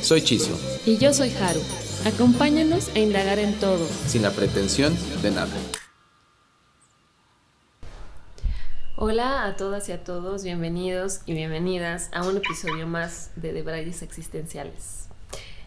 Soy 0.00 0.22
Chiso. 0.22 0.58
Y 0.86 0.96
yo 0.96 1.12
soy 1.12 1.30
Haru. 1.30 1.60
Acompáñanos 2.04 2.88
a 2.94 2.98
indagar 3.00 3.38
en 3.38 3.52
todo. 3.54 3.86
Sin 4.06 4.22
la 4.22 4.30
pretensión 4.30 4.96
de 5.22 5.30
nada. 5.32 5.52
Hola 8.96 9.44
a 9.44 9.56
todas 9.56 9.88
y 9.88 9.92
a 9.92 10.04
todos, 10.04 10.44
bienvenidos 10.44 11.20
y 11.26 11.34
bienvenidas 11.34 12.10
a 12.12 12.24
un 12.24 12.36
episodio 12.36 12.86
más 12.86 13.30
de 13.36 13.52
Debrayes 13.52 14.02
Existenciales. 14.02 15.08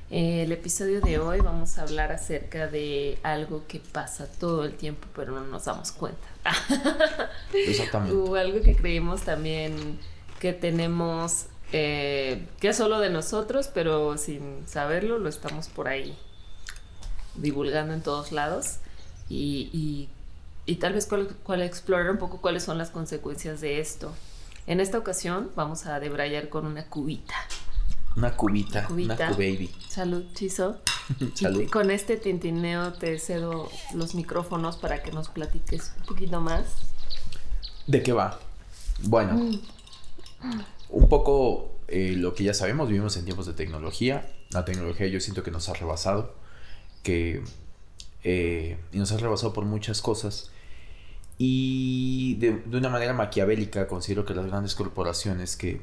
Eh, 0.09 0.43
el 0.43 0.51
episodio 0.51 0.99
de 1.01 1.19
hoy 1.19 1.39
vamos 1.39 1.77
a 1.77 1.83
hablar 1.83 2.11
acerca 2.11 2.67
de 2.67 3.17
algo 3.23 3.63
que 3.67 3.79
pasa 3.79 4.27
todo 4.27 4.65
el 4.65 4.73
tiempo, 4.73 5.07
pero 5.15 5.31
no 5.33 5.45
nos 5.45 5.65
damos 5.65 5.91
cuenta. 5.91 6.27
Exactamente. 7.53 8.15
o 8.15 8.35
algo 8.35 8.61
que 8.61 8.75
creímos 8.75 9.21
también 9.21 9.99
que 10.39 10.51
tenemos, 10.51 11.45
eh, 11.71 12.47
que 12.59 12.69
es 12.69 12.77
solo 12.77 12.99
de 12.99 13.09
nosotros, 13.09 13.69
pero 13.73 14.17
sin 14.17 14.67
saberlo, 14.67 15.19
lo 15.19 15.29
estamos 15.29 15.67
por 15.67 15.87
ahí 15.87 16.17
divulgando 17.35 17.93
en 17.93 18.01
todos 18.01 18.31
lados. 18.31 18.77
Y, 19.29 19.69
y 19.71 20.09
y 20.65 20.75
tal 20.75 20.93
vez 20.93 21.07
cuál, 21.07 21.61
explorar 21.61 22.11
un 22.11 22.17
poco 22.17 22.39
cuáles 22.39 22.63
son 22.63 22.77
las 22.77 22.91
consecuencias 22.91 23.61
de 23.61 23.79
esto. 23.79 24.13
En 24.67 24.79
esta 24.79 24.97
ocasión 24.97 25.49
vamos 25.55 25.85
a 25.85 25.99
debrayar 25.99 26.49
con 26.49 26.65
una 26.65 26.85
cubita. 26.85 27.33
Una 28.15 28.35
cubita, 28.35 28.87
una 28.89 29.15
baby. 29.15 29.69
Salud, 29.87 30.23
Chiso. 30.33 30.77
Salud. 31.33 31.61
Y 31.61 31.67
con 31.67 31.89
este 31.89 32.17
tintineo 32.17 32.93
te 32.93 33.17
cedo 33.17 33.69
los 33.95 34.13
micrófonos 34.13 34.77
para 34.77 35.01
que 35.01 35.11
nos 35.11 35.29
platiques 35.29 35.93
un 35.99 36.05
poquito 36.05 36.39
más. 36.41 36.65
¿De 37.87 38.03
qué 38.03 38.13
va? 38.13 38.39
Bueno, 39.03 39.33
mm. 39.33 39.59
Un 40.91 41.09
poco 41.09 41.79
eh, 41.87 42.15
lo 42.15 42.33
que 42.33 42.43
ya 42.43 42.53
sabemos, 42.53 42.87
vivimos 42.87 43.17
en 43.17 43.25
tiempos 43.25 43.47
de 43.47 43.53
tecnología. 43.53 44.29
La 44.51 44.65
tecnología 44.65 45.07
yo 45.07 45.19
siento 45.19 45.43
que 45.43 45.51
nos 45.51 45.69
ha 45.69 45.73
rebasado, 45.73 46.35
que 47.03 47.43
eh, 48.23 48.77
y 48.91 48.97
nos 48.97 49.11
ha 49.11 49.17
rebasado 49.17 49.53
por 49.53 49.65
muchas 49.65 50.01
cosas. 50.01 50.51
Y 51.37 52.35
de, 52.35 52.61
una 52.77 52.89
manera 52.89 53.13
maquiavélica 53.13 53.87
considero 53.87 54.25
que 54.25 54.35
las 54.35 54.45
grandes 54.45 54.75
corporaciones 54.75 55.57
que, 55.57 55.81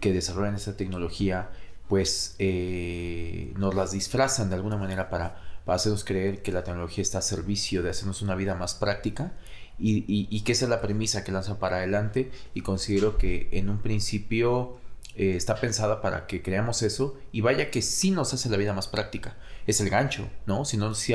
que 0.00 0.12
desarrollan 0.12 0.56
esta 0.56 0.76
tecnología 0.76 1.50
pues 1.88 2.36
eh, 2.38 3.52
nos 3.56 3.74
las 3.74 3.92
disfrazan 3.92 4.48
de 4.48 4.54
alguna 4.56 4.76
manera 4.76 5.10
para, 5.10 5.36
para, 5.64 5.76
hacernos 5.76 6.04
creer 6.04 6.42
que 6.42 6.52
la 6.52 6.62
tecnología 6.62 7.02
está 7.02 7.18
a 7.18 7.22
servicio 7.22 7.82
de 7.82 7.90
hacernos 7.90 8.22
una 8.22 8.36
vida 8.36 8.54
más 8.54 8.74
práctica 8.74 9.32
y, 9.80 10.04
y, 10.30 10.40
que 10.42 10.52
esa 10.52 10.66
es 10.66 10.70
la 10.70 10.80
premisa 10.80 11.24
que 11.24 11.32
lanzan 11.32 11.58
para 11.58 11.76
adelante 11.76 12.30
y 12.54 12.60
considero 12.60 13.16
que 13.16 13.48
en 13.52 13.70
un 13.70 13.78
principio 13.78 14.76
eh, 15.16 15.36
está 15.36 15.56
pensada 15.56 16.00
para 16.00 16.26
que 16.26 16.42
creamos 16.42 16.82
eso 16.82 17.18
y 17.32 17.40
vaya 17.40 17.70
que 17.70 17.82
sí 17.82 18.10
nos 18.10 18.32
hace 18.34 18.48
la 18.48 18.56
vida 18.56 18.72
más 18.72 18.88
práctica. 18.88 19.36
Es 19.66 19.80
el 19.80 19.90
gancho, 19.90 20.28
¿no? 20.46 20.64
Si 20.64 20.76
no, 20.76 20.94
si, 20.94 21.14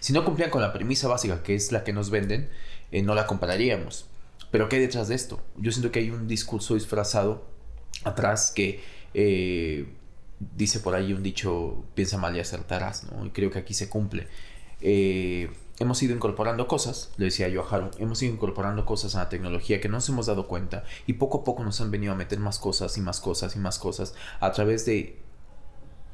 si 0.00 0.12
no 0.12 0.24
cumplían 0.24 0.50
con 0.50 0.62
la 0.62 0.72
premisa 0.72 1.08
básica, 1.08 1.42
que 1.42 1.54
es 1.54 1.72
la 1.72 1.84
que 1.84 1.92
nos 1.92 2.10
venden, 2.10 2.48
eh, 2.90 3.02
no 3.02 3.14
la 3.14 3.26
compraríamos. 3.26 4.06
Pero 4.50 4.68
¿qué 4.68 4.76
hay 4.76 4.82
detrás 4.82 5.08
de 5.08 5.14
esto? 5.14 5.40
Yo 5.56 5.72
siento 5.72 5.90
que 5.90 6.00
hay 6.00 6.10
un 6.10 6.28
discurso 6.28 6.74
disfrazado 6.74 7.46
atrás 8.04 8.52
que 8.54 8.82
eh, 9.14 9.86
dice 10.56 10.80
por 10.80 10.94
ahí 10.94 11.12
un 11.12 11.22
dicho, 11.22 11.84
piensa 11.94 12.18
mal 12.18 12.36
y 12.36 12.40
acertarás, 12.40 13.04
¿no? 13.04 13.24
Y 13.26 13.30
creo 13.30 13.50
que 13.50 13.58
aquí 13.58 13.74
se 13.74 13.88
cumple. 13.88 14.28
Eh, 14.80 15.50
hemos 15.82 16.02
ido 16.02 16.14
incorporando 16.14 16.66
cosas, 16.66 17.10
le 17.16 17.26
decía 17.26 17.48
yo 17.48 17.62
a 17.62 17.68
Haru, 17.68 17.90
hemos 17.98 18.22
ido 18.22 18.32
incorporando 18.32 18.84
cosas 18.84 19.14
a 19.14 19.20
la 19.20 19.28
tecnología 19.28 19.80
que 19.80 19.88
no 19.88 19.96
nos 19.96 20.08
hemos 20.08 20.26
dado 20.26 20.46
cuenta 20.46 20.84
y 21.06 21.14
poco 21.14 21.38
a 21.38 21.44
poco 21.44 21.64
nos 21.64 21.80
han 21.80 21.90
venido 21.90 22.12
a 22.12 22.16
meter 22.16 22.38
más 22.38 22.58
cosas 22.58 22.96
y 22.98 23.00
más 23.00 23.20
cosas 23.20 23.56
y 23.56 23.58
más 23.58 23.78
cosas 23.78 24.14
a 24.40 24.52
través 24.52 24.86
de 24.86 25.18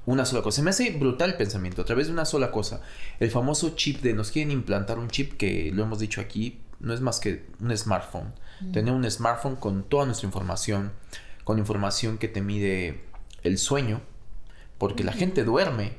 una 0.07 0.25
sola 0.25 0.43
cosa. 0.43 0.57
Se 0.57 0.63
me 0.63 0.71
hace 0.71 0.91
brutal 0.91 1.31
el 1.31 1.37
pensamiento, 1.37 1.83
a 1.83 1.85
través 1.85 2.07
de 2.07 2.15
una 2.15 2.25
sola 2.25 2.51
cosa. 2.51 2.81
El 3.21 3.31
famoso 3.31 3.71
chip 3.77 4.01
de 4.01 4.15
nos 4.15 4.31
quieren 4.31 4.51
implantar 4.51 4.99
un 4.99 5.09
chip 5.09 5.37
que 5.37 5.71
lo 5.73 5.83
hemos 5.83 5.99
dicho 5.99 6.23
aquí, 6.23 6.63
no 6.81 6.95
es 6.95 7.03
más 7.03 7.21
que 7.21 7.47
un 7.61 7.77
smartphone. 7.77 8.33
Mm. 8.61 8.73
Tener 8.73 8.95
un 8.95 9.11
smartphone 9.11 9.57
con 9.57 9.83
toda 9.83 10.07
nuestra 10.07 10.27
información, 10.27 10.93
con 11.45 11.59
información 11.59 12.17
que 12.17 12.29
te 12.29 12.41
mide 12.41 13.05
el 13.43 13.59
sueño, 13.59 14.01
porque 14.79 15.05
la 15.05 15.13
gente 15.13 15.45
duerme 15.45 15.99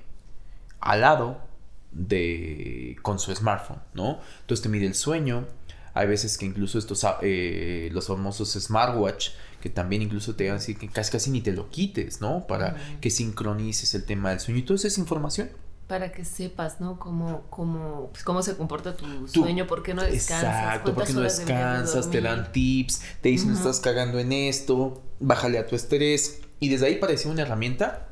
al 0.80 1.02
lado 1.02 1.49
de 1.92 2.96
con 3.02 3.20
su 3.20 3.34
smartphone, 3.36 3.80
¿no? 3.94 4.20
Entonces 4.42 4.64
te 4.64 4.70
mide 4.70 4.86
el 4.86 4.96
sueño. 4.96 5.48
Hay 5.94 6.08
veces 6.08 6.38
que 6.38 6.46
incluso 6.46 6.78
estos 6.78 7.06
eh, 7.22 7.90
los 7.92 8.08
famosos 8.08 8.52
smartwatch 8.54 9.30
que 9.60 9.70
también 9.70 10.02
incluso 10.02 10.36
te 10.36 10.50
así 10.50 10.76
que 10.76 10.88
casi 10.88 11.12
casi 11.12 11.32
ni 11.32 11.42
te 11.42 11.52
lo 11.52 11.70
quites, 11.70 12.22
¿no? 12.22 12.48
Para 12.48 12.76
que 13.02 13.10
sincronices 13.10 13.94
el 13.96 14.06
tema 14.06 14.30
del 14.30 14.40
sueño 14.40 14.60
y 14.60 14.64
toda 14.64 14.76
esa 14.78 15.00
información 15.00 15.50
para 15.90 16.12
que 16.12 16.24
sepas, 16.24 16.80
¿no? 16.80 17.00
Cómo, 17.00 17.46
cómo, 17.50 18.10
pues, 18.12 18.24
cómo 18.24 18.44
se 18.44 18.56
comporta 18.56 18.96
tu 18.96 19.28
sueño, 19.28 19.66
por 19.66 19.82
qué 19.82 19.96
no 19.96 20.04
descansas. 20.04 20.44
Exacto, 20.44 20.94
por 20.94 21.04
qué 21.04 21.14
no 21.14 21.22
descansas, 21.22 22.12
te 22.12 22.22
dan 22.22 22.52
tips, 22.52 23.02
te 23.22 23.30
dicen, 23.30 23.52
estás 23.52 23.80
cagando 23.80 24.20
en 24.20 24.32
esto, 24.32 25.02
bájale 25.20 25.58
a 25.58 25.66
tu 25.66 25.76
estrés. 25.76 26.42
Y 26.60 26.70
desde 26.70 26.86
ahí 26.86 26.98
parecía 26.98 27.32
una 27.32 27.42
herramienta 27.42 28.09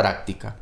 práctica. 0.00 0.56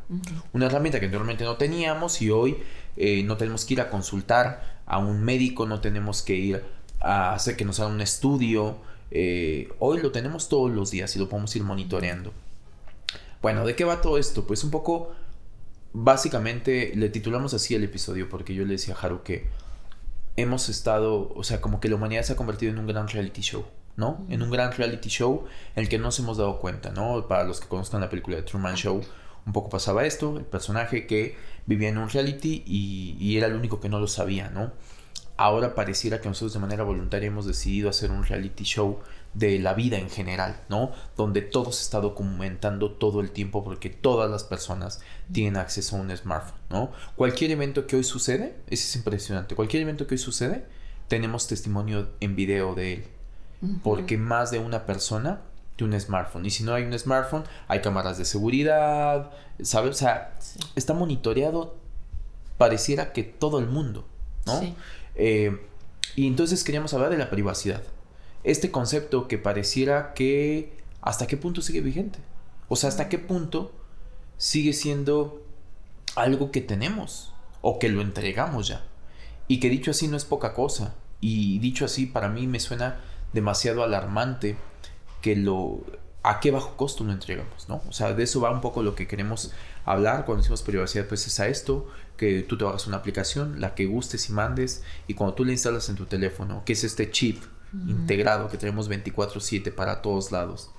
Una 0.52 0.66
herramienta 0.66 0.98
que 0.98 1.06
anteriormente 1.06 1.44
no 1.44 1.56
teníamos 1.56 2.20
y 2.22 2.30
hoy 2.30 2.58
eh, 2.96 3.22
no 3.22 3.36
tenemos 3.36 3.64
que 3.64 3.74
ir 3.74 3.80
a 3.80 3.88
consultar 3.88 4.80
a 4.84 4.98
un 4.98 5.22
médico, 5.22 5.64
no 5.64 5.80
tenemos 5.80 6.22
que 6.22 6.34
ir 6.34 6.64
a 7.00 7.34
hacer 7.34 7.54
que 7.56 7.64
nos 7.64 7.78
haga 7.78 7.88
un 7.88 8.00
estudio. 8.00 8.78
Eh, 9.12 9.68
hoy 9.78 10.00
lo 10.02 10.10
tenemos 10.10 10.48
todos 10.48 10.72
los 10.72 10.90
días 10.90 11.14
y 11.14 11.20
lo 11.20 11.28
podemos 11.28 11.54
ir 11.54 11.62
monitoreando. 11.62 12.32
Bueno, 13.40 13.64
¿de 13.64 13.76
qué 13.76 13.84
va 13.84 14.00
todo 14.00 14.18
esto? 14.18 14.44
Pues 14.44 14.64
un 14.64 14.72
poco, 14.72 15.12
básicamente 15.92 16.92
le 16.96 17.08
titulamos 17.08 17.54
así 17.54 17.76
el 17.76 17.84
episodio 17.84 18.28
porque 18.28 18.54
yo 18.54 18.64
le 18.64 18.72
decía 18.72 18.96
a 18.96 19.06
Haru 19.06 19.22
que 19.22 19.46
hemos 20.34 20.68
estado, 20.68 21.32
o 21.32 21.44
sea, 21.44 21.60
como 21.60 21.78
que 21.78 21.88
la 21.88 21.94
humanidad 21.94 22.24
se 22.24 22.32
ha 22.32 22.36
convertido 22.36 22.72
en 22.72 22.80
un 22.80 22.88
gran 22.88 23.06
reality 23.06 23.42
show. 23.42 23.64
¿no? 23.96 24.24
En 24.28 24.42
un 24.42 24.50
gran 24.50 24.70
reality 24.72 25.08
show 25.08 25.44
en 25.74 25.82
el 25.82 25.88
que 25.88 25.98
nos 25.98 26.18
hemos 26.20 26.36
dado 26.36 26.60
cuenta, 26.60 26.90
¿no? 26.90 27.26
Para 27.26 27.42
los 27.42 27.58
que 27.58 27.66
conozcan 27.66 28.00
la 28.00 28.08
película 28.08 28.36
de 28.36 28.42
Truman 28.44 28.76
Show, 28.76 29.02
un 29.48 29.54
poco 29.54 29.70
pasaba 29.70 30.04
esto, 30.04 30.36
el 30.36 30.44
personaje 30.44 31.06
que 31.06 31.34
vivía 31.64 31.88
en 31.88 31.96
un 31.96 32.10
reality 32.10 32.62
y, 32.66 33.36
era 33.38 33.46
el 33.46 33.54
único 33.54 33.80
que 33.80 33.88
no 33.88 33.98
lo 33.98 34.06
sabía, 34.06 34.50
¿no? 34.50 34.72
Ahora 35.38 35.74
pareciera 35.74 36.20
que 36.20 36.28
nosotros 36.28 36.52
de 36.52 36.58
manera 36.58 36.84
voluntaria 36.84 37.28
hemos 37.28 37.46
decidido 37.46 37.88
hacer 37.88 38.10
un 38.10 38.24
reality 38.24 38.64
show 38.64 38.98
de 39.32 39.58
la 39.58 39.72
vida 39.72 39.96
en 39.96 40.10
general, 40.10 40.60
¿no? 40.68 40.92
Donde 41.16 41.40
todo 41.40 41.72
se 41.72 41.82
está 41.82 42.00
documentando 42.00 42.92
todo 42.92 43.22
el 43.22 43.30
tiempo 43.30 43.64
porque 43.64 43.88
todas 43.88 44.30
las 44.30 44.44
personas 44.44 45.00
tienen 45.32 45.56
acceso 45.56 45.96
a 45.96 46.00
un 46.00 46.14
smartphone, 46.14 46.60
¿no? 46.68 46.92
Cualquier 47.16 47.50
evento 47.52 47.86
que 47.86 47.96
hoy 47.96 48.04
sucede, 48.04 48.54
es 48.68 48.96
impresionante, 48.96 49.54
cualquier 49.54 49.82
evento 49.82 50.06
que 50.06 50.16
hoy 50.16 50.18
sucede, 50.18 50.66
tenemos 51.08 51.48
testimonio 51.48 52.10
en 52.20 52.36
video 52.36 52.74
de 52.74 52.92
él, 52.92 53.04
porque 53.82 54.18
más 54.18 54.50
de 54.50 54.58
una 54.58 54.84
persona 54.84 55.40
tiene 55.78 55.94
un 55.94 56.00
smartphone. 56.00 56.44
Y 56.44 56.50
si 56.50 56.64
no 56.64 56.74
hay 56.74 56.82
un 56.82 56.98
smartphone, 56.98 57.44
hay 57.68 57.80
cámaras 57.80 58.18
de 58.18 58.24
seguridad, 58.24 59.30
¿sabes? 59.62 59.90
O 59.90 59.98
sea, 59.98 60.36
está 60.74 60.92
monitoreado, 60.92 61.76
pareciera 62.58 63.12
que 63.12 63.22
todo 63.22 63.60
el 63.60 63.68
mundo, 63.68 64.04
¿no? 64.44 64.60
Eh, 65.14 65.64
y 66.16 66.26
entonces 66.26 66.64
queríamos 66.64 66.92
hablar 66.94 67.10
de 67.10 67.16
la 67.16 67.30
privacidad. 67.30 67.82
Este 68.42 68.72
concepto 68.72 69.28
que 69.28 69.38
pareciera 69.38 70.14
que 70.14 70.76
hasta 71.00 71.28
qué 71.28 71.36
punto 71.36 71.62
sigue 71.62 71.80
vigente. 71.80 72.18
O 72.68 72.74
sea, 72.74 72.88
hasta 72.88 73.08
qué 73.08 73.18
punto 73.18 73.72
sigue 74.36 74.72
siendo 74.72 75.42
algo 76.16 76.50
que 76.50 76.60
tenemos 76.60 77.32
o 77.60 77.78
que 77.78 77.88
lo 77.88 78.02
entregamos 78.02 78.66
ya. 78.66 78.84
Y 79.46 79.60
que 79.60 79.70
dicho 79.70 79.92
así 79.92 80.08
no 80.08 80.16
es 80.16 80.24
poca 80.24 80.54
cosa. 80.54 80.94
Y 81.20 81.60
dicho 81.60 81.84
así 81.84 82.06
para 82.06 82.28
mí 82.28 82.48
me 82.48 82.58
suena 82.58 83.00
demasiado 83.32 83.84
alarmante 83.84 84.56
que 85.20 85.36
lo 85.36 85.80
a 86.22 86.40
qué 86.40 86.50
bajo 86.50 86.76
costo 86.76 87.04
lo 87.04 87.12
entregamos, 87.12 87.68
¿no? 87.68 87.80
O 87.88 87.92
sea, 87.92 88.12
de 88.12 88.24
eso 88.24 88.40
va 88.40 88.50
un 88.50 88.60
poco 88.60 88.82
lo 88.82 88.94
que 88.94 89.06
queremos 89.06 89.52
hablar 89.84 90.24
cuando 90.24 90.42
decimos 90.42 90.62
privacidad, 90.62 91.06
pues 91.06 91.26
es 91.26 91.40
a 91.40 91.46
esto, 91.48 91.88
que 92.16 92.42
tú 92.42 92.58
te 92.58 92.66
hagas 92.66 92.86
una 92.86 92.98
aplicación, 92.98 93.60
la 93.60 93.74
que 93.74 93.86
gustes 93.86 94.28
y 94.28 94.32
mandes, 94.32 94.82
y 95.06 95.14
cuando 95.14 95.34
tú 95.34 95.44
la 95.44 95.52
instalas 95.52 95.88
en 95.88 95.94
tu 95.94 96.06
teléfono, 96.06 96.62
que 96.66 96.74
es 96.74 96.84
este 96.84 97.10
chip 97.10 97.42
integrado 97.86 98.48
que 98.48 98.58
tenemos 98.58 98.88
24/7 98.88 99.70
para 99.70 100.02
todos 100.02 100.32
lados, 100.32 100.70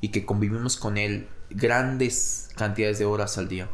y 0.00 0.08
que 0.08 0.26
convivimos 0.26 0.76
con 0.76 0.98
él 0.98 1.28
grandes 1.48 2.48
cantidades 2.56 2.98
de 2.98 3.04
horas 3.04 3.38
al 3.38 3.48
día. 3.48 3.68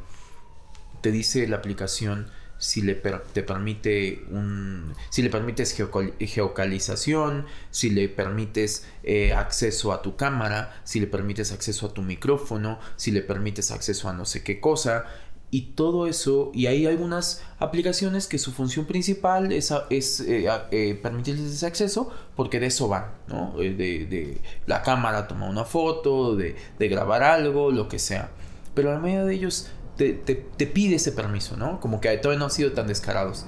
Te 1.00 1.10
dice 1.10 1.48
la 1.48 1.56
aplicación 1.56 2.28
si 2.62 2.80
le 2.80 2.94
te 2.94 3.42
permite 3.42 4.24
un 4.30 4.94
si 5.10 5.22
le 5.22 5.30
permites 5.30 5.74
geocalización, 5.74 7.46
si 7.72 7.90
le 7.90 8.08
permites 8.08 8.86
eh, 9.02 9.32
acceso 9.32 9.92
a 9.92 10.00
tu 10.00 10.14
cámara, 10.14 10.80
si 10.84 11.00
le 11.00 11.08
permites 11.08 11.50
acceso 11.50 11.86
a 11.86 11.92
tu 11.92 12.02
micrófono, 12.02 12.78
si 12.94 13.10
le 13.10 13.22
permites 13.22 13.72
acceso 13.72 14.08
a 14.08 14.12
no 14.12 14.24
sé 14.24 14.44
qué 14.44 14.60
cosa 14.60 15.06
y 15.50 15.72
todo 15.74 16.06
eso 16.06 16.52
y 16.54 16.66
hay 16.66 16.86
algunas 16.86 17.42
aplicaciones 17.58 18.28
que 18.28 18.38
su 18.38 18.52
función 18.52 18.86
principal 18.86 19.50
es, 19.50 19.74
es 19.90 20.20
eh, 20.20 20.48
eh, 20.70 20.94
permitirles 21.02 21.52
ese 21.52 21.66
acceso 21.66 22.12
porque 22.36 22.60
de 22.60 22.66
eso 22.66 22.86
van, 22.86 23.06
¿no? 23.26 23.56
de, 23.58 23.74
de, 23.74 24.40
la 24.66 24.82
cámara 24.82 25.26
tomar 25.26 25.50
una 25.50 25.64
foto, 25.64 26.36
de, 26.36 26.54
de 26.78 26.88
grabar 26.88 27.24
algo, 27.24 27.72
lo 27.72 27.88
que 27.88 27.98
sea. 27.98 28.30
Pero 28.74 28.92
la 28.92 29.00
mayoría 29.00 29.24
de 29.24 29.34
ellos 29.34 29.68
te, 29.96 30.66
pide 30.66 30.96
ese 30.96 31.12
permiso, 31.12 31.56
¿no? 31.56 31.80
Como 31.80 32.00
que 32.00 32.16
todavía 32.18 32.38
no 32.38 32.46
han 32.46 32.50
sido 32.50 32.72
tan 32.72 32.86
descarados. 32.86 33.46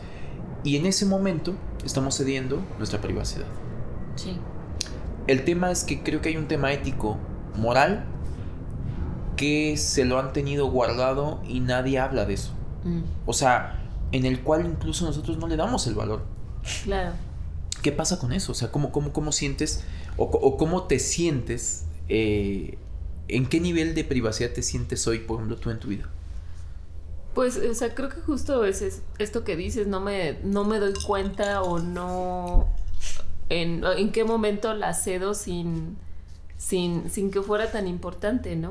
Y 0.62 0.76
en 0.76 0.86
ese 0.86 1.06
momento 1.06 1.54
estamos 1.84 2.16
cediendo 2.16 2.62
nuestra 2.78 3.00
privacidad. 3.00 3.46
Sí. 4.16 4.38
El 5.26 5.44
tema 5.44 5.70
es 5.70 5.84
que 5.84 6.02
creo 6.02 6.20
que 6.20 6.30
hay 6.30 6.36
un 6.36 6.48
tema 6.48 6.72
ético, 6.72 7.18
moral, 7.56 8.04
que 9.36 9.76
se 9.76 10.04
lo 10.04 10.18
han 10.18 10.32
tenido 10.32 10.70
guardado 10.70 11.40
y 11.46 11.60
nadie 11.60 11.98
habla 11.98 12.24
de 12.24 12.34
eso. 12.34 12.52
Mm. 12.84 13.02
O 13.26 13.32
sea, 13.32 13.82
en 14.12 14.26
el 14.26 14.42
cual 14.42 14.66
incluso 14.66 15.04
nosotros 15.04 15.38
no 15.38 15.48
le 15.48 15.56
damos 15.56 15.86
el 15.86 15.94
valor. 15.94 16.24
Claro. 16.84 17.12
¿Qué 17.82 17.92
pasa 17.92 18.18
con 18.18 18.32
eso? 18.32 18.52
O 18.52 18.54
sea, 18.54 18.70
¿cómo, 18.70 18.92
cómo, 18.92 19.12
cómo 19.12 19.32
sientes 19.32 19.84
o, 20.16 20.56
cómo 20.56 20.84
te 20.84 20.98
sientes? 20.98 21.84
Eh, 22.08 22.78
¿En 23.28 23.46
qué 23.46 23.60
nivel 23.60 23.94
de 23.94 24.04
privacidad 24.04 24.50
te 24.50 24.62
sientes 24.62 25.06
hoy, 25.06 25.18
por 25.18 25.36
ejemplo, 25.36 25.56
tú 25.56 25.70
en 25.70 25.80
tu 25.80 25.88
vida? 25.88 26.08
Pues, 27.34 27.56
o 27.56 27.74
sea, 27.74 27.94
creo 27.94 28.08
que 28.08 28.20
justo 28.20 28.64
es, 28.64 29.02
esto 29.18 29.44
que 29.44 29.56
dices, 29.56 29.86
no 29.86 30.00
me, 30.00 30.38
no 30.44 30.64
me 30.64 30.78
doy 30.78 30.94
cuenta 31.04 31.62
o 31.62 31.80
no 31.80 32.68
en, 33.48 33.84
en 33.84 34.12
qué 34.12 34.24
momento 34.24 34.74
la 34.74 34.94
cedo 34.94 35.34
sin, 35.34 35.96
sin, 36.56 37.10
sin 37.10 37.30
que 37.30 37.42
fuera 37.42 37.70
tan 37.70 37.86
importante, 37.86 38.56
¿no? 38.56 38.70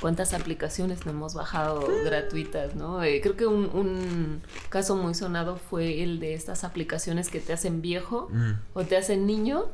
¿Cuántas 0.00 0.34
aplicaciones 0.34 1.06
no 1.06 1.12
hemos 1.12 1.34
bajado 1.34 1.86
gratuitas, 2.04 2.74
no? 2.74 3.02
Eh, 3.02 3.20
creo 3.22 3.36
que 3.36 3.46
un, 3.46 3.64
un, 3.72 4.42
caso 4.68 4.96
muy 4.96 5.14
sonado 5.14 5.56
fue 5.56 6.02
el 6.02 6.18
de 6.18 6.34
estas 6.34 6.64
aplicaciones 6.64 7.28
que 7.28 7.40
te 7.40 7.52
hacen 7.52 7.80
viejo 7.80 8.28
mm. 8.32 8.52
o 8.74 8.84
te 8.84 8.96
hacen 8.96 9.26
niño 9.26 9.66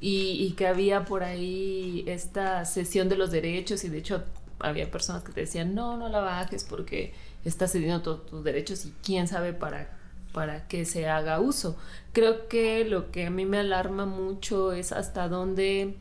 y, 0.00 0.44
y 0.44 0.52
que 0.52 0.66
había 0.66 1.04
por 1.04 1.24
ahí 1.24 2.04
esta 2.06 2.64
sesión 2.66 3.08
de 3.08 3.16
los 3.16 3.30
derechos 3.30 3.84
y 3.84 3.88
de 3.88 3.98
hecho 3.98 4.22
había 4.60 4.90
personas 4.90 5.22
que 5.24 5.32
te 5.32 5.40
decían, 5.40 5.74
no, 5.74 5.96
no 5.96 6.08
la 6.08 6.20
bajes 6.20 6.64
porque 6.64 7.14
estás 7.44 7.72
cediendo 7.72 8.02
todos 8.02 8.26
tus 8.26 8.44
derechos 8.44 8.86
y 8.86 8.94
quién 9.02 9.28
sabe 9.28 9.52
para, 9.52 9.96
para 10.32 10.66
qué 10.68 10.84
se 10.84 11.08
haga 11.08 11.40
uso. 11.40 11.76
Creo 12.12 12.48
que 12.48 12.84
lo 12.84 13.10
que 13.10 13.26
a 13.26 13.30
mí 13.30 13.46
me 13.46 13.58
alarma 13.58 14.06
mucho 14.06 14.72
es 14.72 14.92
hasta 14.92 15.28
dónde, 15.28 15.96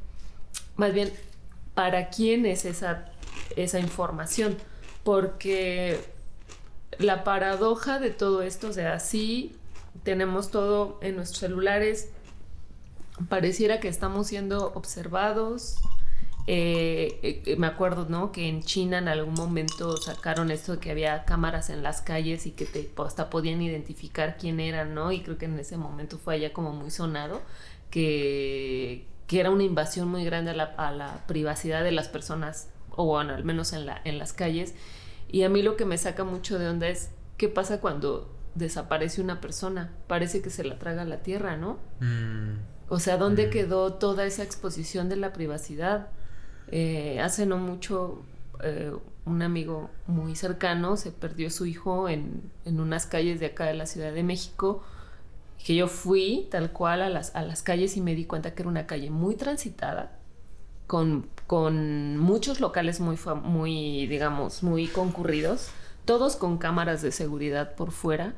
más 0.75 0.93
bien, 0.93 1.11
para 1.73 2.09
quién 2.09 2.45
es 2.45 2.65
esa, 2.65 3.05
esa 3.55 3.79
información, 3.79 4.57
porque 5.03 5.99
la 6.99 7.23
paradoja 7.23 7.99
de 7.99 8.11
todo 8.11 8.41
esto, 8.41 8.69
o 8.69 8.73
sea, 8.73 8.99
sí 8.99 9.55
tenemos 10.03 10.51
todo 10.51 10.99
en 11.01 11.15
nuestros 11.15 11.39
celulares, 11.39 12.09
pareciera 13.29 13.79
que 13.79 13.87
estamos 13.87 14.27
siendo 14.27 14.71
observados, 14.73 15.77
eh, 16.45 17.41
eh, 17.45 17.55
me 17.57 17.67
acuerdo, 17.67 18.05
¿no? 18.09 18.33
Que 18.33 18.49
en 18.49 18.63
China 18.63 18.97
en 18.97 19.07
algún 19.07 19.33
momento 19.33 19.95
sacaron 19.95 20.51
esto 20.51 20.73
de 20.73 20.79
que 20.79 20.91
había 20.91 21.23
cámaras 21.23 21.69
en 21.69 21.83
las 21.83 22.01
calles 22.01 22.45
y 22.45 22.51
que 22.51 22.65
te, 22.65 22.91
hasta 22.97 23.29
podían 23.29 23.61
identificar 23.61 24.37
quién 24.37 24.59
eran, 24.59 24.93
¿no? 24.93 25.11
Y 25.11 25.21
creo 25.21 25.37
que 25.37 25.45
en 25.45 25.57
ese 25.57 25.77
momento 25.77 26.17
fue 26.17 26.35
allá 26.35 26.51
como 26.51 26.73
muy 26.73 26.91
sonado, 26.91 27.41
que, 27.89 29.07
que 29.27 29.39
era 29.39 29.51
una 29.51 29.63
invasión 29.63 30.09
muy 30.09 30.25
grande 30.25 30.51
a 30.51 30.55
la, 30.55 30.63
a 30.63 30.91
la, 30.91 31.25
privacidad 31.27 31.83
de 31.83 31.91
las 31.91 32.09
personas, 32.09 32.69
o 32.91 33.05
bueno, 33.05 33.33
al 33.33 33.45
menos 33.45 33.71
en, 33.71 33.85
la, 33.85 34.01
en 34.03 34.17
las 34.17 34.33
calles. 34.33 34.75
Y 35.29 35.43
a 35.43 35.49
mí 35.49 35.61
lo 35.61 35.77
que 35.77 35.85
me 35.85 35.97
saca 35.97 36.25
mucho 36.25 36.59
de 36.59 36.67
onda 36.67 36.89
es 36.89 37.11
qué 37.37 37.47
pasa 37.47 37.79
cuando 37.79 38.29
desaparece 38.55 39.21
una 39.21 39.39
persona. 39.39 39.93
Parece 40.07 40.41
que 40.41 40.49
se 40.49 40.65
la 40.65 40.77
traga 40.77 41.05
la 41.05 41.23
tierra, 41.23 41.55
¿no? 41.55 41.79
Mm. 42.01 42.59
O 42.89 42.99
sea, 42.99 43.17
¿dónde 43.17 43.47
mm. 43.47 43.49
quedó 43.49 43.93
toda 43.93 44.25
esa 44.25 44.43
exposición 44.43 45.07
de 45.07 45.15
la 45.15 45.31
privacidad? 45.31 46.09
Eh, 46.75 47.19
hace 47.21 47.45
no 47.45 47.57
mucho, 47.57 48.23
eh, 48.63 48.91
un 49.27 49.43
amigo 49.43 49.91
muy 50.07 50.35
cercano 50.35 50.97
se 50.97 51.11
perdió 51.11 51.51
su 51.51 51.67
hijo 51.67 52.09
en, 52.09 52.49
unas 52.65 53.05
calles 53.05 53.39
de 53.39 53.45
acá 53.45 53.65
de 53.65 53.75
la 53.75 53.85
Ciudad 53.85 54.11
de 54.11 54.23
México, 54.23 54.81
que 55.63 55.75
yo 55.75 55.87
fui 55.87 56.47
tal 56.49 56.71
cual 56.71 57.03
a 57.03 57.09
las, 57.09 57.35
a 57.35 57.43
las 57.43 57.61
calles 57.61 57.95
y 57.95 58.01
me 58.01 58.15
di 58.15 58.25
cuenta 58.25 58.55
que 58.55 58.63
era 58.63 58.69
una 58.69 58.87
calle 58.87 59.11
muy 59.11 59.35
transitada, 59.35 60.17
con, 60.87 61.27
con 61.45 62.17
muchos 62.17 62.59
locales 62.59 62.99
muy, 62.99 63.19
muy, 63.43 64.07
digamos, 64.07 64.63
muy 64.63 64.87
concurridos, 64.87 65.69
todos 66.05 66.35
con 66.35 66.57
cámaras 66.57 67.03
de 67.03 67.11
seguridad 67.11 67.75
por 67.75 67.91
fuera. 67.91 68.33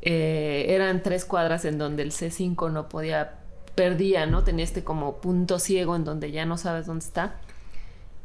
Eh, 0.00 0.64
eran 0.70 1.02
tres 1.02 1.26
cuadras 1.26 1.66
en 1.66 1.76
donde 1.76 2.02
el 2.02 2.12
C5 2.12 2.72
no 2.72 2.88
podía, 2.88 3.40
perdía, 3.74 4.24
¿no? 4.24 4.42
Tenía 4.42 4.64
este 4.64 4.84
como 4.84 5.20
punto 5.20 5.58
ciego 5.58 5.96
en 5.96 6.04
donde 6.04 6.32
ya 6.32 6.46
no 6.46 6.56
sabes 6.56 6.86
dónde 6.86 7.04
está. 7.04 7.34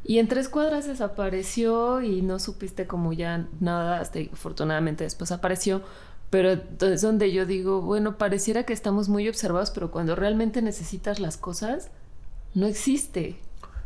Y 0.05 0.19
en 0.19 0.27
tres 0.27 0.50
cuadras 0.50 0.85
desapareció 0.85 2.01
y 2.01 2.21
no 2.21 2.39
supiste 2.39 2.88
como 2.88 3.13
ya 3.13 3.47
nada, 3.59 4.01
hasta 4.01 4.19
afortunadamente 4.19 5.03
después 5.03 5.31
apareció. 5.31 5.81
Pero 6.29 6.59
es 6.81 7.01
donde 7.01 7.31
yo 7.31 7.45
digo, 7.45 7.81
bueno, 7.81 8.17
pareciera 8.17 8.63
que 8.63 8.73
estamos 8.73 9.07
muy 9.07 9.29
observados, 9.29 9.71
pero 9.71 9.91
cuando 9.91 10.15
realmente 10.15 10.61
necesitas 10.61 11.19
las 11.19 11.38
cosas, 11.38 11.89
no 12.55 12.65
existe. 12.65 13.38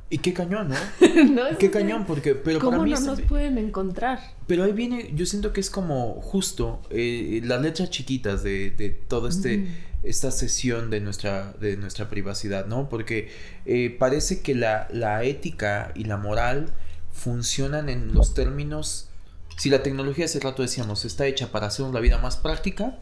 Y 0.10 0.20
qué 0.20 0.34
cañón, 0.34 0.70
¿no? 0.70 0.76
no 1.26 1.58
qué 1.60 1.70
cañón, 1.70 2.06
porque 2.06 2.34
pero 2.34 2.60
¿Cómo 2.60 2.86
no 2.86 3.00
nos 3.00 3.22
pueden 3.22 3.58
encontrar? 3.58 4.20
Pero 4.48 4.64
ahí 4.64 4.72
viene, 4.72 5.12
yo 5.14 5.26
siento 5.26 5.52
que 5.52 5.60
es 5.60 5.70
como 5.70 6.22
justo 6.22 6.82
eh, 6.90 7.42
las 7.44 7.62
letras 7.62 7.90
chiquitas 7.90 8.44
de, 8.44 8.72
de 8.72 8.90
todo 8.92 9.28
este 9.28 9.68
esta 10.10 10.32
sesión 10.32 10.90
de 10.90 11.02
nuestra, 11.02 11.54
de 11.60 11.78
nuestra 11.78 12.10
privacidad, 12.10 12.66
¿no? 12.66 12.90
Porque 12.90 13.32
eh, 13.66 13.96
parece 13.98 14.42
que 14.42 14.56
la, 14.56 14.88
la 14.92 15.24
ética 15.24 15.92
y 15.96 16.06
la 16.06 16.18
moral 16.18 16.74
funcionan 17.12 17.90
en 17.90 18.14
los 18.14 18.34
términos, 18.34 19.10
si 19.58 19.70
la 19.70 19.84
tecnología 19.84 20.26
hace 20.26 20.40
rato 20.40 20.62
decíamos 20.62 21.04
está 21.06 21.26
hecha 21.26 21.52
para 21.52 21.68
hacernos 21.68 21.94
la 21.94 22.00
vida 22.00 22.18
más 22.20 22.38
práctica, 22.38 23.00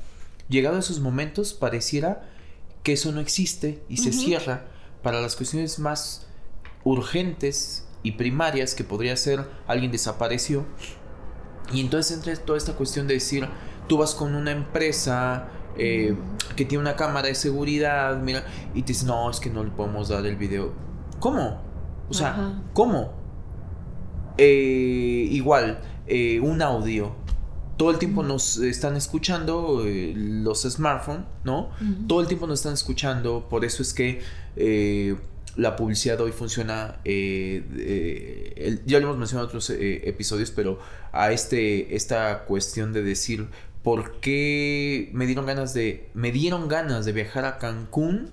llegado 0.49 0.77
a 0.77 0.79
esos 0.79 0.99
momentos 0.99 1.53
pareciera 1.53 2.29
que 2.83 2.93
eso 2.93 3.11
no 3.11 3.19
existe 3.19 3.83
y 3.89 3.97
se 3.97 4.13
cierra 4.13 4.65
para 5.01 5.19
las 5.19 5.35
cuestiones 5.35 5.79
más 5.79 6.27
urgentes 6.83 7.85
y 8.03 8.13
primarias 8.13 8.75
que 8.75 8.83
podría 8.83 9.17
ser 9.17 9.45
alguien 9.67 9.91
desapareció. 9.91 10.65
Y 11.73 11.81
entonces 11.81 12.15
entra 12.15 12.35
toda 12.35 12.57
esta 12.57 12.73
cuestión 12.73 13.07
de 13.07 13.15
decir, 13.15 13.47
tú 13.87 13.97
vas 13.97 14.13
con 14.13 14.35
una 14.35 14.51
empresa 14.51 15.47
eh, 15.77 16.15
que 16.55 16.65
tiene 16.65 16.81
una 16.81 16.95
cámara 16.95 17.27
de 17.27 17.35
seguridad, 17.35 18.17
mira, 18.21 18.43
y 18.73 18.81
te 18.83 18.93
dice, 18.93 19.05
no, 19.05 19.29
es 19.29 19.39
que 19.39 19.49
no 19.49 19.63
le 19.63 19.71
podemos 19.71 20.09
dar 20.09 20.25
el 20.25 20.35
video. 20.35 20.73
¿Cómo? 21.19 21.61
O 22.09 22.13
sea, 22.13 22.61
¿cómo? 22.73 23.13
Eh, 24.37 25.27
igual, 25.31 25.79
eh, 26.07 26.39
un 26.39 26.61
audio. 26.61 27.15
Todo 27.77 27.91
el 27.91 27.97
tiempo 27.97 28.23
nos 28.23 28.57
están 28.57 28.95
escuchando 28.95 29.83
los 29.85 30.61
smartphones, 30.63 31.25
¿no? 31.43 31.71
Todo 32.07 32.21
el 32.21 32.27
tiempo 32.27 32.47
nos 32.47 32.59
están 32.59 32.73
escuchando, 32.73 33.47
por 33.49 33.65
eso 33.65 33.81
es 33.81 33.93
que 33.93 34.21
la 35.57 35.75
publicidad 35.75 36.21
hoy 36.21 36.31
funciona, 36.31 36.99
ya 37.03 38.99
lo 38.99 39.07
hemos 39.07 39.17
mencionado 39.17 39.45
en 39.45 39.49
otros 39.49 39.69
episodios, 39.71 40.51
pero 40.51 40.79
a 41.11 41.33
este, 41.33 41.95
esta 41.95 42.45
cuestión 42.45 42.93
de 42.93 43.03
decir, 43.03 43.49
por 43.85 44.19
qué 44.19 45.11
me 45.13 45.27
dieron 45.27 45.45
ganas 45.45 45.75
de 45.75 46.09
me 46.15 46.31
dieron 46.31 46.67
ganas 46.67 47.05
de 47.05 47.11
viajar 47.11 47.45
a 47.45 47.59
Cancún 47.59 48.31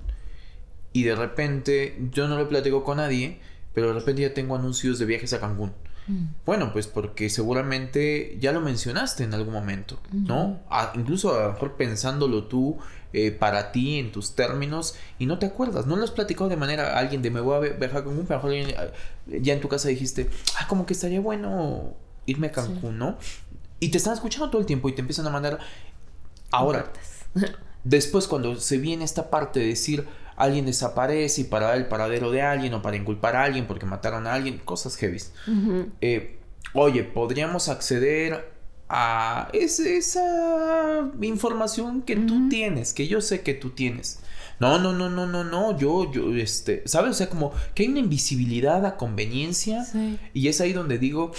y 0.95 1.03
de 1.03 1.15
repente 1.15 2.09
yo 2.11 2.27
no 2.27 2.39
lo 2.39 2.49
platico 2.49 2.85
con 2.85 2.97
nadie, 2.97 3.39
pero 3.75 3.89
de 3.89 4.01
repente 4.01 4.23
ya 4.23 4.33
tengo 4.33 4.57
anuncios 4.57 4.99
de 4.99 5.05
viajes 5.05 5.35
a 5.35 5.41
Cancún. 5.41 5.75
Mm. 6.07 6.25
Bueno, 6.47 6.73
pues 6.73 6.87
porque 6.87 7.29
seguramente 7.29 8.39
ya 8.41 8.53
lo 8.53 8.63
mencionaste 8.63 9.25
en 9.25 9.35
algún 9.35 9.53
momento, 9.53 10.01
¿no? 10.11 10.59
incluso 10.95 11.39
a 11.39 11.43
lo 11.43 11.53
mejor 11.53 11.77
pensándolo 11.77 12.45
tú 12.45 12.79
eh, 13.13 13.31
para 13.31 13.73
ti 13.73 13.99
en 13.99 14.11
tus 14.11 14.35
términos 14.35 14.95
y 15.19 15.27
no 15.27 15.39
te 15.39 15.45
acuerdas, 15.45 15.85
no 15.85 15.97
lo 15.97 16.05
has 16.05 16.13
platicado 16.13 16.49
de 16.49 16.57
manera 16.57 16.95
a 16.95 16.99
alguien 16.99 17.21
de 17.21 17.31
me 17.31 17.43
voy 17.43 17.57
a 17.57 17.73
viajar 17.75 17.99
a 17.99 18.05
Cancún, 18.05 18.25
pero 18.27 18.41
a 18.41 18.43
lo 18.43 18.49
mejor 18.49 19.03
ya 19.27 19.53
en 19.53 19.61
tu 19.61 19.69
casa 19.69 19.89
dijiste, 19.89 20.31
ah, 20.59 20.67
como 20.67 20.87
que 20.87 20.95
estaría 20.95 21.21
bueno 21.21 21.95
irme 22.25 22.47
a 22.47 22.53
Cancún, 22.53 22.99
¿no? 22.99 23.19
Y 23.83 23.89
te 23.89 23.99
están 23.99 24.15
escuchando 24.15 24.49
todo 24.49 24.61
el 24.61 24.67
tiempo 24.67 24.89
y 24.89 24.93
te 24.93 25.01
empiezan 25.01 25.27
a 25.27 25.31
mandar. 25.31 25.59
Ahora, 26.53 26.93
después 27.85 28.29
cuando 28.29 28.55
se 28.55 28.79
viene 28.79 29.05
esta 29.05 29.29
parte 29.29 29.59
de 29.59 29.67
decir, 29.67 30.07
alguien 30.37 30.67
desaparece 30.67 31.41
y 31.41 31.45
para 31.45 31.75
el 31.75 31.87
paradero 31.87 32.31
de 32.31 32.43
alguien 32.43 32.75
o 32.75 32.81
para 32.81 32.97
inculpar 32.97 33.35
a 33.35 33.43
alguien 33.43 33.67
porque 33.67 33.85
mataron 33.85 34.29
a 34.29 34.35
alguien, 34.35 34.59
cosas 34.59 34.95
heavy. 34.95 35.19
Eh, 36.01 36.39
oye, 36.75 37.03
podríamos 37.03 37.69
acceder 37.69 38.53
a 38.89 39.49
esa 39.53 41.11
información 41.21 42.03
que 42.03 42.15
tú 42.15 42.49
tienes, 42.49 42.93
que 42.93 43.09
yo 43.09 43.21
sé 43.21 43.41
que 43.41 43.55
tú 43.55 43.71
tienes. 43.71 44.21
No, 44.61 44.79
no, 44.79 44.93
no, 44.93 45.11
no, 45.11 45.27
no, 45.27 45.43
no, 45.43 45.77
yo, 45.77 46.09
yo, 46.13 46.33
este, 46.37 46.85
¿sabes? 46.87 47.11
O 47.11 47.15
sea, 47.15 47.29
como 47.29 47.53
que 47.75 47.83
hay 47.83 47.89
una 47.89 47.99
invisibilidad 47.99 48.87
a 48.87 48.97
conveniencia 48.97 49.85
y 50.33 50.47
es 50.47 50.61
ahí 50.61 50.73
donde 50.73 50.99
digo 50.99 51.33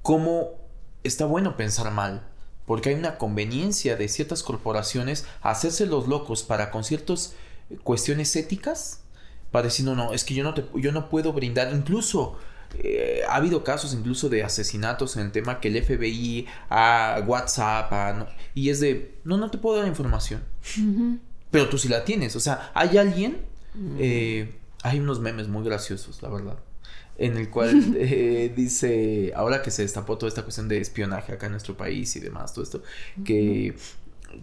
cómo 0.00 0.61
está 1.04 1.24
bueno 1.26 1.56
pensar 1.56 1.90
mal 1.90 2.22
porque 2.66 2.90
hay 2.90 2.94
una 2.94 3.18
conveniencia 3.18 3.96
de 3.96 4.08
ciertas 4.08 4.42
corporaciones 4.42 5.26
a 5.40 5.50
hacerse 5.50 5.86
los 5.86 6.08
locos 6.08 6.42
para 6.42 6.70
con 6.70 6.84
ciertas 6.84 7.34
cuestiones 7.82 8.34
éticas, 8.36 9.02
para 9.50 9.64
decir, 9.64 9.84
no, 9.84 9.94
no, 9.94 10.12
es 10.12 10.24
que 10.24 10.34
yo 10.34 10.44
no, 10.44 10.54
te, 10.54 10.64
yo 10.76 10.92
no 10.92 11.08
puedo 11.08 11.32
brindar, 11.32 11.72
incluso 11.74 12.38
eh, 12.78 13.22
ha 13.28 13.36
habido 13.36 13.64
casos 13.64 13.92
incluso 13.92 14.28
de 14.28 14.44
asesinatos 14.44 15.16
en 15.16 15.26
el 15.26 15.32
tema 15.32 15.60
que 15.60 15.68
el 15.68 15.82
FBI 15.82 16.46
a 16.70 17.22
WhatsApp 17.26 18.28
y 18.54 18.70
es 18.70 18.80
de, 18.80 19.18
no, 19.24 19.36
no 19.36 19.50
te 19.50 19.58
puedo 19.58 19.78
dar 19.78 19.88
información, 19.88 20.42
pero 21.50 21.68
tú 21.68 21.78
sí 21.78 21.88
la 21.88 22.04
tienes, 22.04 22.36
o 22.36 22.40
sea, 22.40 22.70
hay 22.74 22.96
alguien, 22.96 23.44
eh, 23.98 24.54
hay 24.82 25.00
unos 25.00 25.20
memes 25.20 25.48
muy 25.48 25.64
graciosos, 25.64 26.22
la 26.22 26.28
verdad 26.28 26.58
en 27.18 27.36
el 27.36 27.50
cual 27.50 27.94
eh, 27.96 28.52
dice, 28.54 29.32
ahora 29.34 29.62
que 29.62 29.70
se 29.70 29.82
destapó 29.82 30.18
toda 30.18 30.28
esta 30.28 30.42
cuestión 30.42 30.68
de 30.68 30.78
espionaje 30.78 31.32
acá 31.32 31.46
en 31.46 31.52
nuestro 31.52 31.76
país 31.76 32.14
y 32.16 32.20
demás, 32.20 32.52
todo 32.52 32.64
esto, 32.64 32.82
que, 33.24 33.74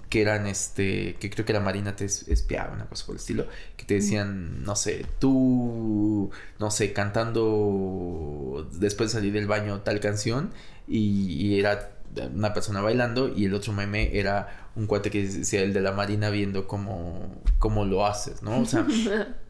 que 0.09 0.21
eran, 0.21 0.47
este, 0.47 1.15
que 1.15 1.29
creo 1.29 1.45
que 1.45 1.53
la 1.53 1.59
Marina 1.59 1.95
te 1.95 2.05
espiaba, 2.05 2.73
una 2.73 2.85
cosa 2.85 3.05
por 3.05 3.15
el 3.15 3.19
estilo, 3.19 3.47
que 3.75 3.85
te 3.85 3.95
decían, 3.95 4.63
no 4.63 4.75
sé, 4.75 5.05
tú, 5.19 6.31
no 6.59 6.71
sé, 6.71 6.93
cantando 6.93 8.69
después 8.73 9.11
de 9.11 9.19
salir 9.19 9.33
del 9.33 9.47
baño 9.47 9.81
tal 9.81 9.99
canción 9.99 10.51
y, 10.87 11.59
era 11.59 11.91
una 12.33 12.53
persona 12.53 12.81
bailando 12.81 13.31
y 13.35 13.45
el 13.45 13.53
otro 13.53 13.71
meme 13.71 14.17
era 14.17 14.69
un 14.75 14.87
cuate 14.87 15.11
que 15.11 15.27
decía 15.27 15.61
el 15.61 15.73
de 15.73 15.81
la 15.81 15.91
Marina 15.91 16.29
viendo 16.29 16.67
cómo, 16.67 17.41
cómo 17.59 17.85
lo 17.85 18.05
haces, 18.05 18.41
¿no? 18.41 18.61
O 18.61 18.65
sea... 18.65 18.85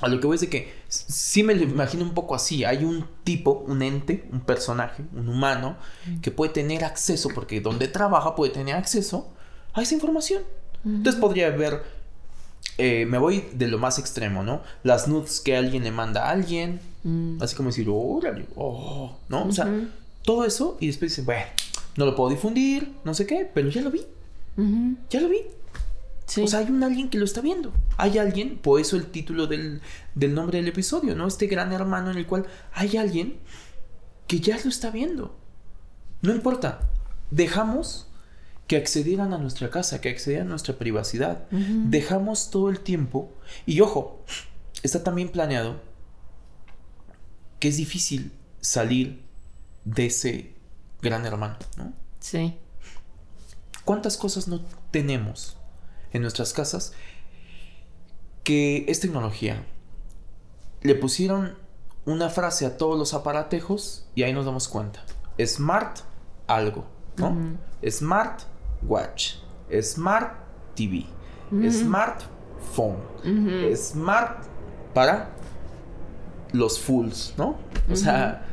A 0.00 0.08
lo 0.08 0.20
que 0.20 0.26
voy 0.26 0.34
es 0.34 0.40
de 0.40 0.48
que 0.48 0.72
sí 0.88 1.42
me 1.42 1.54
lo 1.54 1.62
imagino 1.62 2.04
un 2.04 2.14
poco 2.14 2.34
así. 2.34 2.64
Hay 2.64 2.84
un 2.84 3.06
tipo, 3.24 3.64
un 3.66 3.82
ente, 3.82 4.28
un 4.32 4.40
personaje, 4.40 5.04
un 5.14 5.28
humano, 5.28 5.76
que 6.22 6.30
puede 6.30 6.52
tener 6.52 6.84
acceso, 6.84 7.28
porque 7.34 7.60
donde 7.60 7.88
trabaja 7.88 8.34
puede 8.34 8.52
tener 8.52 8.74
acceso 8.74 9.28
a 9.72 9.82
esa 9.82 9.94
información. 9.94 10.42
Entonces 10.84 11.20
podría 11.20 11.50
ver, 11.50 11.82
eh, 12.78 13.06
me 13.06 13.18
voy 13.18 13.44
de 13.52 13.68
lo 13.68 13.78
más 13.78 13.98
extremo, 13.98 14.42
¿no? 14.42 14.62
Las 14.82 15.06
nudes 15.06 15.40
que 15.40 15.56
alguien 15.56 15.84
le 15.84 15.90
manda 15.90 16.26
a 16.26 16.30
alguien, 16.30 16.80
mm. 17.04 17.42
así 17.42 17.54
como 17.54 17.68
decir, 17.68 17.86
órale, 17.90 18.46
oh, 18.56 19.18
¿no? 19.28 19.46
O 19.46 19.52
sea, 19.52 19.68
todo 20.24 20.44
eso 20.44 20.78
y 20.80 20.86
después 20.86 21.12
dice, 21.12 21.22
bueno, 21.22 21.44
no 21.96 22.06
lo 22.06 22.16
puedo 22.16 22.30
difundir, 22.30 22.94
no 23.04 23.14
sé 23.14 23.26
qué, 23.26 23.48
pero 23.52 23.68
ya 23.68 23.82
lo 23.82 23.90
vi. 23.90 24.02
Ya 25.10 25.20
lo 25.20 25.28
vi. 25.28 25.42
O 26.38 26.46
sea, 26.46 26.60
hay 26.60 26.70
un 26.70 26.82
alguien 26.82 27.08
que 27.08 27.18
lo 27.18 27.24
está 27.24 27.40
viendo. 27.40 27.72
Hay 27.96 28.18
alguien, 28.18 28.58
por 28.58 28.80
eso 28.80 28.96
el 28.96 29.06
título 29.06 29.46
del, 29.46 29.80
nombre 30.14 30.58
del 30.58 30.68
episodio, 30.68 31.16
¿no? 31.16 31.26
Este 31.26 31.46
gran 31.46 31.72
hermano 31.72 32.10
en 32.10 32.18
el 32.18 32.26
cual 32.26 32.46
hay 32.72 32.96
alguien 32.96 33.38
que 34.28 34.38
ya 34.38 34.58
lo 34.62 34.70
está 34.70 34.90
viendo. 34.90 35.36
No 36.22 36.32
importa. 36.32 36.88
Dejamos 37.30 38.06
que 38.68 38.76
accedieran 38.76 39.32
a 39.32 39.38
nuestra 39.38 39.70
casa, 39.70 40.00
que 40.00 40.08
accedieran 40.08 40.46
a 40.46 40.50
nuestra 40.50 40.78
privacidad. 40.78 41.48
Dejamos 41.50 42.50
todo 42.50 42.70
el 42.70 42.80
tiempo. 42.80 43.32
Y 43.66 43.80
ojo, 43.80 44.24
está 44.84 45.02
también 45.02 45.30
planeado 45.30 45.80
que 47.58 47.68
es 47.68 47.76
difícil 47.76 48.32
salir 48.60 49.22
de 49.84 50.06
ese 50.06 50.54
gran 51.02 51.26
hermano, 51.26 51.56
¿no? 51.76 51.92
Sí. 52.20 52.56
¿Cuántas 53.84 54.16
cosas 54.16 54.46
no 54.46 54.60
tenemos 54.90 55.56
en 56.12 56.22
nuestras 56.22 56.52
casas 56.52 56.92
que 58.44 58.84
es 58.88 59.00
tecnología. 59.00 59.64
Le 60.82 60.94
pusieron 60.94 61.56
una 62.04 62.30
frase 62.30 62.66
a 62.66 62.76
todos 62.76 62.98
los 62.98 63.14
aparatejos 63.14 64.06
y 64.14 64.22
ahí 64.22 64.32
nos 64.32 64.46
damos 64.46 64.68
cuenta. 64.68 65.04
Smart 65.44 65.98
algo, 66.46 66.86
¿no? 67.16 67.58
Smart 67.88 68.42
watch, 68.82 69.34
smart 69.82 70.34
TV, 70.74 71.06
smart 71.70 72.22
phone, 72.74 72.98
smart 73.76 74.44
para 74.94 75.30
los 76.52 76.80
fools, 76.80 77.34
¿no? 77.36 77.58
O 77.90 77.96
sea, 77.96 78.46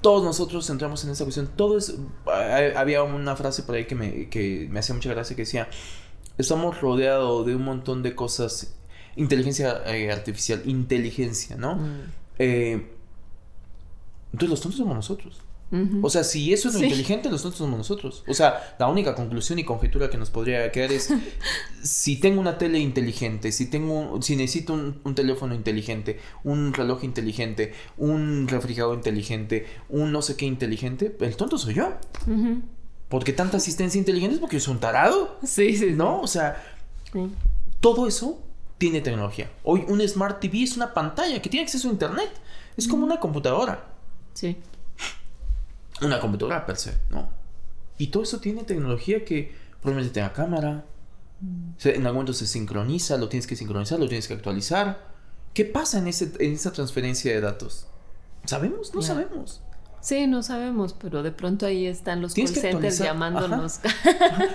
todos 0.00 0.24
nosotros 0.24 0.68
entramos 0.70 1.04
en 1.04 1.10
esa 1.10 1.24
cuestión. 1.24 1.48
Todo 1.54 1.78
es. 1.78 1.94
Había 2.76 3.02
una 3.02 3.36
frase 3.36 3.62
por 3.62 3.74
ahí 3.74 3.86
que 3.86 3.94
me, 3.94 4.28
que 4.28 4.68
me 4.70 4.80
hacía 4.80 4.94
mucha 4.94 5.10
gracia 5.10 5.36
que 5.36 5.42
decía: 5.42 5.68
estamos 6.40 6.80
rodeados 6.80 7.46
de 7.46 7.56
un 7.56 7.64
montón 7.64 8.02
de 8.02 8.14
cosas. 8.14 8.76
Inteligencia 9.16 9.82
eh, 9.86 10.10
artificial, 10.10 10.62
inteligencia, 10.64 11.56
¿no? 11.56 11.76
Mm. 11.76 12.00
Eh, 12.38 12.86
entonces 14.32 14.50
los 14.50 14.60
tontos 14.60 14.78
somos 14.78 14.94
nosotros. 14.94 15.42
O 16.02 16.10
sea, 16.10 16.24
si 16.24 16.52
eso 16.52 16.68
es 16.68 16.74
lo 16.74 16.82
inteligente, 16.82 17.30
los 17.30 17.42
tontos 17.42 17.58
somos 17.58 17.78
nosotros. 17.78 18.24
O 18.26 18.34
sea, 18.34 18.74
la 18.80 18.88
única 18.88 19.14
conclusión 19.14 19.60
y 19.60 19.64
conjetura 19.64 20.10
que 20.10 20.18
nos 20.18 20.28
podría 20.28 20.72
quedar 20.72 20.90
es 20.90 21.14
si 21.82 22.16
tengo 22.16 22.40
una 22.40 22.58
tele 22.58 22.80
inteligente, 22.80 23.52
si 23.52 23.70
tengo, 23.70 24.20
si 24.20 24.34
necesito 24.34 24.72
un, 24.72 25.14
teléfono 25.14 25.54
inteligente, 25.54 26.18
un 26.42 26.74
reloj 26.74 27.04
inteligente, 27.04 27.72
un 27.98 28.48
refrigerador 28.48 28.96
inteligente, 28.96 29.66
un 29.88 30.10
no 30.10 30.22
sé 30.22 30.34
qué 30.34 30.44
inteligente, 30.44 31.16
el 31.20 31.36
tonto 31.36 31.56
soy 31.56 31.74
yo. 31.74 31.92
Porque 33.10 33.32
tanta 33.32 33.56
asistencia 33.56 33.98
inteligente 33.98 34.36
es 34.36 34.40
porque 34.40 34.56
es 34.56 34.68
un 34.68 34.78
tarado. 34.78 35.36
Sí, 35.44 35.76
sí. 35.76 35.90
¿No? 35.90 36.20
O 36.20 36.28
sea, 36.28 36.62
todo 37.80 38.06
eso 38.06 38.40
tiene 38.78 39.00
tecnología. 39.00 39.50
Hoy 39.64 39.84
un 39.88 40.00
Smart 40.08 40.40
TV 40.40 40.62
es 40.62 40.76
una 40.76 40.94
pantalla 40.94 41.42
que 41.42 41.50
tiene 41.50 41.64
acceso 41.64 41.88
a 41.88 41.90
Internet. 41.90 42.30
Es 42.76 42.86
como 42.86 43.04
una 43.04 43.18
computadora. 43.18 43.84
Sí. 44.32 44.56
Una 46.00 46.20
computadora 46.20 46.64
per 46.64 46.76
se, 46.76 46.94
¿no? 47.10 47.28
Y 47.98 48.06
todo 48.06 48.22
eso 48.22 48.38
tiene 48.38 48.62
tecnología 48.62 49.24
que 49.24 49.52
probablemente 49.82 50.14
tenga 50.14 50.32
cámara. 50.32 50.84
En 51.82 52.06
algún 52.06 52.18
momento 52.18 52.32
se 52.32 52.46
sincroniza, 52.46 53.16
lo 53.16 53.28
tienes 53.28 53.48
que 53.48 53.56
sincronizar, 53.56 53.98
lo 53.98 54.06
tienes 54.06 54.28
que 54.28 54.34
actualizar. 54.34 55.10
¿Qué 55.52 55.64
pasa 55.64 55.98
en, 55.98 56.06
ese, 56.06 56.32
en 56.38 56.52
esa 56.52 56.72
transferencia 56.72 57.34
de 57.34 57.40
datos? 57.40 57.88
¿Sabemos? 58.44 58.94
No 58.94 59.02
sabemos. 59.02 59.62
Sí, 60.00 60.26
no 60.26 60.42
sabemos, 60.42 60.94
pero 60.94 61.22
de 61.22 61.30
pronto 61.30 61.66
ahí 61.66 61.86
están 61.86 62.22
los 62.22 62.34
call 62.34 62.48
centers 62.48 62.98
llamándonos. 62.98 63.80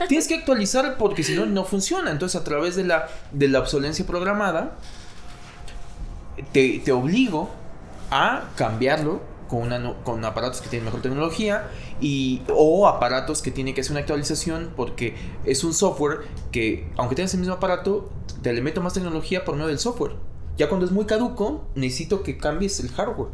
Tienes 0.08 0.28
que 0.28 0.36
actualizar 0.36 0.98
porque 0.98 1.24
si 1.24 1.36
no, 1.36 1.46
no 1.46 1.66
funciona. 1.66 2.12
Entonces, 2.12 2.40
a 2.40 2.44
través 2.44 2.76
de 2.76 2.84
la, 2.84 3.08
de 3.32 3.48
la 3.48 3.60
obsolencia 3.60 4.06
programada, 4.06 4.76
te, 6.52 6.80
te 6.84 6.92
obligo 6.92 7.50
a 8.10 8.50
cambiarlo 8.56 9.22
con, 9.48 9.62
una, 9.62 9.94
con 10.04 10.26
aparatos 10.26 10.62
que 10.62 10.70
tienen 10.70 10.86
mejor 10.86 11.02
tecnología 11.02 11.68
y, 12.02 12.42
o 12.50 12.88
aparatos 12.88 13.42
que 13.42 13.52
tienen 13.52 13.76
que 13.76 13.82
hacer 13.82 13.92
una 13.92 14.02
actualización 14.02 14.72
porque 14.76 15.16
es 15.46 15.64
un 15.64 15.74
software 15.74 16.22
que, 16.52 16.90
aunque 16.98 17.16
tengas 17.16 17.34
el 17.34 17.42
mismo 17.42 17.56
aparato, 17.56 18.10
te 18.42 18.54
le 18.54 18.62
meto 18.62 18.82
más 18.82 18.94
tecnología 18.94 19.46
por 19.46 19.56
medio 19.56 19.68
del 19.68 19.80
software. 19.80 20.14
Ya 20.58 20.70
cuando 20.70 20.86
es 20.86 20.92
muy 20.92 21.06
caduco, 21.06 21.68
necesito 21.76 22.24
que 22.24 22.38
cambies 22.38 22.80
el 22.80 22.90
hardware. 22.90 23.30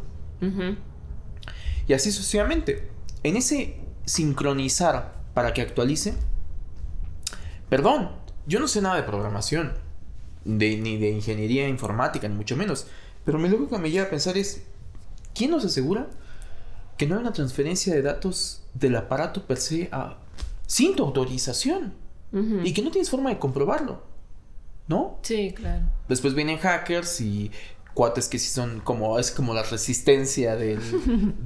Y 1.91 1.93
así 1.93 2.09
sucesivamente. 2.13 2.87
En 3.21 3.35
ese 3.35 3.75
sincronizar 4.05 5.13
para 5.33 5.53
que 5.53 5.59
actualice, 5.59 6.13
perdón, 7.67 8.11
yo 8.47 8.61
no 8.61 8.69
sé 8.69 8.81
nada 8.81 8.95
de 8.95 9.03
programación, 9.03 9.73
ni 10.45 10.95
de 10.97 11.09
ingeniería 11.09 11.67
informática, 11.67 12.29
ni 12.29 12.35
mucho 12.35 12.55
menos. 12.55 12.87
Pero 13.25 13.37
lo 13.39 13.67
que 13.67 13.77
me 13.77 13.91
lleva 13.91 14.05
a 14.05 14.09
pensar 14.09 14.37
es, 14.37 14.63
¿quién 15.35 15.51
nos 15.51 15.65
asegura 15.65 16.07
que 16.97 17.07
no 17.07 17.15
hay 17.15 17.21
una 17.23 17.33
transferencia 17.33 17.93
de 17.93 18.01
datos 18.01 18.63
del 18.73 18.95
aparato 18.95 19.45
per 19.45 19.57
se 19.57 19.89
a, 19.91 20.15
sin 20.67 20.95
tu 20.95 21.03
autorización? 21.03 21.93
Y 22.63 22.71
que 22.71 22.83
no 22.83 22.91
tienes 22.91 23.09
forma 23.09 23.31
de 23.31 23.37
comprobarlo. 23.37 24.01
¿No? 24.87 25.19
Sí, 25.23 25.51
claro. 25.53 25.87
Después 26.07 26.35
vienen 26.35 26.57
hackers 26.57 27.19
y 27.19 27.51
cuates 27.93 28.27
que 28.27 28.39
sí 28.39 28.49
son 28.49 28.79
como, 28.79 29.19
es 29.19 29.31
como 29.31 29.53
la 29.53 29.63
resistencia 29.63 30.55
del, 30.55 30.79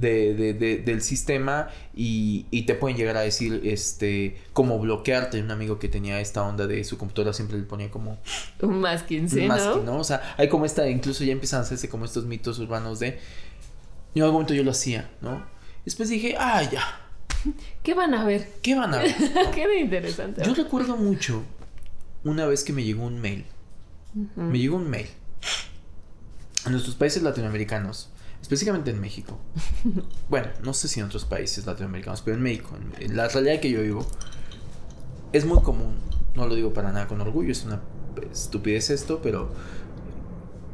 del 0.00 1.02
sistema 1.02 1.68
y, 1.94 2.46
y, 2.50 2.62
te 2.62 2.74
pueden 2.74 2.96
llegar 2.96 3.16
a 3.16 3.20
decir, 3.20 3.60
este, 3.64 4.36
como 4.52 4.78
bloquearte. 4.78 5.40
Un 5.40 5.50
amigo 5.50 5.78
que 5.78 5.88
tenía 5.88 6.20
esta 6.20 6.42
onda 6.42 6.66
de 6.66 6.84
su 6.84 6.98
computadora 6.98 7.32
siempre 7.32 7.58
le 7.58 7.64
ponía 7.64 7.90
como... 7.90 8.18
Un 8.62 8.80
masking, 8.80 9.28
sí, 9.28 9.46
¿no? 9.46 9.76
¿no? 9.82 9.98
O 9.98 10.04
sea, 10.04 10.34
hay 10.36 10.48
como 10.48 10.64
esta, 10.64 10.88
incluso 10.88 11.24
ya 11.24 11.32
empiezan 11.32 11.60
a 11.60 11.62
hacerse 11.62 11.88
como 11.88 12.04
estos 12.04 12.24
mitos 12.24 12.58
urbanos 12.58 13.00
de... 13.00 13.18
En 14.14 14.22
algún 14.22 14.34
momento 14.34 14.54
yo 14.54 14.64
lo 14.64 14.70
hacía, 14.70 15.10
¿no? 15.20 15.44
Después 15.84 16.08
dije, 16.08 16.36
ah, 16.38 16.62
ya. 16.62 16.82
¿Qué 17.82 17.94
van 17.94 18.14
a 18.14 18.24
ver? 18.24 18.48
¿Qué 18.62 18.74
van 18.74 18.94
a 18.94 18.98
ver? 18.98 19.14
Qué 19.54 19.78
interesante. 19.78 20.42
Yo 20.44 20.54
recuerdo 20.54 20.96
mucho 20.96 21.42
una 22.24 22.46
vez 22.46 22.64
que 22.64 22.72
me 22.72 22.82
llegó 22.82 23.04
un 23.04 23.20
mail 23.20 23.44
me 24.34 24.58
llegó 24.58 24.76
un 24.76 24.88
mail. 24.88 25.08
En 26.66 26.72
nuestros 26.72 26.96
países 26.96 27.22
latinoamericanos, 27.22 28.10
específicamente 28.42 28.90
en 28.90 29.00
México. 29.00 29.38
bueno, 30.28 30.48
no 30.62 30.74
sé 30.74 30.88
si 30.88 31.00
en 31.00 31.06
otros 31.06 31.24
países 31.24 31.66
latinoamericanos, 31.66 32.22
pero 32.22 32.36
en 32.36 32.42
México, 32.42 32.76
en 32.98 33.16
la 33.16 33.28
realidad 33.28 33.60
que 33.60 33.70
yo 33.70 33.82
vivo, 33.82 34.06
es 35.32 35.44
muy 35.44 35.60
común. 35.62 35.94
No 36.34 36.46
lo 36.46 36.54
digo 36.54 36.72
para 36.72 36.92
nada 36.92 37.06
con 37.06 37.20
orgullo, 37.20 37.52
es 37.52 37.64
una 37.64 37.80
estupidez 38.32 38.90
esto, 38.90 39.20
pero 39.22 39.50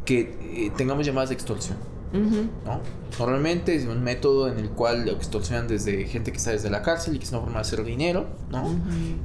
que 0.04 0.66
eh, 0.66 0.72
tengamos 0.76 1.06
llamadas 1.06 1.28
de 1.28 1.34
extorsión. 1.34 1.76
¿no? 2.12 2.80
Normalmente 3.18 3.74
es 3.74 3.86
un 3.86 4.04
método 4.04 4.48
en 4.48 4.58
el 4.58 4.68
cual 4.68 5.08
extorsionan 5.08 5.66
desde 5.66 6.04
gente 6.04 6.30
que 6.30 6.36
está 6.36 6.50
desde 6.50 6.68
la 6.68 6.82
cárcel 6.82 7.16
y 7.16 7.18
que 7.18 7.24
es 7.24 7.30
una 7.30 7.40
forma 7.40 7.54
de 7.54 7.60
hacer 7.62 7.82
dinero, 7.84 8.26
¿no? 8.50 8.68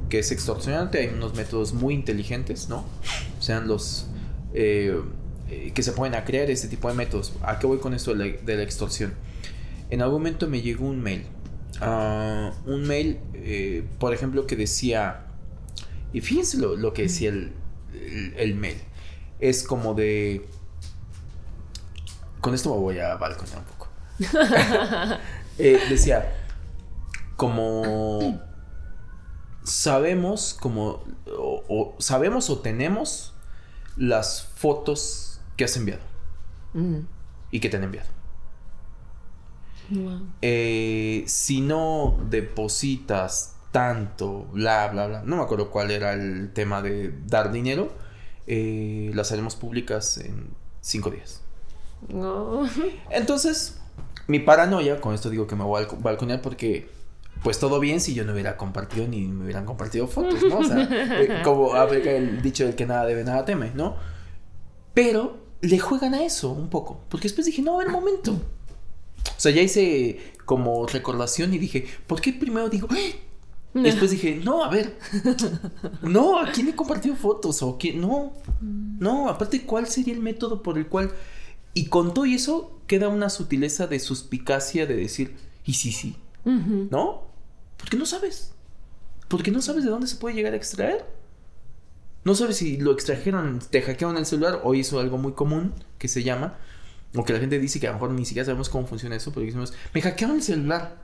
Que 0.08 0.20
es 0.20 0.32
extorsionante. 0.32 0.98
Hay 0.98 1.08
unos 1.08 1.34
métodos 1.34 1.74
muy 1.74 1.92
inteligentes, 1.92 2.70
¿no? 2.70 2.84
Sean 3.40 3.68
los 3.68 4.06
eh, 4.54 4.98
eh, 5.48 5.72
que 5.74 5.82
se 5.82 5.92
pueden 5.92 6.14
a 6.14 6.24
crear 6.24 6.50
este 6.50 6.68
tipo 6.68 6.88
de 6.88 6.94
métodos. 6.94 7.32
¿A 7.42 7.58
qué 7.58 7.66
voy 7.66 7.78
con 7.78 7.94
esto 7.94 8.14
de 8.14 8.56
la, 8.56 8.62
extorsión? 8.62 9.14
En 9.90 10.02
algún 10.02 10.20
momento 10.20 10.48
me 10.48 10.60
llegó 10.60 10.86
un 10.86 11.02
mail. 11.02 11.26
Ah, 11.80 12.52
un 12.66 12.86
mail, 12.86 13.18
por 13.98 14.12
ejemplo, 14.12 14.46
que 14.46 14.56
decía. 14.56 15.26
Y 16.12 16.20
fíjense 16.20 16.58
lo, 16.58 16.92
que 16.92 17.02
decía 17.02 17.30
el, 17.30 17.52
el 18.36 18.54
mail. 18.54 18.78
Es 19.40 19.62
como 19.62 19.94
de 19.94 20.44
con 22.40 22.54
esto 22.54 22.74
me 22.74 22.80
voy 22.80 22.98
a 22.98 23.16
balconear 23.16 23.58
un 23.58 23.64
poco. 23.64 23.88
Eh, 25.60 25.76
decía, 25.90 26.36
como 27.34 28.40
sabemos, 29.64 30.54
como, 30.54 31.02
o, 31.36 31.96
sabemos 31.98 32.48
o 32.48 32.60
tenemos 32.60 33.34
las 33.96 34.44
fotos 34.54 35.27
que 35.58 35.64
has 35.64 35.76
enviado 35.76 36.00
mm. 36.72 37.00
y 37.50 37.60
que 37.60 37.68
te 37.68 37.76
han 37.76 37.84
enviado. 37.84 38.08
Eh, 40.42 41.24
si 41.26 41.60
no 41.60 42.18
depositas 42.30 43.56
tanto, 43.72 44.46
bla, 44.52 44.88
bla, 44.88 45.06
bla, 45.06 45.22
no 45.24 45.36
me 45.36 45.42
acuerdo 45.42 45.70
cuál 45.70 45.90
era 45.90 46.12
el 46.12 46.52
tema 46.52 46.80
de 46.80 47.12
dar 47.26 47.50
dinero, 47.50 47.92
eh, 48.46 49.10
las 49.14 49.32
haremos 49.32 49.56
públicas 49.56 50.18
en 50.18 50.50
cinco 50.80 51.10
días. 51.10 51.42
No. 52.08 52.68
Entonces, 53.10 53.80
mi 54.26 54.38
paranoia, 54.38 55.00
con 55.00 55.14
esto 55.14 55.28
digo 55.28 55.46
que 55.46 55.56
me 55.56 55.64
voy 55.64 55.82
a 55.82 55.86
balconear 55.96 56.40
porque 56.40 56.88
pues 57.42 57.58
todo 57.58 57.80
bien 57.80 58.00
si 58.00 58.14
yo 58.14 58.24
no 58.24 58.32
hubiera 58.32 58.56
compartido 58.56 59.06
ni 59.06 59.26
me 59.26 59.44
hubieran 59.44 59.64
compartido 59.64 60.06
fotos, 60.06 60.42
¿no? 60.48 60.58
O 60.58 60.64
sea, 60.64 60.88
eh, 61.20 61.40
como 61.42 61.74
aplica 61.74 62.10
el 62.10 62.42
dicho 62.42 62.64
del 62.64 62.74
que 62.74 62.86
nada 62.86 63.06
debe, 63.06 63.24
nada 63.24 63.44
teme, 63.44 63.72
¿no? 63.74 63.96
Pero 64.92 65.47
le 65.60 65.78
juegan 65.78 66.14
a 66.14 66.24
eso 66.24 66.50
un 66.50 66.68
poco, 66.68 67.00
porque 67.08 67.28
después 67.28 67.46
dije, 67.46 67.62
no, 67.62 67.74
a 67.74 67.84
ver, 67.84 67.92
momento. 67.92 68.32
O 68.32 69.40
sea, 69.40 69.52
ya 69.52 69.62
hice 69.62 70.34
como 70.44 70.86
recordación 70.86 71.52
y 71.54 71.58
dije, 71.58 71.86
¿por 72.06 72.20
qué 72.20 72.32
primero 72.32 72.68
digo, 72.68 72.88
¡Eh! 72.94 73.20
Después 73.74 74.10
dije, 74.10 74.40
no, 74.42 74.64
a 74.64 74.70
ver, 74.70 74.98
no, 76.02 76.40
¿a 76.40 76.50
quién 76.50 76.68
he 76.68 76.74
compartido 76.74 77.14
fotos? 77.14 77.62
O 77.62 77.76
quién, 77.78 78.00
no, 78.00 78.32
no, 78.60 79.28
aparte, 79.28 79.62
¿cuál 79.64 79.86
sería 79.86 80.14
el 80.14 80.20
método 80.20 80.62
por 80.62 80.78
el 80.78 80.88
cual 80.88 81.12
y 81.74 81.86
con 81.86 82.12
todo 82.12 82.24
eso 82.24 82.80
queda 82.88 83.08
una 83.08 83.30
sutileza 83.30 83.86
de 83.86 84.00
suspicacia 84.00 84.84
de 84.84 84.96
decir, 84.96 85.36
y 85.64 85.74
sí, 85.74 85.92
sí, 85.92 86.16
¿no? 86.44 87.22
Porque 87.76 87.96
no 87.96 88.04
sabes. 88.04 88.52
Porque 89.28 89.52
no 89.52 89.62
sabes 89.62 89.84
de 89.84 89.90
dónde 89.90 90.08
se 90.08 90.16
puede 90.16 90.34
llegar 90.34 90.54
a 90.54 90.56
extraer. 90.56 91.06
No 92.28 92.34
sabes 92.34 92.58
si 92.58 92.76
lo 92.76 92.92
extrajeron, 92.92 93.58
te 93.70 93.82
hackearon 93.82 94.16
el 94.18 94.26
celular 94.26 94.60
o 94.62 94.74
hizo 94.74 95.00
algo 95.00 95.18
muy 95.18 95.32
común 95.32 95.72
que 95.98 96.08
se 96.08 96.22
llama, 96.22 96.58
o 97.16 97.24
que 97.24 97.32
la 97.32 97.40
gente 97.40 97.58
dice 97.58 97.80
que 97.80 97.88
a 97.88 97.90
lo 97.90 97.94
mejor 97.94 98.10
ni 98.10 98.24
siquiera 98.24 98.44
sabemos 98.44 98.68
cómo 98.68 98.86
funciona 98.86 99.16
eso, 99.16 99.32
pero 99.32 99.46
decimos, 99.46 99.72
me 99.94 100.02
hackearon 100.02 100.36
el 100.36 100.42
celular, 100.42 100.98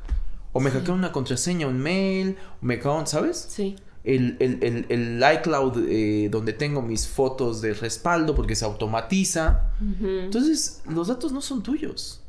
o 0.53 0.61
me 0.61 0.71
hackearon 0.71 0.99
una 0.99 1.13
contraseña, 1.13 1.67
un 1.67 1.79
mail, 1.79 2.37
o 2.63 2.67
me 2.67 2.77
hackearon, 2.77 3.07
¿sabes? 3.07 3.47
Sí 3.49 3.75
el, 4.05 4.37
el, 4.39 4.87
el, 4.91 5.25
iCloud 5.39 5.87
eh, 5.89 6.29
donde 6.31 6.53
tengo 6.53 6.83
mis 6.83 7.09
fotos 7.09 7.63
de 7.63 7.73
respaldo 7.73 8.35
porque 8.35 8.55
se 8.55 8.67
automatiza. 8.67 9.71
Entonces, 9.81 10.83
los 10.87 11.09
datos 11.09 11.33
no 11.33 11.41
son 11.41 11.63
tuyos. 11.63 12.23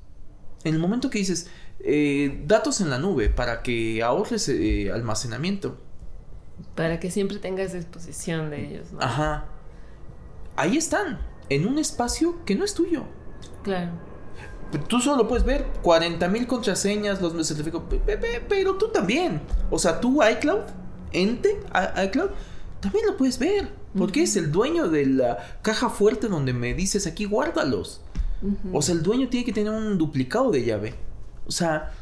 En 0.63 0.73
el 0.73 0.79
momento 0.79 1.09
que 1.09 1.19
dices, 1.19 1.49
eh, 1.81 2.43
datos 2.47 2.79
en 2.79 2.89
la 2.89 2.97
nube 2.97 3.29
para 3.29 3.61
que 3.61 4.01
ahorres 4.01 4.47
eh, 4.47 4.89
almacenamiento. 4.91 5.77
Para 6.75 6.99
que 6.99 7.11
siempre 7.11 7.37
tengas 7.37 7.73
disposición 7.73 8.49
de 8.49 8.67
ellos, 8.67 8.87
Ajá. 8.99 9.45
Ahí 10.55 10.77
están, 10.77 11.19
en 11.49 11.67
un 11.67 11.79
espacio 11.79 12.43
que 12.45 12.55
no 12.55 12.63
es 12.63 12.73
tuyo. 12.73 13.03
Claro. 13.63 13.91
Tú 14.87 14.99
solo 14.99 15.27
puedes 15.27 15.45
ver 15.45 15.65
40 15.81 16.27
mil 16.29 16.47
contraseñas, 16.47 17.21
los 17.21 17.47
certificados, 17.47 17.85
pero 18.49 18.75
tú 18.75 18.89
también. 18.89 19.41
O 19.69 19.79
sea, 19.79 19.99
tú 19.99 20.21
iCloud 20.23 20.61
ente, 21.15 21.59
iCloud, 22.05 22.29
también 22.79 23.05
lo 23.07 23.17
puedes 23.17 23.39
ver. 23.39 23.69
Porque 23.97 24.23
es 24.23 24.35
el 24.35 24.51
dueño 24.51 24.89
de 24.89 25.05
la 25.05 25.37
caja 25.61 25.89
fuerte 25.89 26.27
donde 26.27 26.51
me 26.51 26.73
dices 26.73 27.07
aquí 27.07 27.23
guárdalos. 27.23 28.01
O 28.73 28.81
sea, 28.81 28.93
el 28.93 29.03
dueño 29.03 29.29
tiene 29.29 29.45
que 29.45 29.53
tener 29.53 29.71
un 29.71 29.97
duplicado 29.97 30.51
de 30.51 30.65
llave. 30.65 30.95
O 31.47 31.51
sea, 31.51 31.93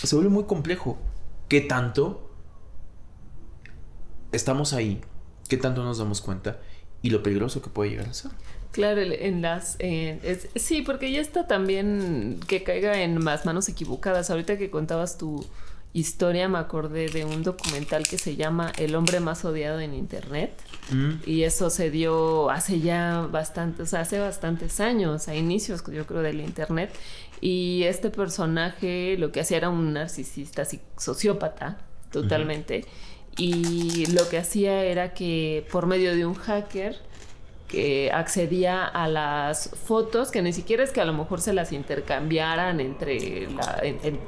se 0.00 0.14
vuelve 0.14 0.30
muy 0.30 0.44
complejo. 0.44 0.96
¿Qué 1.48 1.60
tanto 1.60 2.30
estamos 4.34 4.72
ahí? 4.72 5.00
¿Qué 5.48 5.56
tanto 5.56 5.84
nos 5.84 5.98
damos 5.98 6.20
cuenta? 6.20 6.58
Y 7.02 7.10
lo 7.10 7.22
peligroso 7.22 7.62
que 7.62 7.70
puede 7.70 7.90
llegar 7.90 8.08
a 8.08 8.14
ser. 8.14 8.30
Claro, 8.72 9.00
en 9.00 9.42
las... 9.42 9.78
sí, 10.56 10.82
porque 10.82 11.12
ya 11.12 11.20
está 11.20 11.46
también 11.46 12.40
que 12.48 12.64
caiga 12.64 13.00
en 13.02 13.22
más 13.22 13.46
manos 13.46 13.68
equivocadas. 13.68 14.30
Ahorita 14.30 14.58
que 14.58 14.70
contabas 14.70 15.16
tu 15.16 15.46
historia 15.94 16.48
me 16.48 16.58
acordé 16.58 17.08
de 17.08 17.24
un 17.24 17.44
documental 17.44 18.02
que 18.02 18.18
se 18.18 18.34
llama 18.34 18.72
El 18.76 18.96
hombre 18.96 19.20
más 19.20 19.44
odiado 19.44 19.78
en 19.78 19.94
Internet. 19.94 20.52
Mm. 20.90 21.12
Y 21.24 21.44
eso 21.44 21.70
se 21.70 21.90
dio 21.90 22.50
hace 22.50 22.80
ya 22.80 23.28
bastante, 23.30 23.84
o 23.84 23.86
sea, 23.86 24.00
hace 24.00 24.18
bastantes 24.18 24.80
años, 24.80 25.28
a 25.28 25.36
inicios 25.36 25.84
yo 25.86 26.04
creo 26.04 26.22
del 26.22 26.40
Internet. 26.40 26.92
Y 27.40 27.84
este 27.84 28.10
personaje 28.10 29.16
lo 29.18 29.30
que 29.30 29.40
hacía 29.40 29.58
era 29.58 29.68
un 29.68 29.92
narcisista, 29.92 30.64
sociópata, 30.98 31.78
totalmente. 32.10 32.84
Y 33.36 34.06
lo 34.12 34.28
que 34.28 34.38
hacía 34.38 34.84
era 34.84 35.12
que 35.12 35.66
por 35.70 35.86
medio 35.86 36.14
de 36.14 36.24
un 36.24 36.34
hacker, 36.34 36.96
que 37.68 38.12
accedía 38.12 38.84
a 38.84 39.08
las 39.08 39.70
fotos, 39.70 40.30
que 40.30 40.42
ni 40.42 40.52
siquiera 40.52 40.84
es 40.84 40.90
que 40.90 41.00
a 41.00 41.04
lo 41.04 41.12
mejor 41.12 41.40
se 41.40 41.52
las 41.52 41.72
intercambiaran 41.72 42.78
entre 42.78 43.48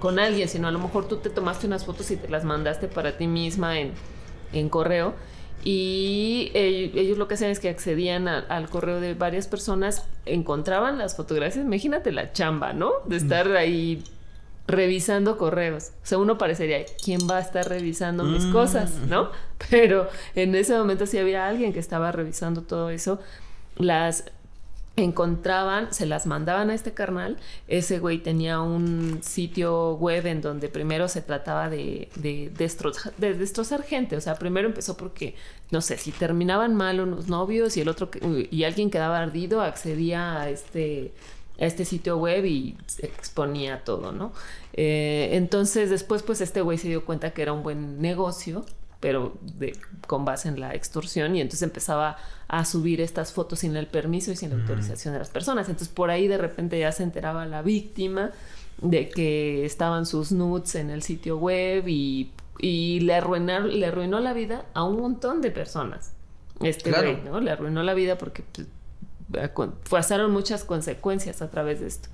con 0.00 0.18
alguien, 0.18 0.48
sino 0.48 0.68
a 0.68 0.70
lo 0.72 0.78
mejor 0.78 1.06
tú 1.06 1.18
te 1.18 1.30
tomaste 1.30 1.66
unas 1.66 1.84
fotos 1.84 2.10
y 2.10 2.16
te 2.16 2.28
las 2.28 2.44
mandaste 2.44 2.88
para 2.88 3.16
ti 3.16 3.26
misma 3.26 3.78
en, 3.78 4.68
correo. 4.68 5.14
Y 5.64 6.50
ellos, 6.54 7.18
lo 7.18 7.28
que 7.28 7.34
hacían 7.34 7.50
es 7.50 7.60
que 7.60 7.68
accedían 7.68 8.28
al 8.28 8.68
correo 8.68 9.00
de 9.00 9.14
varias 9.14 9.48
personas, 9.48 10.04
encontraban 10.24 10.98
las 10.98 11.16
fotografías, 11.16 11.64
imagínate 11.64 12.12
la 12.12 12.32
chamba, 12.32 12.72
¿no? 12.72 12.92
De 13.06 13.16
estar 13.16 13.50
ahí 13.56 14.02
revisando 14.66 15.38
correos. 15.38 15.92
O 16.02 16.06
sea, 16.06 16.18
uno 16.18 16.38
parecería, 16.38 16.84
¿quién 17.02 17.20
va 17.30 17.38
a 17.38 17.40
estar 17.40 17.68
revisando 17.68 18.24
mis 18.24 18.44
mm. 18.44 18.52
cosas? 18.52 18.92
¿No? 19.08 19.30
Pero 19.70 20.08
en 20.34 20.54
ese 20.54 20.76
momento 20.76 21.06
sí 21.06 21.18
había 21.18 21.46
alguien 21.46 21.72
que 21.72 21.78
estaba 21.78 22.12
revisando 22.12 22.62
todo 22.62 22.90
eso. 22.90 23.20
Las 23.76 24.24
encontraban, 24.96 25.92
se 25.92 26.06
las 26.06 26.26
mandaban 26.26 26.70
a 26.70 26.74
este 26.74 26.92
carnal. 26.94 27.36
Ese 27.68 27.98
güey 27.98 28.18
tenía 28.18 28.60
un 28.60 29.20
sitio 29.22 29.94
web 29.96 30.26
en 30.26 30.40
donde 30.40 30.68
primero 30.68 31.08
se 31.08 31.20
trataba 31.20 31.68
de, 31.68 32.08
de, 32.16 32.50
de 33.18 33.34
destrozar 33.34 33.82
gente. 33.82 34.16
O 34.16 34.20
sea, 34.20 34.36
primero 34.36 34.66
empezó 34.66 34.96
porque, 34.96 35.34
no 35.70 35.82
sé, 35.82 35.98
si 35.98 36.12
terminaban 36.12 36.74
mal 36.74 37.00
unos 37.00 37.28
novios 37.28 37.76
y 37.76 37.82
el 37.82 37.88
otro 37.88 38.10
y 38.50 38.64
alguien 38.64 38.90
quedaba 38.90 39.18
ardido, 39.20 39.60
accedía 39.60 40.40
a 40.40 40.50
este 40.50 41.12
este 41.58 41.84
sitio 41.84 42.18
web 42.18 42.44
y 42.44 42.76
exponía 43.02 43.82
todo, 43.84 44.12
¿no? 44.12 44.32
Eh, 44.72 45.30
entonces 45.32 45.90
después 45.90 46.22
pues 46.22 46.40
este 46.40 46.60
güey 46.60 46.78
se 46.78 46.88
dio 46.88 47.04
cuenta 47.04 47.30
que 47.32 47.42
era 47.42 47.52
un 47.52 47.62
buen 47.62 48.00
negocio, 48.00 48.64
pero 49.00 49.34
de, 49.58 49.76
con 50.06 50.24
base 50.24 50.48
en 50.48 50.60
la 50.60 50.74
extorsión 50.74 51.36
y 51.36 51.40
entonces 51.40 51.62
empezaba 51.62 52.16
a 52.48 52.64
subir 52.64 53.00
estas 53.00 53.32
fotos 53.32 53.60
sin 53.60 53.76
el 53.76 53.86
permiso 53.86 54.32
y 54.32 54.36
sin 54.36 54.50
la 54.50 54.56
autorización 54.56 55.14
de 55.14 55.18
las 55.20 55.30
personas. 55.30 55.68
Entonces 55.68 55.88
por 55.88 56.10
ahí 56.10 56.28
de 56.28 56.38
repente 56.38 56.78
ya 56.78 56.92
se 56.92 57.02
enteraba 57.02 57.46
la 57.46 57.62
víctima 57.62 58.32
de 58.78 59.08
que 59.08 59.64
estaban 59.64 60.06
sus 60.06 60.32
nudes 60.32 60.74
en 60.74 60.90
el 60.90 61.02
sitio 61.02 61.38
web 61.38 61.88
y, 61.88 62.32
y 62.58 63.00
le, 63.00 63.14
arruinaron, 63.14 63.78
le 63.78 63.86
arruinó 63.86 64.20
la 64.20 64.32
vida 64.32 64.66
a 64.74 64.84
un 64.84 65.00
montón 65.00 65.40
de 65.40 65.50
personas. 65.50 66.12
Este 66.60 66.90
güey, 66.90 67.20
¿no? 67.22 67.40
Le 67.40 67.50
arruinó 67.50 67.82
la 67.82 67.92
vida 67.94 68.16
porque 68.16 68.42
pues, 68.42 68.66
pasaron 69.88 70.32
muchas 70.32 70.64
consecuencias 70.64 71.42
a 71.42 71.50
través 71.50 71.80
de 71.80 71.86
esto. 71.86 72.08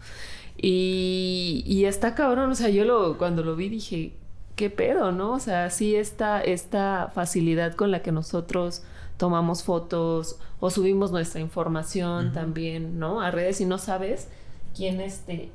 Y, 0.56 1.64
y 1.66 1.86
está 1.86 2.14
cabrón, 2.14 2.50
o 2.50 2.54
sea, 2.54 2.68
yo 2.68 2.84
lo, 2.84 3.18
cuando 3.18 3.42
lo 3.42 3.56
vi 3.56 3.68
dije, 3.68 4.12
¿qué 4.56 4.70
pedo, 4.70 5.12
no? 5.12 5.32
O 5.32 5.40
sea, 5.40 5.70
sí 5.70 5.96
esta, 5.96 6.40
esta 6.42 7.10
facilidad 7.14 7.74
con 7.74 7.90
la 7.90 8.02
que 8.02 8.12
nosotros 8.12 8.82
tomamos 9.16 9.62
fotos 9.62 10.38
o 10.60 10.70
subimos 10.70 11.12
nuestra 11.12 11.40
información 11.40 12.32
también, 12.32 12.98
¿no? 12.98 13.20
A 13.20 13.30
redes 13.30 13.60
y 13.60 13.64
no 13.64 13.78
sabes 13.78 14.28
quién 14.76 15.00
este 15.00 15.50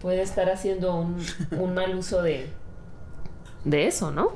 puede 0.00 0.22
estar 0.22 0.48
haciendo 0.50 0.94
un, 0.94 1.16
un 1.58 1.74
mal 1.74 1.94
uso 1.96 2.22
de, 2.22 2.46
de 3.64 3.86
eso, 3.86 4.10
¿no? 4.10 4.32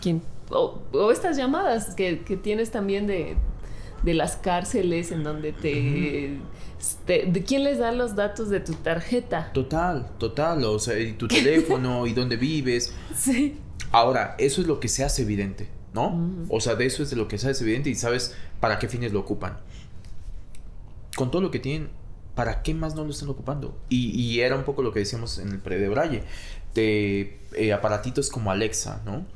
¿Quién, 0.00 0.22
o, 0.50 1.10
estas 1.10 1.36
llamadas 1.36 1.94
que, 1.94 2.22
que 2.22 2.36
tienes 2.36 2.70
también 2.70 3.06
de, 3.06 3.36
de, 4.02 4.14
las 4.14 4.36
cárceles 4.36 5.12
en 5.12 5.24
donde 5.24 5.52
te, 5.52 6.38
¿De 7.06 7.44
quién 7.44 7.64
les 7.64 7.78
da 7.78 7.90
los 7.92 8.14
datos 8.14 8.50
de 8.50 8.60
tu 8.60 8.74
tarjeta? 8.74 9.50
Total, 9.52 10.10
total. 10.18 10.64
O 10.64 10.78
sea, 10.78 10.98
y 10.98 11.12
tu 11.12 11.26
teléfono 11.26 12.06
y 12.06 12.12
dónde 12.12 12.36
vives. 12.36 12.94
Sí. 13.16 13.58
Ahora, 13.90 14.36
eso 14.38 14.60
es 14.60 14.66
lo 14.66 14.78
que 14.80 14.88
se 14.88 15.04
hace 15.04 15.22
evidente, 15.22 15.68
¿no? 15.92 16.46
O 16.48 16.60
sea, 16.60 16.76
de 16.76 16.86
eso 16.86 17.02
es 17.02 17.10
de 17.10 17.16
lo 17.16 17.26
que 17.26 17.38
se 17.38 17.50
hace 17.50 17.64
evidente 17.64 17.90
y 17.90 17.94
sabes 17.94 18.36
para 18.60 18.78
qué 18.78 18.88
fines 18.88 19.12
lo 19.12 19.20
ocupan. 19.20 19.58
Con 21.16 21.30
todo 21.30 21.42
lo 21.42 21.50
que 21.50 21.58
tienen, 21.58 21.88
¿para 22.34 22.62
qué 22.62 22.74
más 22.74 22.94
no 22.94 23.04
lo 23.04 23.10
están 23.10 23.28
ocupando? 23.28 23.76
Y, 23.88 24.38
era 24.40 24.54
un 24.54 24.64
poco 24.64 24.82
lo 24.82 24.92
que 24.92 25.00
decíamos 25.00 25.38
en 25.38 25.48
el 25.48 25.58
pre 25.58 25.78
de 25.78 25.88
Braille, 25.88 26.22
de 26.74 27.40
eh, 27.56 27.72
aparatitos 27.72 28.28
como 28.28 28.52
Alexa, 28.52 29.02
¿no? 29.04 29.26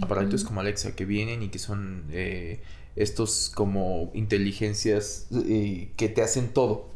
Aparatitos 0.00 0.44
como 0.44 0.60
Alexa 0.60 0.94
que 0.94 1.04
vienen 1.04 1.42
y 1.42 1.48
que 1.48 1.58
son 1.58 2.04
eh, 2.10 2.60
estos 2.96 3.50
como 3.54 4.10
inteligencias 4.14 5.28
eh, 5.48 5.92
que 5.96 6.08
te 6.08 6.22
hacen 6.22 6.52
todo. 6.52 6.92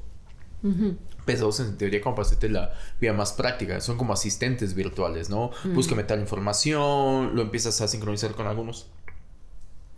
Pesados 1.24 1.60
en 1.60 1.76
teoría 1.76 2.00
como 2.00 2.16
para 2.16 2.26
hacerte 2.26 2.48
la 2.48 2.72
vía 3.00 3.12
más 3.12 3.32
práctica. 3.32 3.80
Son 3.80 3.96
como 3.96 4.12
asistentes 4.12 4.74
virtuales, 4.74 5.30
¿no? 5.30 5.50
Búscame 5.74 6.02
tal 6.04 6.20
información, 6.20 7.36
lo 7.36 7.42
empiezas 7.42 7.80
a 7.80 7.88
sincronizar 7.88 8.32
con 8.32 8.46
algunos 8.46 8.86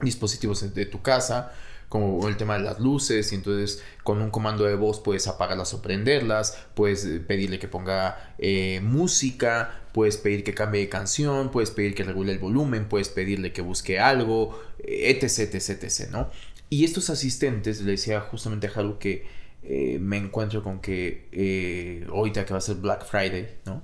dispositivos 0.00 0.74
de 0.74 0.86
tu 0.86 1.02
casa 1.02 1.52
como 1.90 2.28
el 2.28 2.36
tema 2.36 2.56
de 2.56 2.60
las 2.60 2.78
luces 2.78 3.32
y 3.32 3.34
entonces 3.34 3.82
con 4.04 4.22
un 4.22 4.30
comando 4.30 4.64
de 4.64 4.76
voz 4.76 5.00
puedes 5.00 5.26
apagarlas 5.26 5.74
o 5.74 5.82
prenderlas, 5.82 6.56
puedes 6.74 7.04
eh, 7.04 7.18
pedirle 7.18 7.58
que 7.58 7.66
ponga 7.66 8.32
eh, 8.38 8.80
música, 8.80 9.82
puedes 9.92 10.16
pedir 10.16 10.44
que 10.44 10.54
cambie 10.54 10.82
de 10.82 10.88
canción, 10.88 11.50
puedes 11.50 11.72
pedir 11.72 11.96
que 11.96 12.04
regule 12.04 12.30
el 12.30 12.38
volumen, 12.38 12.88
puedes 12.88 13.08
pedirle 13.08 13.52
que 13.52 13.60
busque 13.60 13.98
algo, 13.98 14.56
etc, 14.78 15.52
etc, 15.52 15.82
etc, 15.82 16.10
¿no? 16.12 16.30
Y 16.70 16.84
estos 16.84 17.10
asistentes, 17.10 17.80
le 17.82 17.90
decía 17.90 18.20
justamente 18.20 18.68
a 18.68 18.70
Haru 18.70 19.00
que 19.00 19.26
eh, 19.64 19.98
me 20.00 20.16
encuentro 20.16 20.62
con 20.62 20.80
que 20.80 22.06
ahorita 22.08 22.46
que 22.46 22.52
va 22.52 22.58
a 22.58 22.62
ser 22.62 22.76
Black 22.76 23.04
Friday, 23.04 23.48
¿no? 23.66 23.82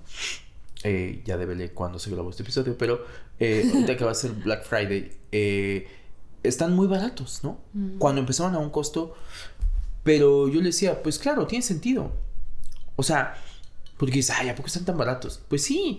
ya 1.25 1.37
debe 1.37 1.57
leer 1.57 1.73
cuando 1.73 1.99
se 1.99 2.11
grabó 2.11 2.31
este 2.31 2.45
episodio, 2.45 2.79
pero 2.79 3.05
ahorita 3.41 3.97
que 3.97 4.05
va 4.05 4.13
a 4.13 4.15
ser 4.15 4.31
Black 4.31 4.65
Friday, 4.65 5.11
están 6.47 6.75
muy 6.75 6.87
baratos, 6.87 7.41
¿no? 7.43 7.59
Mm. 7.73 7.99
Cuando 7.99 8.21
empezaron 8.21 8.55
a 8.55 8.59
un 8.59 8.71
costo, 8.71 9.15
pero 10.03 10.49
yo 10.49 10.61
le 10.61 10.67
decía, 10.67 11.03
pues 11.03 11.19
claro, 11.19 11.47
tiene 11.47 11.63
sentido. 11.63 12.13
O 12.97 13.03
sea, 13.03 13.35
porque 13.97 14.15
dices, 14.15 14.37
ay, 14.39 14.49
¿a 14.49 14.55
poco 14.55 14.69
están 14.69 14.85
tan 14.85 14.97
baratos? 14.97 15.41
Pues 15.49 15.63
sí, 15.63 15.97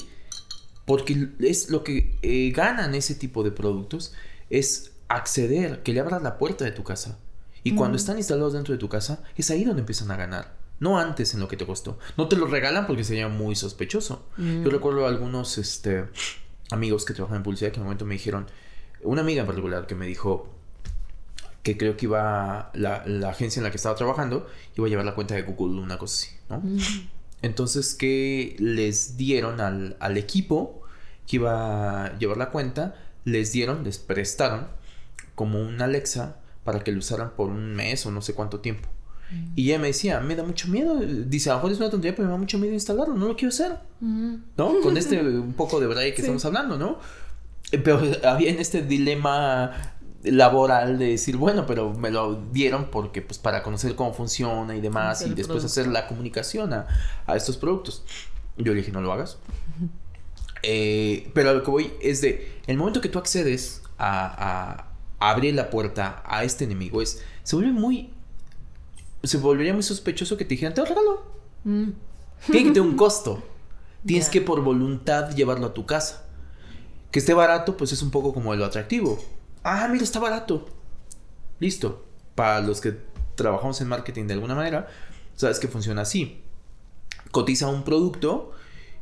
porque 0.85 1.29
es 1.39 1.69
lo 1.69 1.83
que 1.83 2.17
eh, 2.21 2.51
ganan 2.55 2.95
ese 2.95 3.15
tipo 3.15 3.43
de 3.43 3.51
productos, 3.51 4.13
es 4.49 4.91
acceder, 5.09 5.83
que 5.83 5.93
le 5.93 5.99
abras 5.99 6.21
la 6.21 6.37
puerta 6.37 6.65
de 6.65 6.71
tu 6.71 6.83
casa. 6.83 7.17
Y 7.63 7.75
cuando 7.75 7.97
están 7.97 8.17
instalados 8.17 8.53
dentro 8.53 8.73
de 8.73 8.77
tu 8.77 8.87
casa, 8.87 9.21
es 9.35 9.51
ahí 9.51 9.65
donde 9.65 9.81
empiezan 9.81 10.09
a 10.11 10.15
ganar. 10.15 10.55
No 10.79 10.99
antes 10.99 11.33
en 11.33 11.41
lo 11.41 11.49
que 11.49 11.57
te 11.57 11.65
costó. 11.65 11.99
No 12.15 12.29
te 12.29 12.37
lo 12.37 12.47
regalan 12.47 12.87
porque 12.87 13.03
sería 13.03 13.27
muy 13.27 13.55
sospechoso. 13.55 14.25
Mm. 14.37 14.63
Yo 14.63 14.69
recuerdo 14.69 15.05
a 15.05 15.09
algunos 15.09 15.57
este, 15.57 16.05
amigos 16.71 17.03
que 17.03 17.13
trabajan 17.13 17.37
en 17.37 17.43
publicidad 17.43 17.71
que 17.71 17.75
en 17.75 17.81
un 17.81 17.87
momento 17.87 18.05
me 18.05 18.13
dijeron, 18.13 18.47
una 19.03 19.21
amiga 19.21 19.41
en 19.41 19.47
particular 19.47 19.87
que 19.87 19.95
me 19.95 20.05
dijo 20.05 20.49
que 21.63 21.77
creo 21.77 21.97
que 21.97 22.05
iba 22.05 22.71
la, 22.73 23.03
agencia 23.29 23.59
en 23.59 23.63
la 23.65 23.71
que 23.71 23.77
estaba 23.77 23.95
trabajando 23.95 24.47
iba 24.75 24.87
a 24.87 24.89
llevar 24.89 25.05
la 25.05 25.15
cuenta 25.15 25.35
de 25.35 25.43
Google, 25.43 25.81
una 25.81 25.97
cosa 25.97 26.27
así, 26.27 26.35
¿no? 26.49 26.59
Mm. 26.59 26.79
Entonces 27.41 27.93
que 27.93 28.55
les 28.59 29.17
dieron 29.17 29.59
al, 29.61 29.97
al, 29.99 30.17
equipo 30.17 30.81
que 31.27 31.35
iba 31.35 32.05
a 32.05 32.17
llevar 32.17 32.37
la 32.37 32.51
cuenta, 32.51 32.95
les 33.25 33.51
dieron, 33.51 33.83
les 33.83 33.97
prestaron 33.99 34.67
como 35.35 35.61
un 35.61 35.81
Alexa 35.81 36.37
para 36.63 36.83
que 36.83 36.91
lo 36.91 36.99
usaran 36.99 37.31
por 37.35 37.49
un 37.49 37.75
mes 37.75 38.05
o 38.05 38.11
no 38.11 38.21
sé 38.21 38.33
cuánto 38.33 38.59
tiempo. 38.59 38.89
Mm. 39.31 39.53
Y 39.55 39.69
ella 39.69 39.79
me 39.79 39.87
decía, 39.87 40.19
me 40.19 40.35
da 40.35 40.43
mucho 40.43 40.67
miedo. 40.67 40.99
Dice, 40.99 41.49
a 41.49 41.53
lo 41.53 41.59
mejor 41.59 41.71
es 41.71 41.77
una 41.77 41.89
tontería, 41.89 42.15
pero 42.15 42.27
me 42.27 42.31
da 42.31 42.37
mucho 42.37 42.57
miedo 42.57 42.73
instalarlo, 42.73 43.13
no 43.13 43.27
lo 43.27 43.35
quiero 43.35 43.49
hacer. 43.49 43.77
Mm. 43.99 44.35
¿No? 44.57 44.81
Con 44.81 44.97
este 44.97 45.21
un 45.21 45.53
poco 45.53 45.79
de 45.79 45.87
verdad 45.87 46.01
que 46.03 46.21
estamos 46.21 46.43
hablando, 46.45 46.77
¿no? 46.77 46.99
Pero 47.71 48.01
había 48.23 48.49
en 48.49 48.59
este 48.59 48.81
dilema 48.81 49.97
laboral 50.23 50.97
de 50.97 51.09
decir, 51.09 51.37
bueno, 51.37 51.65
pero 51.65 51.93
me 51.93 52.11
lo 52.11 52.35
dieron 52.51 52.89
porque 52.89 53.21
pues 53.21 53.37
para 53.39 53.63
conocer 53.63 53.95
cómo 53.95 54.13
funciona 54.13 54.75
y 54.75 54.81
demás 54.81 55.25
y 55.25 55.33
después 55.33 55.63
hacer 55.63 55.87
la 55.87 56.07
comunicación 56.07 56.73
a, 56.73 56.87
estos 57.35 57.57
productos. 57.57 58.03
Yo 58.57 58.73
le 58.73 58.79
dije, 58.79 58.91
no 58.91 59.01
lo 59.01 59.11
hagas. 59.11 59.37
Eh, 60.63 61.29
pero 61.33 61.51
a 61.51 61.53
lo 61.53 61.63
que 61.63 61.71
voy 61.71 61.93
es 62.01 62.21
de, 62.21 62.59
el 62.67 62.77
momento 62.77 63.01
que 63.01 63.09
tú 63.09 63.19
accedes 63.19 63.81
a, 63.97 64.85
abrir 65.19 65.55
la 65.55 65.71
puerta 65.71 66.21
a 66.25 66.43
este 66.43 66.65
enemigo 66.65 67.01
es, 67.01 67.23
se 67.43 67.55
vuelve 67.55 67.71
muy, 67.71 68.11
se 69.23 69.37
volvería 69.37 69.73
muy 69.73 69.81
sospechoso 69.81 70.37
que 70.37 70.45
te 70.45 70.49
dijeran, 70.49 70.73
te 70.73 70.81
lo 70.81 70.87
regalo. 70.87 71.23
Mm. 71.63 71.89
Tiene 72.45 72.67
que 72.67 72.73
tener 72.73 72.81
un 72.81 72.95
costo. 72.95 73.43
Tienes 74.05 74.29
que 74.29 74.41
por 74.41 74.61
voluntad 74.61 75.35
llevarlo 75.35 75.67
a 75.67 75.73
tu 75.73 75.85
casa. 75.85 76.26
Que 77.11 77.19
esté 77.19 77.33
barato, 77.33 77.77
pues 77.77 77.91
es 77.91 78.01
un 78.01 78.11
poco 78.11 78.33
como 78.33 78.53
lo 78.55 78.65
atractivo. 78.65 79.23
Ah, 79.63 79.87
mira, 79.89 80.03
está 80.03 80.19
barato. 80.19 80.67
Listo. 81.59 82.05
Para 82.35 82.61
los 82.61 82.81
que 82.81 82.97
trabajamos 83.35 83.79
en 83.81 83.87
marketing 83.87 84.27
de 84.27 84.33
alguna 84.33 84.55
manera, 84.55 84.87
sabes 85.35 85.59
que 85.59 85.67
funciona 85.67 86.01
así. 86.01 86.41
Cotiza 87.31 87.67
un 87.67 87.83
producto 87.83 88.51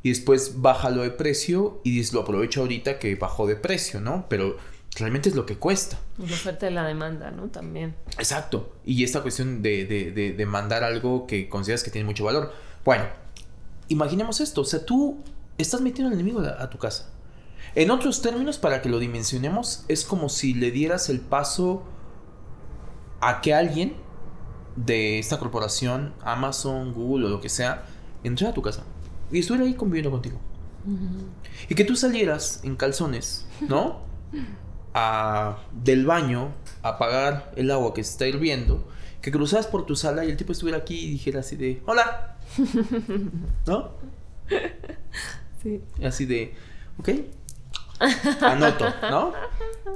y 0.03 0.09
después 0.09 0.61
bájalo 0.61 1.01
de 1.01 1.09
precio 1.09 1.81
y 1.83 2.11
lo 2.11 2.21
aprovecho 2.21 2.61
ahorita 2.61 2.99
que 2.99 3.15
bajó 3.15 3.47
de 3.47 3.55
precio, 3.55 3.99
¿no? 3.99 4.27
Pero 4.29 4.57
realmente 4.95 5.29
es 5.29 5.35
lo 5.35 5.45
que 5.45 5.57
cuesta. 5.57 5.97
La 6.17 6.25
oferta 6.25 6.69
y 6.69 6.73
la 6.73 6.85
demanda, 6.85 7.31
¿no? 7.31 7.47
También. 7.47 7.95
Exacto. 8.17 8.73
Y 8.85 9.03
esta 9.03 9.21
cuestión 9.21 9.61
de, 9.61 9.85
de, 9.85 10.45
mandar 10.45 10.83
algo 10.83 11.25
que 11.25 11.49
consideras 11.49 11.83
que 11.83 11.91
tiene 11.91 12.05
mucho 12.05 12.23
valor. 12.23 12.53
Bueno, 12.83 13.05
imaginemos 13.87 14.41
esto. 14.41 14.61
O 14.61 14.65
sea, 14.65 14.85
tú 14.85 15.17
estás 15.57 15.81
metiendo 15.81 16.09
al 16.09 16.13
enemigo 16.13 16.39
a 16.41 16.69
tu 16.69 16.77
casa. 16.77 17.09
En 17.75 17.91
otros 17.91 18.21
términos, 18.21 18.57
para 18.57 18.81
que 18.81 18.87
lo 18.87 18.99
dimensionemos, 18.99 19.83
es 19.89 20.05
como 20.05 20.29
si 20.29 20.53
le 20.53 20.71
dieras 20.71 21.09
el 21.09 21.19
paso 21.19 21.83
a 23.19 23.41
que 23.41 23.53
alguien 23.53 23.95
de 24.77 25.19
esta 25.19 25.39
corporación, 25.39 26.13
Amazon, 26.21 26.93
Google 26.93 27.25
o 27.25 27.29
lo 27.29 27.41
que 27.41 27.49
sea, 27.49 27.85
entrara 28.23 28.51
a 28.51 28.53
tu 28.53 28.61
casa 28.61 28.83
y 29.31 29.39
estuviera 29.39 29.65
ahí 29.65 29.73
conviviendo 29.73 30.11
contigo. 30.11 30.39
Y 31.67 31.75
que 31.75 31.83
tú 31.83 31.95
salieras 31.95 32.61
en 32.63 32.75
calzones, 32.75 33.47
¿no? 33.67 34.03
A, 34.97 35.57
del 35.73 36.05
baño 36.05 36.53
a 36.81 36.87
apagar 36.87 37.51
el 37.57 37.69
agua 37.69 37.93
que 37.93 38.01
se 38.01 38.11
está 38.11 38.27
hirviendo, 38.27 38.87
que 39.21 39.29
cruzaras 39.29 39.67
por 39.67 39.85
tu 39.85 39.97
sala 39.97 40.23
y 40.23 40.29
el 40.29 40.37
tipo 40.37 40.53
estuviera 40.53 40.77
aquí 40.77 40.97
y 40.97 41.09
dijera 41.09 41.41
así 41.41 41.57
de, 41.57 41.81
hola, 41.85 42.37
¿no? 43.67 43.91
Sí. 45.61 45.81
Así 46.01 46.25
de, 46.25 46.53
ok, 46.97 47.09
Anoto, 48.41 48.85
¿no? 49.09 49.33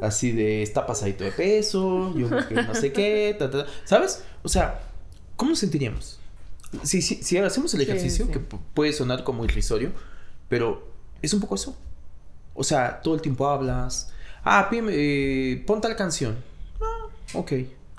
Así 0.02 0.32
de 0.32 0.64
está 0.64 0.86
pasadito 0.86 1.24
de 1.24 1.32
peso, 1.32 2.14
yo 2.18 2.30
no 2.30 2.74
sé 2.74 2.94
qué, 2.94 3.38
¿sabes? 3.84 4.24
O 4.44 4.50
sea, 4.50 4.80
¿cómo 5.36 5.52
nos 5.52 5.60
sentiríamos? 5.60 6.20
Si, 6.84 7.02
si, 7.02 7.24
si 7.24 7.38
hacemos 7.38 7.74
el 7.74 7.82
ejercicio, 7.82 8.30
que 8.32 8.40
puede 8.40 8.94
sonar 8.94 9.24
como 9.24 9.44
irrisorio, 9.44 9.92
pero 10.48 10.88
es 11.22 11.34
un 11.34 11.40
poco 11.40 11.56
eso. 11.56 11.76
O 12.54 12.64
sea, 12.64 13.02
todo 13.02 13.16
el 13.16 13.22
tiempo 13.22 13.48
hablas. 13.48 14.12
Ah, 14.44 14.70
eh, 14.72 15.64
pon 15.66 15.82
tal 15.82 15.96
canción. 15.96 16.38
Ah, 16.82 17.08
ok. 17.34 17.52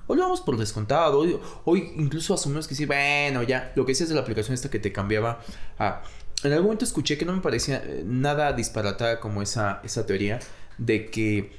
Hoy 0.07 0.17
lo 0.17 0.25
vamos 0.25 0.41
por 0.41 0.57
descontado. 0.57 1.19
Hoy, 1.19 1.39
hoy 1.65 1.93
incluso 1.97 2.35
asumimos 2.35 2.67
que 2.67 2.75
sí, 2.75 2.85
bueno, 2.85 3.43
ya. 3.43 3.73
Lo 3.75 3.85
que 3.87 3.93
decías 3.93 4.09
de 4.09 4.15
la 4.15 4.23
aplicación 4.23 4.55
esta 4.55 4.71
que 4.71 4.79
te 4.79 4.93
cambiaba 4.93 5.41
a 5.79 6.03
en 6.43 6.53
algún 6.53 6.67
momento 6.67 6.85
escuché 6.85 7.19
que 7.19 7.25
no 7.25 7.33
me 7.35 7.41
parecía 7.41 7.83
eh, 7.85 8.03
nada 8.07 8.53
disparatada 8.53 9.21
como 9.21 9.43
esa, 9.43 9.81
esa 9.85 10.07
teoría 10.07 10.41
de 10.79 11.11
que 11.11 11.53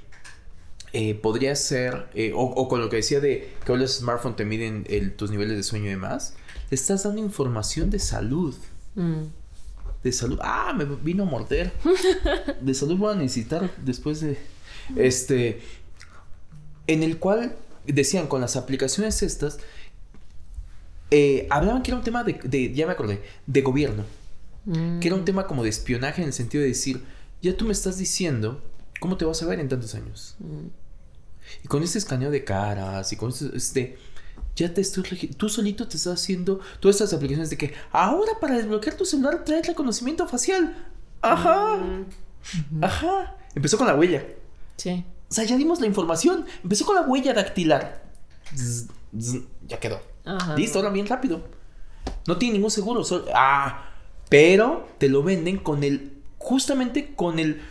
eh, 0.94 1.16
podría 1.16 1.56
ser, 1.56 2.08
eh, 2.16 2.32
o, 2.36 2.68
con 2.68 2.82
lo 2.82 2.90
que 2.90 2.98
decía 2.98 3.20
de 3.20 3.54
que 3.64 3.72
hoy 3.72 3.80
los 3.80 3.98
smartphones 3.98 4.38
te 4.38 4.46
miden 4.46 4.86
tus 5.16 5.32
niveles 5.32 5.56
de 5.56 5.64
sueño 5.64 5.86
y 5.86 5.90
demás, 5.90 6.34
le 6.70 6.76
estás 6.76 7.04
dando 7.04 7.22
información 7.22 7.90
de 7.90 8.00
salud. 8.00 8.56
Mm. 8.96 9.24
De 10.04 10.12
salud. 10.12 10.40
Ah, 10.42 10.74
me 10.76 10.86
vino 10.86 11.24
a 11.24 11.26
morder. 11.28 11.72
De 12.62 12.74
salud 12.74 12.98
voy 12.98 13.14
a 13.14 13.16
necesitar 13.16 13.70
después 13.84 14.20
de. 14.20 14.36
Este. 14.96 15.62
En 16.88 17.04
el 17.04 17.20
cual 17.20 17.56
decían 17.86 18.26
con 18.26 18.42
las 18.42 18.56
aplicaciones 18.56 19.22
estas. 19.22 19.60
hablaban 21.52 21.84
que 21.84 21.92
era 21.92 21.98
un 22.00 22.04
tema 22.04 22.24
de, 22.24 22.40
de. 22.44 22.74
Ya 22.74 22.88
me 22.88 22.94
acordé. 22.94 23.22
De 23.46 23.62
gobierno. 23.62 24.04
Que 24.66 25.08
era 25.08 25.16
un 25.16 25.26
tema 25.26 25.48
como 25.48 25.64
de 25.64 25.70
espionaje 25.70 26.22
en 26.22 26.28
el 26.28 26.34
sentido 26.34 26.62
de 26.62 26.70
decir, 26.70 27.04
ya 27.42 27.58
tú 27.58 27.66
me 27.66 27.72
estás 27.72 27.98
diciendo 27.98 28.62
cómo 29.00 29.18
te 29.18 29.26
vas 29.26 29.42
a 29.42 29.48
ver 29.48 29.60
en 29.60 29.68
tantos 29.68 29.96
años. 29.96 30.36
Mm. 30.40 30.68
Y 31.64 31.68
con 31.68 31.82
este 31.82 31.98
escaneo 31.98 32.30
de 32.30 32.44
caras 32.44 33.12
y 33.12 33.16
con 33.16 33.30
este, 33.30 33.58
este 33.58 33.98
ya 34.56 34.74
te 34.74 34.82
estoy 34.82 35.04
tú 35.38 35.50
solito 35.50 35.88
te 35.88 35.98
estás 35.98 36.22
haciendo 36.22 36.60
todas 36.80 36.96
estas 36.98 37.14
aplicaciones 37.14 37.50
de 37.50 37.58
que 37.58 37.74
ahora 37.92 38.34
para 38.40 38.58
desbloquear 38.58 38.96
tu 38.96 39.06
celular 39.06 39.44
trae 39.44 39.64
reconocimiento 39.64 40.28
facial. 40.28 40.76
Ajá. 41.22 41.78
Mm. 41.78 42.84
Ajá. 42.84 43.38
Empezó 43.56 43.78
con 43.78 43.88
la 43.88 43.96
huella. 43.96 44.26
Sí. 44.78 45.04
O 45.30 45.34
sea, 45.34 45.46
ya 45.46 45.58
dimos 45.58 45.80
la 45.80 45.88
información. 45.88 46.46
Empezó 46.64 46.86
con 46.86 46.96
la 46.96 47.04
huella 47.04 47.34
dactilar. 47.34 48.04
ya 49.68 49.80
quedó. 49.80 50.02
Ajá. 50.26 50.56
Listo, 50.56 50.80
ahora 50.80 50.92
bien 50.92 51.08
rápido. 51.08 51.42
No 52.28 52.38
tiene 52.38 52.54
ningún 52.54 52.72
seguro. 52.72 53.04
ah, 53.34 53.91
pero 54.32 54.88
te 54.98 55.10
lo 55.10 55.24
venden 55.24 55.58
con 55.58 55.84
el. 55.84 56.14
Justamente 56.38 57.14
con 57.16 57.38
el. 57.38 57.62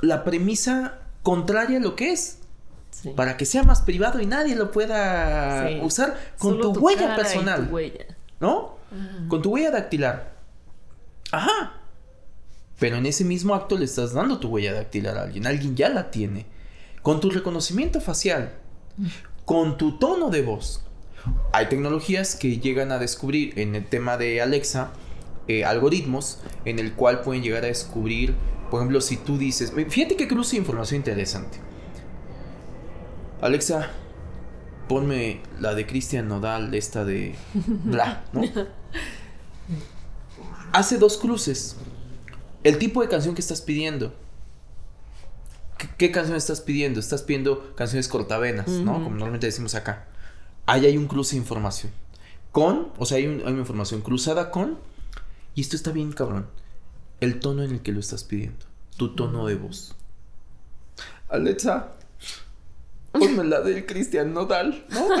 La 0.00 0.24
premisa 0.24 0.98
contraria 1.22 1.78
a 1.78 1.80
lo 1.80 1.94
que 1.94 2.10
es. 2.10 2.40
Para 3.14 3.36
que 3.36 3.46
sea 3.46 3.62
más 3.62 3.82
privado 3.82 4.20
y 4.20 4.26
nadie 4.26 4.56
lo 4.56 4.72
pueda 4.72 5.70
usar 5.80 6.18
con 6.38 6.60
tu, 6.60 6.72
huella 6.72 7.14
personal. 7.14 7.70
¿No? 8.40 8.78
Con 9.28 9.42
tu 9.42 9.50
huella 9.50 9.70
dactilar. 9.70 10.34
Ajá. 11.30 11.80
Pero 12.80 12.96
en 12.96 13.06
ese 13.06 13.24
mismo 13.24 13.54
acto 13.54 13.78
le 13.78 13.84
estás 13.84 14.12
dando 14.12 14.40
tu 14.40 14.48
huella 14.48 14.72
dactilar 14.72 15.16
a 15.16 15.22
alguien. 15.22 15.46
Alguien 15.46 15.76
ya 15.76 15.88
la 15.88 16.10
tiene. 16.10 16.46
Con 17.02 17.20
tu 17.20 17.30
reconocimiento 17.30 18.00
facial. 18.00 18.54
Con 19.44 19.78
tu 19.78 19.98
tono 19.98 20.30
de 20.30 20.42
voz. 20.42 20.82
Hay 21.52 21.66
tecnologías 21.68 22.34
que 22.34 22.58
llegan 22.58 22.90
a 22.90 22.98
descubrir 22.98 23.56
en 23.56 23.76
el 23.76 23.86
tema 23.86 24.16
de 24.16 24.42
Alexa 24.42 24.92
eh, 25.48 25.64
algoritmos 25.64 26.38
en 26.64 26.78
el 26.78 26.92
cual 26.92 27.20
pueden 27.22 27.42
llegar 27.42 27.64
a 27.64 27.68
descubrir, 27.68 28.34
por 28.70 28.80
ejemplo, 28.80 29.00
si 29.00 29.16
tú 29.16 29.38
dices, 29.38 29.72
fíjate 29.88 30.16
que 30.16 30.28
cruce 30.28 30.56
información 30.56 30.98
interesante. 30.98 31.58
Alexa, 33.40 33.90
ponme 34.88 35.40
la 35.60 35.74
de 35.74 35.86
Cristian 35.86 36.28
Nodal, 36.28 36.74
esta 36.74 37.04
de 37.04 37.34
bla, 37.54 38.24
¿no? 38.32 38.42
Hace 40.72 40.96
dos 40.96 41.18
cruces. 41.18 41.76
El 42.62 42.78
tipo 42.78 43.02
de 43.02 43.08
canción 43.08 43.34
que 43.34 43.40
estás 43.40 43.60
pidiendo. 43.60 44.14
¿Qué, 45.98 46.12
canción 46.12 46.36
estás 46.36 46.60
pidiendo? 46.60 47.00
Estás 47.00 47.22
pidiendo 47.22 47.74
canciones 47.74 48.06
cortavenas, 48.08 48.68
¿no? 48.68 48.94
Como 48.94 49.10
normalmente 49.10 49.46
decimos 49.46 49.74
acá. 49.74 50.06
Ahí 50.64 50.86
hay 50.86 50.96
un 50.96 51.08
cruce 51.08 51.32
de 51.34 51.38
información. 51.40 51.92
Con, 52.52 52.92
o 52.98 53.04
sea, 53.04 53.18
hay, 53.18 53.24
hay 53.24 53.52
una 53.52 53.58
información 53.58 54.00
cruzada 54.00 54.50
con. 54.50 54.78
Y 55.54 55.60
esto 55.60 55.76
está 55.76 55.92
bien, 55.92 56.12
cabrón. 56.12 56.46
El 57.20 57.40
tono 57.40 57.62
en 57.62 57.72
el 57.72 57.82
que 57.82 57.92
lo 57.92 58.00
estás 58.00 58.24
pidiendo. 58.24 58.66
Tu 58.96 59.14
tono 59.14 59.46
de 59.46 59.54
voz. 59.54 59.94
Alexa, 61.28 61.92
Ponme 63.12 63.44
la 63.44 63.60
del 63.60 63.84
Cristian 63.84 64.32
Nodal, 64.32 64.86
¿no? 64.88 65.06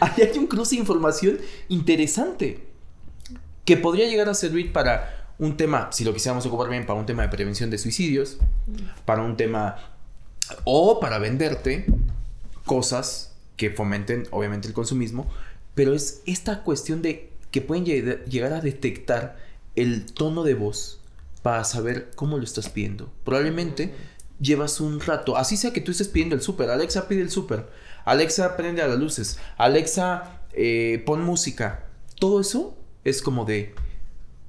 Ahí 0.00 0.22
hay 0.22 0.38
un 0.38 0.46
cruce 0.46 0.76
de 0.76 0.80
información 0.80 1.38
interesante 1.68 2.66
que 3.66 3.76
podría 3.76 4.08
llegar 4.08 4.30
a 4.30 4.34
servir 4.34 4.72
para 4.72 5.34
un 5.38 5.58
tema, 5.58 5.90
si 5.92 6.04
lo 6.04 6.14
quisiéramos 6.14 6.46
ocupar 6.46 6.70
bien, 6.70 6.86
para 6.86 6.98
un 6.98 7.04
tema 7.04 7.22
de 7.22 7.28
prevención 7.28 7.68
de 7.68 7.76
suicidios, 7.76 8.38
para 9.04 9.22
un 9.22 9.36
tema 9.36 9.76
o 10.64 11.00
para 11.00 11.18
venderte 11.18 11.84
cosas 12.64 13.34
que 13.56 13.68
fomenten 13.70 14.26
obviamente 14.30 14.68
el 14.68 14.74
consumismo, 14.74 15.28
pero 15.74 15.92
es 15.92 16.22
esta 16.24 16.62
cuestión 16.62 17.02
de 17.02 17.30
que 17.56 17.62
pueden 17.62 17.86
llegar 17.86 18.52
a 18.52 18.60
detectar 18.60 19.38
el 19.76 20.04
tono 20.04 20.44
de 20.44 20.52
voz 20.52 21.00
para 21.40 21.64
saber 21.64 22.10
cómo 22.14 22.36
lo 22.36 22.44
estás 22.44 22.68
pidiendo. 22.68 23.10
Probablemente 23.24 23.94
llevas 24.38 24.78
un 24.78 25.00
rato, 25.00 25.38
así 25.38 25.56
sea 25.56 25.72
que 25.72 25.80
tú 25.80 25.90
estés 25.90 26.08
pidiendo 26.08 26.34
el 26.34 26.42
súper, 26.42 26.68
Alexa 26.68 27.08
pide 27.08 27.22
el 27.22 27.30
súper, 27.30 27.66
Alexa 28.04 28.58
prende 28.58 28.82
a 28.82 28.88
las 28.88 28.98
luces, 28.98 29.38
Alexa 29.56 30.42
eh, 30.52 31.02
pon 31.06 31.24
música, 31.24 31.86
todo 32.20 32.42
eso 32.42 32.76
es 33.04 33.22
como 33.22 33.46
de, 33.46 33.74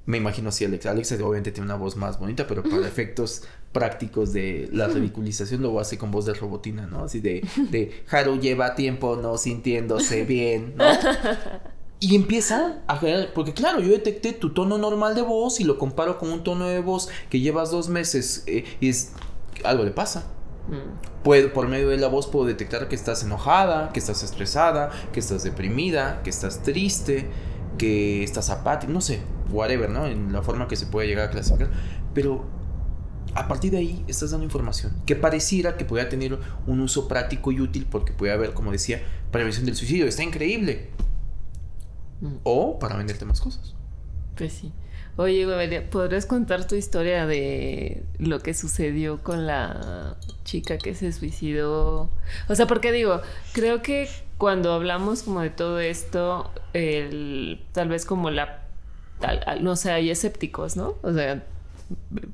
me 0.05 0.17
imagino 0.17 0.49
así 0.49 0.65
Alexa, 0.65 0.91
Alexa 0.91 1.15
obviamente 1.15 1.53
tiene 1.53 1.63
una 1.63 1.75
voz 1.75 1.95
más 1.95 2.19
bonita, 2.19 2.45
pero 2.45 2.61
para 2.61 2.85
efectos 2.85 3.43
prácticos 3.71 4.33
de 4.33 4.67
la 4.73 4.89
ridiculización 4.89 5.61
lo 5.61 5.79
hace 5.79 5.97
con 5.97 6.11
voz 6.11 6.25
de 6.25 6.33
robotina, 6.33 6.87
¿no? 6.87 7.05
Así 7.05 7.21
de, 7.21 7.47
de 7.71 8.03
Haru 8.11 8.37
lleva 8.37 8.75
tiempo 8.75 9.15
no 9.15 9.37
sintiéndose 9.37 10.25
bien, 10.25 10.73
¿no? 10.75 10.83
Y 11.99 12.15
empieza 12.15 12.79
a 12.87 12.97
generar, 12.97 13.33
porque 13.33 13.53
claro, 13.53 13.79
yo 13.79 13.89
detecté 13.89 14.31
tu 14.31 14.53
tono 14.53 14.77
normal 14.77 15.15
de 15.15 15.23
voz 15.23 15.59
y 15.59 15.63
lo 15.63 15.79
comparo 15.79 16.19
con 16.19 16.31
un 16.31 16.43
tono 16.43 16.67
de 16.67 16.79
voz 16.79 17.09
que 17.29 17.39
llevas 17.39 17.71
dos 17.71 17.89
meses 17.89 18.43
eh, 18.45 18.65
y 18.79 18.89
es, 18.89 19.13
algo 19.63 19.83
le 19.83 19.91
pasa. 19.91 20.27
Mm. 20.67 21.23
Puedo, 21.23 21.53
por 21.53 21.67
medio 21.67 21.89
de 21.89 21.97
la 21.97 22.07
voz 22.07 22.27
puedo 22.27 22.45
detectar 22.45 22.87
que 22.87 22.95
estás 22.95 23.23
enojada, 23.23 23.91
que 23.93 23.99
estás 23.99 24.21
estresada, 24.21 24.91
que 25.11 25.19
estás 25.19 25.43
deprimida, 25.43 26.21
que 26.23 26.29
estás 26.29 26.61
triste, 26.61 27.29
que 27.79 28.23
estás 28.23 28.51
apática, 28.51 28.91
no 28.93 29.01
sé, 29.01 29.21
whatever, 29.51 29.89
¿no? 29.89 30.05
En 30.05 30.31
la 30.31 30.43
forma 30.43 30.67
que 30.67 30.75
se 30.75 30.85
puede 30.85 31.07
llegar 31.07 31.29
a 31.29 31.31
clasificar. 31.31 31.69
Pero 32.13 32.45
a 33.33 33.47
partir 33.47 33.71
de 33.71 33.77
ahí 33.77 34.03
estás 34.07 34.31
dando 34.31 34.45
información 34.45 34.93
que 35.05 35.15
pareciera 35.15 35.77
que 35.77 35.85
pueda 35.85 36.09
tener 36.09 36.37
un 36.65 36.79
uso 36.79 37.07
práctico 37.07 37.51
y 37.51 37.61
útil 37.61 37.87
porque 37.89 38.13
puede 38.13 38.33
haber, 38.33 38.53
como 38.53 38.71
decía, 38.71 39.01
prevención 39.31 39.65
del 39.65 39.75
suicidio. 39.75 40.05
Está 40.05 40.23
increíble. 40.23 40.89
O 42.43 42.79
para 42.79 42.95
venderte 42.95 43.25
más 43.25 43.41
cosas. 43.41 43.75
Pues 44.35 44.53
sí. 44.53 44.71
Oye, 45.17 45.81
¿podrías 45.81 46.27
contar 46.27 46.67
tu 46.67 46.75
historia 46.75 47.25
de 47.25 48.03
lo 48.19 48.39
que 48.39 48.53
sucedió 48.53 49.23
con 49.23 49.47
la 49.47 50.15
chica 50.43 50.77
que 50.77 50.93
se 50.93 51.11
suicidó? 51.11 52.11
O 52.47 52.55
sea, 52.55 52.67
porque 52.67 52.91
digo, 52.91 53.21
creo 53.53 53.81
que 53.81 54.07
cuando 54.37 54.73
hablamos 54.73 55.23
como 55.23 55.41
de 55.41 55.49
todo 55.49 55.79
esto, 55.79 56.51
el, 56.73 57.65
tal 57.71 57.89
vez 57.89 58.05
como 58.05 58.29
la, 58.29 58.61
no 59.59 59.75
sé, 59.75 59.91
hay 59.91 60.11
escépticos, 60.11 60.77
¿no? 60.77 60.97
O 61.01 61.11
sea, 61.11 61.43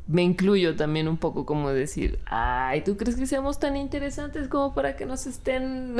me 0.07 0.23
incluyo 0.23 0.75
también 0.75 1.07
un 1.07 1.17
poco 1.17 1.45
como 1.45 1.69
decir, 1.69 2.19
ay, 2.25 2.81
¿tú 2.81 2.97
crees 2.97 3.15
que 3.15 3.25
seamos 3.27 3.59
tan 3.59 3.75
interesantes 3.77 4.47
como 4.47 4.73
para 4.73 4.95
que 4.95 5.05
nos 5.05 5.27
estén 5.27 5.95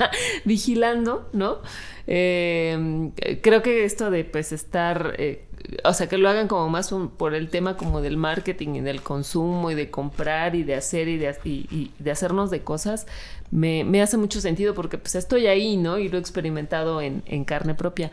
vigilando, 0.44 1.28
¿no? 1.32 1.58
Em, 2.06 3.12
creo 3.42 3.62
que 3.62 3.84
esto 3.84 4.10
de 4.10 4.24
pues 4.24 4.52
estar, 4.52 5.14
eh, 5.18 5.46
o 5.84 5.92
sea, 5.92 6.06
que 6.08 6.18
lo 6.18 6.28
hagan 6.28 6.48
como 6.48 6.68
más 6.68 6.94
por 7.16 7.34
el 7.34 7.50
tema 7.50 7.76
como 7.76 8.00
del 8.00 8.16
marketing 8.16 8.76
y 8.76 8.80
del 8.80 9.02
consumo 9.02 9.70
y 9.70 9.74
de 9.74 9.90
comprar 9.90 10.54
y 10.54 10.62
de 10.62 10.74
hacer 10.74 11.08
y 11.08 11.18
de, 11.18 11.34
y, 11.44 11.90
de 11.98 12.10
hacernos 12.10 12.50
de 12.50 12.62
cosas, 12.62 13.06
me, 13.50 13.84
me, 13.84 14.02
hace 14.02 14.16
mucho 14.18 14.40
sentido 14.40 14.74
porque 14.74 14.98
pues 14.98 15.14
estoy 15.14 15.46
ahí, 15.46 15.76
¿no? 15.76 15.98
Y 15.98 16.08
lo 16.08 16.18
he 16.18 16.20
experimentado 16.20 17.00
en, 17.00 17.22
en 17.26 17.44
carne 17.44 17.74
propia. 17.74 18.10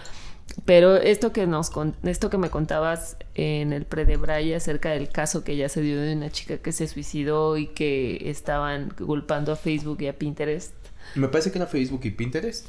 Pero 0.63 0.96
esto 0.96 1.34
que 1.34 1.48
nos 1.48 1.72
esto 2.04 2.30
que 2.30 2.38
me 2.38 2.50
contabas 2.50 3.18
en 3.34 3.74
el 3.74 3.86
pre 3.86 4.06
de 4.06 4.15
Braya 4.15 4.58
acerca 4.58 4.91
del 4.91 5.10
caso 5.10 5.44
que 5.44 5.58
ya 5.58 5.68
se 5.68 5.82
dio 5.82 6.00
de 6.00 6.15
una 6.15 6.32
chica 6.32 6.58
que 6.58 6.72
se 6.72 6.88
suicidó 6.88 7.58
y 7.58 7.68
que 7.68 8.30
estaban 8.30 8.91
culpando 8.91 9.52
a 9.52 9.56
Facebook 9.58 10.02
y 10.02 10.08
a 10.08 10.18
Pinterest. 10.18 10.74
Me 11.15 11.28
parece 11.28 11.52
que 11.52 11.58
era 11.58 11.68
Facebook 11.68 12.02
y 12.04 12.12
Pinterest. 12.12 12.68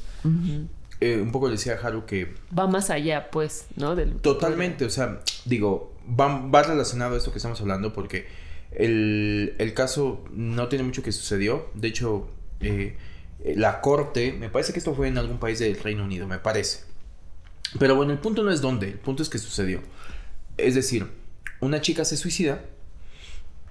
Eh, 1.01 1.21
un 1.21 1.31
poco 1.31 1.47
le 1.47 1.53
decía 1.53 1.75
a 1.75 1.87
Haru 1.87 2.07
que... 2.07 2.35
Va 2.59 2.67
más 2.67 2.91
allá, 2.91 3.31
pues, 3.31 3.67
¿no? 3.77 3.95
Totalmente, 4.21 4.85
o 4.85 4.91
sea, 4.91 5.21
digo, 5.45 5.95
va, 6.09 6.63
relacionado 6.63 7.15
a 7.15 7.19
esto 7.19 7.33
que 7.33 7.39
estamos 7.39 7.61
hablando 7.61 7.93
porque 7.93 8.27
el, 8.73 9.73
caso 9.75 10.25
no 10.33 10.69
tiene 10.69 10.85
mucho 10.85 11.03
que 11.03 11.13
sucedió. 11.13 11.67
De 11.75 11.89
hecho, 11.89 12.29
eh, 12.61 12.97
la 13.55 13.81
corte, 13.81 14.33
me 14.33 14.49
parece 14.49 14.73
que 14.73 14.79
esto 14.79 14.95
fue 14.95 15.09
en 15.09 15.19
algún 15.19 15.39
país 15.39 15.59
del 15.59 15.79
Reino 15.79 16.05
Unido, 16.05 16.27
me 16.27 16.39
parece. 16.39 16.81
Pero 17.79 17.97
bueno, 17.97 18.13
el 18.13 18.19
punto 18.19 18.43
no 18.43 18.51
es 18.51 18.61
dónde, 18.61 18.89
el 18.89 18.99
punto 18.99 19.23
es 19.23 19.29
que 19.29 19.39
sucedió. 19.39 19.83
Es 20.57 20.75
decir, 20.75 21.11
una 21.61 21.81
chica 21.81 22.05
se 22.05 22.17
suicida 22.17 22.65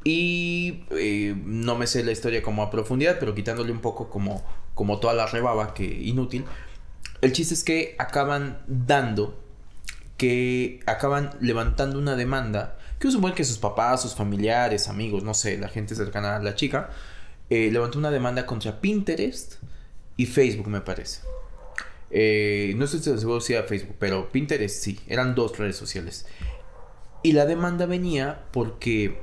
y 0.04 0.86
eh, 0.92 1.36
no 1.46 1.76
me 1.76 1.88
sé 1.88 2.04
la 2.04 2.12
historia 2.12 2.44
como 2.44 2.62
a 2.62 2.70
profundidad, 2.70 3.18
pero 3.20 3.34
quitándole 3.34 3.72
un 3.72 3.80
poco 3.80 4.10
como, 4.10 4.46
como 4.76 5.00
toda 5.00 5.14
la 5.14 5.26
rebaba, 5.26 5.74
que 5.74 5.86
inútil. 5.86 6.46
El 7.22 7.34
chiste 7.34 7.56
es 7.56 7.64
que 7.64 7.96
acaban 7.98 8.62
dando, 8.68 9.42
que 10.18 10.80
acaban 10.86 11.32
levantando 11.42 11.98
una 11.98 12.16
demanda, 12.16 12.78
que 13.00 13.10
supone 13.10 13.34
que 13.34 13.44
sus 13.44 13.58
papás, 13.58 14.04
sus 14.04 14.14
familiares, 14.14 14.88
amigos, 14.90 15.24
no 15.24 15.34
sé, 15.34 15.58
la 15.58 15.70
gente 15.70 15.96
cercana 15.96 16.36
a 16.36 16.40
la 16.40 16.54
chica, 16.54 16.92
eh, 17.50 17.70
levantó 17.72 17.98
una 17.98 18.12
demanda 18.12 18.46
contra 18.46 18.80
Pinterest 18.80 19.56
y 20.18 20.28
Facebook, 20.28 20.68
me 20.68 20.82
parece. 20.82 21.22
Eh, 22.12 22.74
no 22.78 22.86
estoy 22.86 23.00
seguro 23.02 23.42
si 23.42 23.54
era 23.54 23.64
Facebook, 23.64 23.96
pero 24.00 24.30
Pinterest 24.32 24.84
sí, 24.84 25.00
eran 25.08 25.36
dos 25.36 25.58
redes 25.58 25.76
sociales. 25.76 26.26
Y 27.24 27.32
la 27.32 27.46
demanda 27.46 27.86
venía 27.86 28.46
porque 28.52 29.20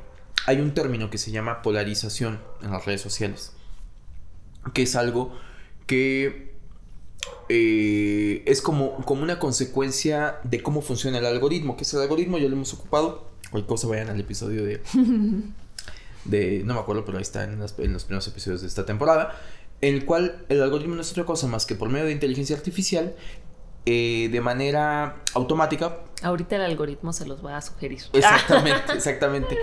hay 0.46 0.60
un 0.60 0.74
término 0.74 1.10
que 1.10 1.18
se 1.18 1.30
llama 1.30 1.62
polarización 1.62 2.40
en 2.62 2.72
las 2.72 2.84
redes 2.84 3.00
sociales, 3.00 3.52
que 4.74 4.82
es 4.82 4.96
algo 4.96 5.32
que 5.86 6.52
eh, 7.48 8.42
es 8.46 8.62
como, 8.62 8.96
como 9.04 9.22
una 9.22 9.38
consecuencia 9.38 10.40
de 10.44 10.62
cómo 10.62 10.82
funciona 10.82 11.18
el 11.18 11.26
algoritmo, 11.26 11.76
que 11.76 11.84
es 11.84 11.94
el 11.94 12.00
algoritmo, 12.00 12.38
ya 12.38 12.48
lo 12.48 12.54
hemos 12.54 12.72
ocupado. 12.74 13.30
Cualquier 13.50 13.68
cosa 13.68 13.86
vayan 13.86 14.08
al 14.08 14.20
episodio 14.20 14.64
de, 14.64 14.80
de, 16.24 16.62
no 16.64 16.74
me 16.74 16.80
acuerdo, 16.80 17.04
pero 17.04 17.18
ahí 17.18 17.22
está 17.22 17.44
en, 17.44 17.58
los 17.58 17.72
primeros 17.72 18.26
episodios 18.26 18.62
de 18.62 18.68
esta 18.68 18.86
temporada, 18.86 19.38
en 19.82 19.94
el 19.94 20.04
cual 20.06 20.44
el 20.48 20.62
algoritmo 20.62 20.94
no 20.94 21.02
es 21.02 21.10
otra 21.10 21.24
cosa 21.24 21.46
más 21.48 21.66
que 21.66 21.74
por 21.74 21.90
medio 21.90 22.06
de 22.06 22.12
inteligencia 22.12 22.56
artificial, 22.56 23.14
eh, 23.84 24.28
de 24.30 24.40
manera 24.40 25.16
automática. 25.34 25.98
Ahorita 26.22 26.54
el 26.54 26.62
algoritmo 26.62 27.12
se 27.12 27.26
los 27.26 27.44
va 27.44 27.56
a 27.56 27.60
sugerir. 27.60 28.00
Exactamente, 28.12 28.92
exactamente. 28.92 29.58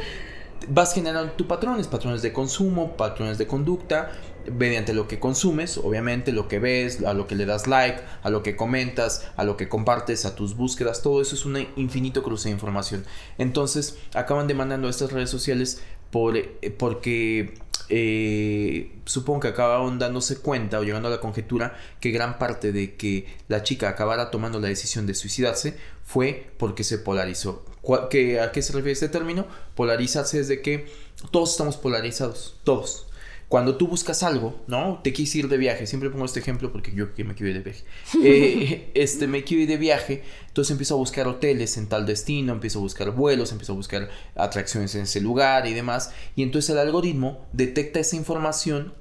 Vas 0.68 0.94
generando 0.94 1.32
tus 1.32 1.48
patrones, 1.48 1.88
patrones 1.88 2.22
de 2.22 2.34
consumo, 2.34 2.98
patrones 2.98 3.38
de 3.38 3.48
conducta, 3.48 4.12
mediante 4.52 4.94
lo 4.94 5.08
que 5.08 5.18
consumes, 5.18 5.78
obviamente, 5.78 6.34
lo 6.34 6.50
que 6.50 6.60
ves, 6.60 7.02
a 7.06 7.14
lo 7.14 7.28
que 7.28 7.36
le 7.36 7.46
das 7.46 7.66
like, 7.68 8.02
a 8.22 8.30
lo 8.30 8.44
que 8.44 8.58
comentas, 8.58 9.32
a 9.38 9.46
lo 9.46 9.56
que 9.56 9.70
compartes, 9.70 10.26
a 10.26 10.36
tus 10.36 10.58
búsquedas, 10.58 11.02
todo 11.02 11.22
eso 11.22 11.36
es 11.36 11.46
un 11.46 11.66
infinito 11.78 12.24
cruce 12.24 12.50
de 12.50 12.54
información. 12.54 13.06
Entonces, 13.38 13.98
acaban 14.14 14.48
demandando 14.48 14.88
a 14.88 14.92
estas 14.92 15.14
redes 15.14 15.30
sociales 15.30 15.82
por, 16.12 16.36
eh, 16.36 16.76
porque 16.78 17.54
eh, 17.90 18.92
supongo 19.06 19.42
que 19.42 19.48
acabaron 19.50 20.00
dándose 20.00 20.38
cuenta 20.38 20.80
o 20.80 20.84
llegando 20.84 21.08
a 21.08 21.12
la 21.12 21.20
conjetura 21.20 21.78
que 22.00 22.12
gran 22.12 22.38
parte 22.38 22.72
de 22.72 22.96
que 22.96 23.26
la 23.48 23.64
chica 23.64 23.90
acabara 23.90 24.32
tomando 24.32 24.60
la 24.60 24.68
decisión 24.68 25.06
de 25.08 25.16
suicidarse 25.16 25.76
fue 26.04 26.52
porque 26.58 26.84
se 26.84 27.00
polarizó. 27.00 27.66
¿A 27.92 28.10
qué 28.10 28.62
se 28.62 28.74
refiere 28.74 28.92
este 28.92 29.10
término? 29.10 29.48
Polarizarse 29.76 30.40
es 30.40 30.48
de 30.48 30.62
que 30.62 30.88
todos 31.32 31.52
estamos 31.52 31.78
polarizados, 31.78 32.60
todos. 32.64 33.10
Cuando 33.50 33.78
tú 33.78 33.88
buscas 33.88 34.22
algo, 34.22 34.64
¿no? 34.68 35.02
Te 35.04 35.12
quieres 35.12 35.36
ir 35.36 35.48
de 35.50 35.58
viaje. 35.58 35.88
Siempre 35.88 36.12
pongo 36.12 36.26
este 36.26 36.40
ejemplo 36.40 36.72
porque 36.72 36.92
yo 36.94 37.16
que 37.16 37.24
me 37.24 37.34
quiero 37.34 37.50
ir 37.50 37.64
de 37.64 37.64
viaje. 37.64 37.84
Eh, 38.24 38.92
este, 38.94 39.26
me 39.28 39.44
quiero 39.44 39.64
ir 39.64 39.70
de 39.70 39.78
viaje. 39.78 40.24
Entonces 40.60 40.72
empiezo 40.72 40.96
a 40.96 40.98
buscar 40.98 41.26
hoteles 41.26 41.78
en 41.78 41.88
tal 41.88 42.06
destino, 42.06 42.52
empiezo 42.52 42.80
a 42.80 42.82
buscar 42.82 43.12
vuelos, 43.12 43.54
empiezo 43.54 43.72
a 43.72 43.76
buscar 43.78 44.10
atracciones 44.36 44.94
en 44.96 45.04
ese 45.04 45.22
lugar 45.22 45.66
y 45.68 45.74
demás. 45.74 46.12
Y 46.36 46.44
entonces 46.44 46.72
el 46.72 46.80
algoritmo 46.80 47.46
detecta 47.54 48.02
esa 48.02 48.18
información 48.18 48.94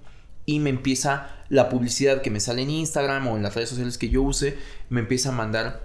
y 0.47 0.61
me 0.61 0.71
empieza 0.71 1.43
la 1.49 1.69
publicidad 1.69 2.23
que 2.23 2.31
me 2.31 2.39
sale 2.39 2.63
en 2.63 2.71
Instagram 2.71 3.27
o 3.27 3.37
en 3.37 3.43
las 3.43 3.57
redes 3.57 3.71
sociales 3.71 3.99
que 3.99 4.09
yo 4.09 4.23
use, 4.23 4.57
me 4.89 5.01
empieza 5.01 5.31
a 5.31 5.33
mandar 5.33 5.85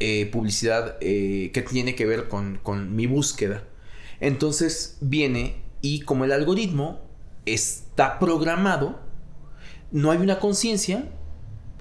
eh, 0.00 0.30
publicidad 0.32 0.96
eh, 1.02 1.50
que 1.52 1.60
tiene 1.60 1.94
que 1.94 2.06
ver 2.06 2.28
con, 2.28 2.58
con 2.62 2.96
mi 2.96 3.06
búsqueda. 3.06 3.64
Entonces 4.20 4.96
viene 5.02 5.56
y 5.82 6.00
como 6.00 6.24
el 6.24 6.32
algoritmo 6.32 7.02
está 7.44 8.18
programado, 8.18 8.98
no 9.92 10.10
hay 10.10 10.16
una 10.16 10.40
conciencia, 10.40 11.06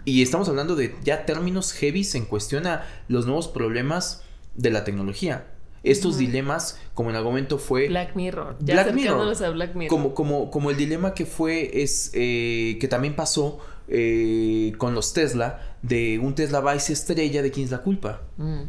y 0.05 0.21
estamos 0.21 0.47
hablando 0.47 0.75
de 0.75 0.95
ya 1.03 1.25
términos 1.25 1.73
heavy 1.73 2.07
en 2.13 2.25
cuestión 2.25 2.67
a 2.67 2.85
los 3.07 3.25
nuevos 3.25 3.47
problemas 3.47 4.23
de 4.55 4.69
la 4.69 4.83
tecnología. 4.83 5.47
Estos 5.83 6.17
dilemas, 6.17 6.79
como 6.95 7.11
en 7.11 7.15
algún 7.15 7.33
momento 7.33 7.59
fue... 7.59 7.87
Black 7.87 8.15
Mirror. 8.15 8.57
Ya 8.59 8.73
Black 8.73 8.93
Mirror. 8.93 9.43
A 9.43 9.49
Black 9.49 9.75
Mirror. 9.75 9.89
Como, 9.89 10.15
como, 10.15 10.49
como 10.49 10.71
el 10.71 10.77
dilema 10.77 11.13
que 11.13 11.27
fue, 11.27 11.83
es 11.83 12.09
eh, 12.15 12.77
que 12.79 12.87
también 12.87 13.15
pasó 13.15 13.59
eh, 13.87 14.73
con 14.79 14.95
los 14.95 15.13
Tesla, 15.13 15.77
de 15.83 16.17
un 16.17 16.33
Tesla 16.33 16.59
va 16.59 16.75
y 16.75 16.79
se 16.79 16.93
estrella, 16.93 17.43
¿de 17.43 17.51
quién 17.51 17.65
es 17.65 17.71
la 17.71 17.83
culpa? 17.83 18.23
Mm. 18.37 18.63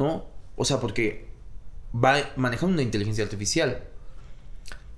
¿No? 0.00 0.26
O 0.56 0.64
sea, 0.64 0.80
porque 0.80 1.28
va 1.94 2.16
manejando 2.34 2.74
una 2.74 2.82
inteligencia 2.82 3.22
artificial 3.22 3.84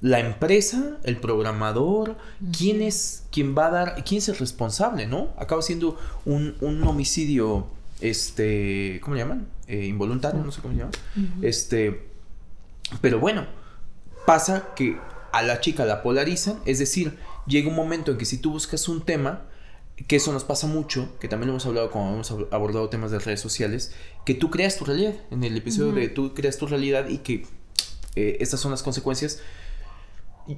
la 0.01 0.21
empresa, 0.21 0.99
el 1.03 1.17
programador, 1.17 2.17
quién 2.57 2.83
es, 2.83 3.25
quién 3.33 3.57
va 3.57 3.67
a 3.67 3.71
dar, 3.71 4.05
quién 4.05 4.19
es 4.19 4.29
el 4.29 4.37
responsable, 4.37 5.07
¿no? 5.07 5.31
Acaba 5.37 5.61
siendo 5.63 5.99
un, 6.25 6.57
homicidio, 6.87 7.67
este, 8.01 9.01
¿cómo 9.03 9.17
le 9.17 9.23
llaman? 9.23 9.49
Eh, 9.67 9.87
involuntario, 9.87 10.43
no 10.45 10.53
sé 10.53 10.63
cómo 10.63 10.75
se 10.75 10.81
llama. 10.81 10.93
Este, 11.43 12.09
pero 13.01 13.19
bueno, 13.19 13.47
pasa 14.25 14.69
que 14.77 14.99
a 15.33 15.43
la 15.43 15.61
chica 15.61 15.85
la 15.85 16.03
polarizan, 16.03 16.61
es 16.65 16.79
decir, 16.79 17.19
llega 17.47 17.69
un 17.69 17.75
momento 17.75 18.13
en 18.13 18.19
que 18.19 18.25
si 18.25 18.39
tú 18.39 18.53
buscas 18.53 18.89
un 18.89 19.05
tema, 19.05 19.43
que 20.07 20.17
eso 20.17 20.33
nos 20.33 20.45
pasa 20.45 20.69
mucho, 20.69 21.19
que 21.19 21.27
también 21.27 21.49
lo 21.49 21.55
hemos 21.55 21.67
hablado 21.67 21.91
cuando 21.91 22.15
hemos 22.15 22.31
abordado 22.53 22.89
temas 22.89 23.11
de 23.11 23.19
redes 23.19 23.41
sociales, 23.41 23.93
que 24.25 24.35
tú 24.35 24.49
creas 24.49 24.77
tu 24.77 24.85
realidad, 24.85 25.15
en 25.33 25.43
el 25.43 25.57
episodio 25.57 25.93
de 25.93 26.09
tú 26.09 26.35
creas 26.35 26.57
tu 26.57 26.69
realidad 26.69 27.09
y 27.09 27.19
que 27.19 27.47
eh, 28.15 28.37
estas 28.41 28.61
son 28.61 28.71
las 28.71 28.85
consecuencias 28.85 29.41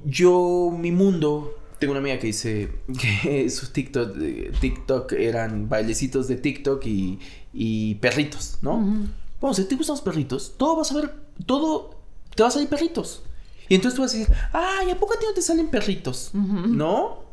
yo, 0.05 0.75
mi 0.77 0.91
mundo, 0.91 1.57
tengo 1.79 1.91
una 1.91 1.99
amiga 1.99 2.19
que 2.19 2.27
dice 2.27 2.71
que 2.99 3.49
sus 3.51 3.73
TikTok, 3.73 4.15
TikTok 4.59 5.11
eran 5.13 5.69
bailecitos 5.69 6.27
de 6.27 6.35
TikTok 6.35 6.83
y, 6.85 7.95
perritos, 7.95 8.59
¿no? 8.61 9.07
Vamos, 9.41 9.57
si 9.57 9.65
te 9.65 9.75
gustan 9.75 9.95
los 9.95 10.01
perritos, 10.01 10.53
todo 10.57 10.75
vas 10.75 10.91
a 10.91 10.95
ver, 10.95 11.15
todo 11.45 12.01
te 12.35 12.43
va 12.43 12.49
a 12.49 12.51
salir 12.51 12.69
perritos. 12.69 13.23
Y 13.67 13.75
entonces 13.75 13.95
tú 13.95 14.01
vas 14.01 14.13
a 14.13 14.17
decir, 14.17 14.35
ay, 14.51 14.91
¿a 14.91 14.99
poco 14.99 15.13
a 15.13 15.19
ti 15.19 15.25
no 15.25 15.33
te 15.33 15.41
salen 15.41 15.69
perritos? 15.69 16.31
¿No? 16.33 17.23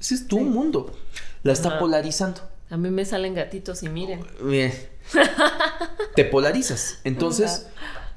Ese 0.00 0.14
es 0.14 0.26
tu 0.26 0.40
mundo. 0.40 0.92
La 1.42 1.52
está 1.52 1.78
polarizando. 1.78 2.40
A 2.70 2.76
mí 2.76 2.90
me 2.90 3.04
salen 3.04 3.34
gatitos 3.34 3.82
y 3.82 3.88
miren. 3.88 4.20
Bien. 4.42 4.72
te 6.16 6.24
polarizas. 6.24 6.98
Entonces, 7.04 7.68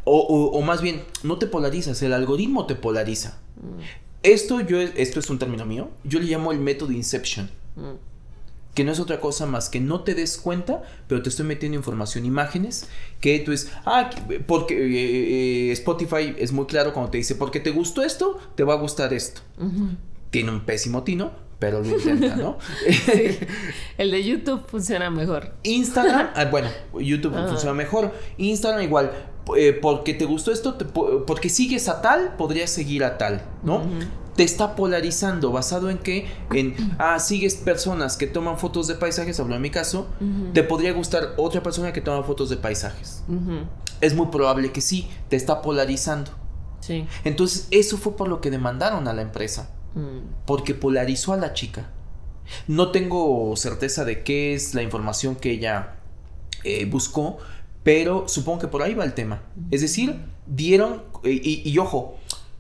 o, 0.03 0.61
más 0.61 0.81
bien, 0.81 1.03
no 1.23 1.37
te 1.37 1.47
polarizas, 1.47 2.01
el 2.01 2.13
algoritmo 2.13 2.65
te 2.65 2.75
polariza. 2.75 3.37
Mm. 3.61 3.79
Esto, 4.23 4.61
yo, 4.61 4.79
esto 4.79 5.19
es 5.19 5.29
un 5.29 5.39
término 5.39 5.65
mío, 5.65 5.89
yo 6.03 6.19
le 6.19 6.25
llamo 6.25 6.51
el 6.51 6.59
método 6.59 6.91
Inception. 6.91 7.49
Mm. 7.75 7.95
Que 8.75 8.85
no 8.85 8.91
es 8.93 8.99
otra 9.01 9.19
cosa 9.19 9.45
más 9.45 9.67
que 9.67 9.81
no 9.81 10.01
te 10.01 10.15
des 10.15 10.37
cuenta, 10.37 10.81
pero 11.07 11.21
te 11.21 11.27
estoy 11.27 11.45
metiendo 11.45 11.77
información, 11.77 12.25
imágenes, 12.25 12.87
que 13.19 13.39
tú 13.39 13.51
es, 13.51 13.69
ah, 13.85 14.09
porque 14.47 14.75
eh, 14.75 15.69
eh, 15.69 15.71
Spotify 15.73 16.35
es 16.37 16.53
muy 16.53 16.67
claro 16.67 16.93
cuando 16.93 17.11
te 17.11 17.17
dice, 17.17 17.35
porque 17.35 17.59
te 17.59 17.71
gustó 17.71 18.01
esto, 18.01 18.39
te 18.55 18.63
va 18.63 18.75
a 18.75 18.77
gustar 18.77 19.13
esto. 19.13 19.41
Tiene 20.29 20.51
un 20.51 20.61
pésimo 20.61 21.03
tino, 21.03 21.31
pero 21.61 21.79
lo 21.83 21.89
intenta, 21.89 22.35
¿no? 22.37 22.57
El 23.99 24.09
de 24.09 24.23
YouTube 24.23 24.65
funciona 24.67 25.11
mejor. 25.11 25.53
Instagram, 25.61 26.29
ah, 26.35 26.45
bueno, 26.45 26.69
YouTube 26.99 27.33
funciona 27.33 27.73
mejor. 27.73 28.11
Instagram 28.37 28.83
igual, 28.83 29.11
eh, 29.57 29.73
porque 29.73 30.13
te 30.13 30.25
gustó 30.25 30.51
esto, 30.51 30.77
porque 31.25 31.49
sigues 31.49 31.89
a 31.89 32.01
tal, 32.01 32.35
podrías 32.37 32.69
seguir 32.69 33.03
a 33.03 33.17
tal, 33.17 33.43
¿no? 33.63 33.83
Te 34.35 34.43
está 34.43 34.75
polarizando, 34.75 35.51
basado 35.51 35.89
en 35.89 35.97
que, 35.97 36.27
en, 36.51 36.95
ah, 36.99 37.19
sigues 37.19 37.55
personas 37.55 38.17
que 38.17 38.27
toman 38.27 38.57
fotos 38.57 38.87
de 38.87 38.95
paisajes, 38.95 39.39
hablo 39.39 39.55
en 39.55 39.61
mi 39.61 39.69
caso, 39.69 40.07
te 40.53 40.63
podría 40.63 40.93
gustar 40.93 41.33
otra 41.37 41.61
persona 41.63 41.91
que 41.93 42.01
toma 42.01 42.23
fotos 42.23 42.49
de 42.49 42.57
paisajes. 42.57 43.23
Es 43.99 44.15
muy 44.15 44.27
probable 44.27 44.71
que 44.71 44.81
sí, 44.81 45.09
te 45.29 45.35
está 45.35 45.61
polarizando. 45.61 46.31
Sí. 46.79 47.05
Entonces, 47.23 47.67
eso 47.69 47.97
fue 47.97 48.15
por 48.15 48.27
lo 48.27 48.41
que 48.41 48.49
demandaron 48.49 49.07
a 49.07 49.13
la 49.13 49.21
empresa, 49.21 49.69
mm. 49.93 50.45
porque 50.47 50.73
polarizó 50.73 51.33
a 51.33 51.37
la 51.37 51.53
chica. 51.53 51.91
No 52.67 52.91
tengo 52.91 53.55
certeza 53.55 54.05
de 54.05 54.23
qué 54.23 54.53
es 54.53 54.73
la 54.73 54.81
información 54.81 55.35
que 55.35 55.51
ella 55.51 55.95
eh, 56.63 56.85
buscó, 56.85 57.37
pero 57.83 58.27
supongo 58.27 58.59
que 58.59 58.67
por 58.67 58.81
ahí 58.81 58.93
va 58.93 59.03
el 59.03 59.13
tema. 59.13 59.41
Es 59.71 59.81
decir, 59.81 60.15
dieron, 60.45 61.03
y, 61.23 61.77
ojo, 61.77 62.19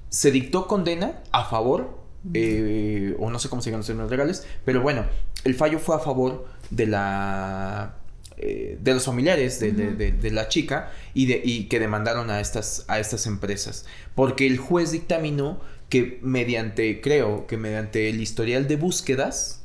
se 0.09 0.31
dictó 0.31 0.67
condena 0.67 1.21
a 1.31 1.45
favor, 1.45 1.97
eh, 2.33 3.15
o 3.19 3.29
no 3.29 3.39
sé 3.39 3.49
cómo 3.49 3.61
se 3.61 3.69
llaman 3.69 3.79
los 3.79 3.87
términos 3.87 4.11
legales, 4.11 4.45
pero 4.65 4.81
bueno, 4.81 5.05
el 5.43 5.55
fallo 5.55 5.79
fue 5.79 5.95
a 5.95 5.99
favor 5.99 6.45
de 6.69 6.87
la 6.87 7.95
eh, 8.43 8.79
de 8.81 8.93
los 8.95 9.05
familiares 9.05 9.59
de, 9.59 10.31
la 10.31 10.47
chica 10.47 10.91
y, 11.13 11.27
de, 11.27 11.41
y 11.43 11.65
que 11.65 11.79
demandaron 11.79 12.31
a 12.31 12.39
estas, 12.39 12.85
a 12.87 12.99
estas 12.99 13.27
empresas. 13.27 13.85
Porque 14.15 14.47
el 14.47 14.57
juez 14.57 14.91
dictaminó 14.91 15.59
que 15.89 16.17
mediante, 16.23 17.01
creo 17.01 17.45
que 17.45 17.57
mediante 17.57 18.09
el 18.09 18.19
historial 18.19 18.67
de 18.67 18.77
búsquedas 18.77 19.61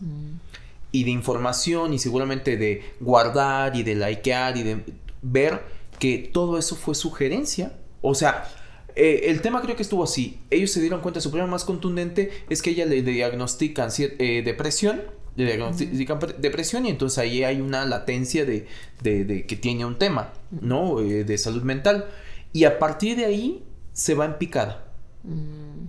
y 0.93 1.05
de 1.05 1.11
información 1.11 1.95
y 1.95 1.99
seguramente 1.99 2.59
de 2.59 2.83
guardar 3.01 3.77
y 3.77 3.83
de 3.83 3.95
likear 3.95 4.59
y 4.59 4.63
de 4.63 4.83
ver 5.31 5.63
que 5.99 6.31
todo 6.33 6.59
eso 6.59 6.77
fue 6.77 6.95
sugerencia. 6.95 7.73
O 8.03 8.15
sea, 8.15 8.49
eh, 8.95 9.31
el 9.31 9.43
tema 9.43 9.61
creo 9.61 9.77
que 9.77 9.83
estuvo 9.83 10.05
así. 10.05 10.39
Ellos 10.51 10.71
se 10.71 10.81
dieron 10.81 11.01
cuenta, 11.01 11.21
su 11.21 11.31
problema 11.31 11.51
más 11.51 11.65
contundente 11.65 12.31
es 12.49 12.63
que 12.63 12.71
ella 12.71 12.87
le 12.87 13.03
diagnostican 13.03 13.91
eh, 13.99 14.43
depresión, 14.45 15.03
le 15.37 15.45
diagnostican 15.45 16.19
depresión 16.39 16.87
y 16.87 16.91
entonces 16.91 17.19
ahí 17.19 17.45
hay 17.45 17.61
una 17.61 17.85
latencia 17.85 18.45
de, 18.45 18.67
que 19.03 19.57
tiene 19.57 19.85
un 19.85 19.99
tema, 19.99 20.33
¿no? 20.51 21.01
Eh, 21.01 21.25
de 21.25 21.39
salud 21.39 21.63
mental. 21.63 22.07
Y 22.53 22.65
a 22.65 22.79
partir 22.79 23.17
de 23.17 23.27
ahí 23.27 23.65
se 23.93 24.15
va 24.15 24.25
en 24.25 24.39
picada. 24.39 24.87
Mm. 25.25 25.89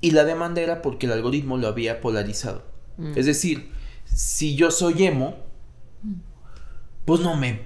Y 0.00 0.12
la 0.12 0.24
demanda 0.24 0.60
era 0.60 0.80
porque 0.80 1.06
el 1.06 1.12
algoritmo 1.12 1.56
lo 1.56 1.66
había 1.66 2.00
polarizado. 2.00 2.64
Mm. 2.98 3.18
Es 3.18 3.26
decir, 3.26 3.72
si 4.04 4.54
yo 4.54 4.70
soy 4.70 5.06
emo, 5.06 5.34
mm. 6.02 6.14
pues 7.04 7.20
no 7.20 7.36
me 7.36 7.62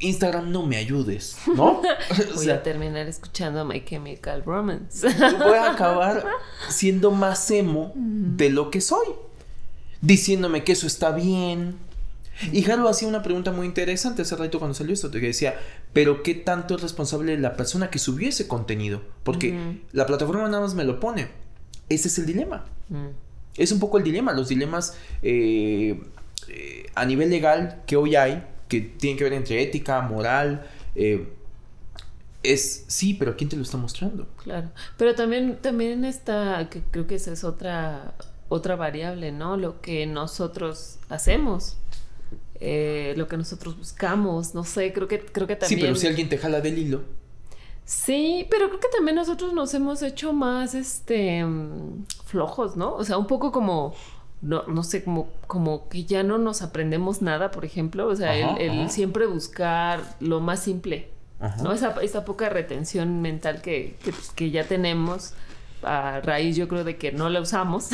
Instagram 0.00 0.50
no 0.50 0.66
me 0.66 0.76
ayudes, 0.76 1.36
¿no? 1.54 1.82
voy 2.34 2.50
a 2.50 2.62
terminar 2.62 3.06
escuchando 3.06 3.64
My 3.64 3.84
Chemical 3.84 4.42
Romance. 4.44 5.06
voy 5.38 5.56
a 5.56 5.72
acabar 5.72 6.26
siendo 6.68 7.10
más 7.10 7.50
emo 7.50 7.92
de 7.94 8.50
lo 8.50 8.70
que 8.70 8.80
soy. 8.80 9.06
Diciéndome 10.00 10.64
que 10.64 10.72
eso 10.72 10.86
está 10.86 11.12
bien, 11.12 11.76
Y 12.52 12.62
Jaro 12.62 12.88
hacía 12.88 13.06
una 13.06 13.22
pregunta 13.22 13.52
muy 13.52 13.66
interesante 13.66 14.22
hace 14.22 14.34
rato 14.34 14.58
cuando 14.58 14.74
salió 14.74 14.94
esto, 14.94 15.10
que 15.10 15.20
decía, 15.20 15.60
pero 15.92 16.22
¿qué 16.22 16.34
tanto 16.34 16.74
es 16.74 16.80
responsable 16.80 17.36
la 17.38 17.54
persona 17.54 17.90
que 17.90 17.98
subió 17.98 18.30
ese 18.30 18.48
contenido? 18.48 19.02
Porque 19.22 19.78
la 19.92 20.06
plataforma 20.06 20.48
nada 20.48 20.62
más 20.62 20.74
me 20.74 20.84
lo 20.84 20.98
pone. 20.98 21.28
Ese 21.90 22.08
es 22.08 22.18
el 22.18 22.24
dilema. 22.24 22.64
Mm. 22.88 23.08
Es 23.56 23.72
un 23.72 23.80
poco 23.80 23.98
el 23.98 24.04
dilema, 24.04 24.32
los 24.32 24.48
dilemas 24.48 24.96
eh, 25.22 26.00
eh, 26.48 26.86
a 26.94 27.04
nivel 27.04 27.28
legal 27.28 27.82
que 27.86 27.96
hoy 27.96 28.16
hay, 28.16 28.42
que 28.70 28.80
tienen 28.80 29.18
que 29.18 29.24
ver 29.24 29.34
entre 29.34 29.60
ética, 29.60 30.00
moral, 30.00 30.66
eh, 30.94 31.28
es 32.42 32.84
sí, 32.86 33.14
pero 33.14 33.36
¿quién 33.36 33.50
te 33.50 33.56
lo 33.56 33.62
está 33.62 33.76
mostrando? 33.76 34.26
Claro, 34.42 34.70
pero 34.96 35.14
también, 35.14 35.58
también 35.60 36.06
está, 36.06 36.68
que 36.70 36.80
creo 36.90 37.06
que 37.06 37.16
esa 37.16 37.32
es 37.32 37.44
otra, 37.44 38.14
otra 38.48 38.76
variable, 38.76 39.32
¿no? 39.32 39.58
Lo 39.58 39.82
que 39.82 40.06
nosotros 40.06 40.98
hacemos. 41.10 41.76
Eh, 42.62 43.14
lo 43.16 43.26
que 43.26 43.38
nosotros 43.38 43.78
buscamos, 43.78 44.54
no 44.54 44.64
sé, 44.64 44.92
creo 44.92 45.08
que, 45.08 45.20
creo 45.20 45.46
que 45.46 45.56
también... 45.56 45.80
Sí, 45.80 45.82
pero 45.82 45.96
si 45.96 46.06
alguien 46.06 46.28
te 46.28 46.36
jala 46.36 46.60
del 46.60 46.76
hilo. 46.76 47.00
Sí, 47.86 48.46
pero 48.50 48.68
creo 48.68 48.80
que 48.80 48.88
también 48.94 49.16
nosotros 49.16 49.54
nos 49.54 49.72
hemos 49.72 50.02
hecho 50.02 50.34
más, 50.34 50.74
este, 50.74 51.42
mm, 51.42 52.04
flojos, 52.26 52.76
¿no? 52.76 52.94
O 52.94 53.02
sea, 53.02 53.16
un 53.16 53.26
poco 53.26 53.50
como, 53.50 53.94
no, 54.42 54.64
no 54.66 54.82
sé, 54.82 55.04
como, 55.04 55.28
como 55.46 55.88
que 55.88 56.04
ya 56.04 56.22
no 56.22 56.38
nos 56.38 56.62
aprendemos 56.62 57.22
nada, 57.22 57.50
por 57.50 57.64
ejemplo, 57.64 58.06
o 58.06 58.16
sea, 58.16 58.56
el, 58.56 58.90
siempre 58.90 59.26
buscar 59.26 60.00
lo 60.20 60.40
más 60.40 60.60
simple, 60.60 61.10
¿no? 61.62 61.72
Esa, 61.72 61.94
esa, 62.02 62.24
poca 62.24 62.48
retención 62.48 63.22
mental 63.22 63.62
que, 63.62 63.96
que 64.34 64.50
ya 64.50 64.64
tenemos 64.64 65.34
a 65.82 66.20
raíz 66.20 66.56
yo 66.56 66.68
creo 66.68 66.84
de 66.84 66.96
que 66.96 67.12
no 67.12 67.28
la 67.30 67.40
usamos 67.40 67.88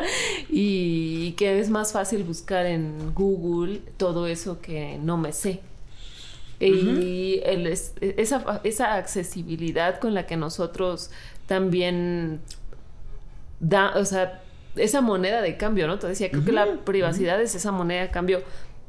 y 0.48 1.32
que 1.32 1.58
es 1.58 1.70
más 1.70 1.92
fácil 1.92 2.24
buscar 2.24 2.66
en 2.66 3.14
Google 3.14 3.80
todo 3.96 4.26
eso 4.26 4.60
que 4.60 4.98
no 5.02 5.16
me 5.16 5.32
sé. 5.32 5.60
Y 6.60 7.40
esa, 7.44 8.60
esa 8.62 8.94
accesibilidad 8.94 9.98
con 9.98 10.14
la 10.14 10.26
que 10.26 10.36
nosotros 10.36 11.10
también 11.46 12.40
da, 13.58 13.94
o 13.96 14.04
sea, 14.04 14.41
esa 14.76 15.00
moneda 15.00 15.42
de 15.42 15.56
cambio, 15.56 15.86
¿no? 15.86 15.98
Te 15.98 16.06
decía, 16.06 16.30
creo 16.30 16.44
que 16.44 16.52
la 16.52 16.66
privacidad 16.84 17.40
es 17.40 17.54
esa 17.54 17.72
moneda 17.72 18.02
de 18.02 18.10
cambio 18.10 18.42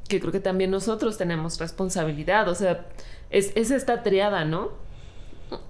que 0.07 0.19
creo 0.19 0.31
que 0.31 0.39
también 0.39 0.71
nosotros 0.71 1.17
tenemos 1.17 1.59
responsabilidad, 1.59 2.47
o 2.49 2.55
sea, 2.55 2.86
es, 3.29 3.51
es 3.55 3.71
esta 3.71 4.03
triada, 4.03 4.45
¿no? 4.45 4.84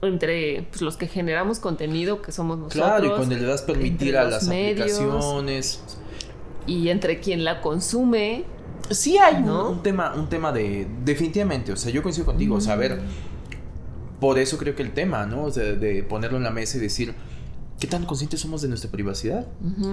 entre 0.01 0.66
pues, 0.70 0.82
los 0.82 0.97
que 0.97 1.07
generamos 1.07 1.59
contenido, 1.59 2.22
que 2.22 2.32
somos 2.32 2.57
nosotros. 2.57 2.84
Claro, 2.84 3.05
y 3.05 3.09
cuando 3.09 3.36
le 3.36 3.45
das 3.45 3.61
permitir 3.64 4.18
a 4.18 4.26
las 4.26 4.47
aplicaciones. 4.47 5.84
Y 6.66 6.89
entre 6.89 7.20
quien 7.20 7.43
la 7.43 7.61
consume. 7.61 8.45
Sí 8.89 9.18
hay 9.18 9.36
un, 9.43 9.82
tema, 9.82 10.14
un 10.16 10.30
tema 10.30 10.51
de. 10.51 10.88
Definitivamente, 11.03 11.72
o 11.72 11.78
sea, 11.78 11.91
yo 11.91 12.03
coincido 12.03 12.26
contigo. 12.26 12.55
O 12.55 12.61
sea, 12.61 12.74
a 12.74 12.78
ver. 12.78 13.01
Por 14.20 14.39
eso 14.39 14.57
creo 14.57 14.74
que 14.76 14.84
el 14.84 14.93
tema, 14.93 15.26
¿no? 15.26 15.45
O 15.45 15.51
sea, 15.51 15.64
de 15.64 16.03
ponerlo 16.03 16.38
en 16.38 16.43
la 16.43 16.51
mesa 16.51 16.78
y 16.78 16.82
decir. 16.82 17.14
¿Qué 17.80 17.88
tan 17.88 18.05
conscientes 18.05 18.39
somos 18.39 18.61
de 18.61 18.69
nuestra 18.69 18.89
privacidad? 18.89 19.45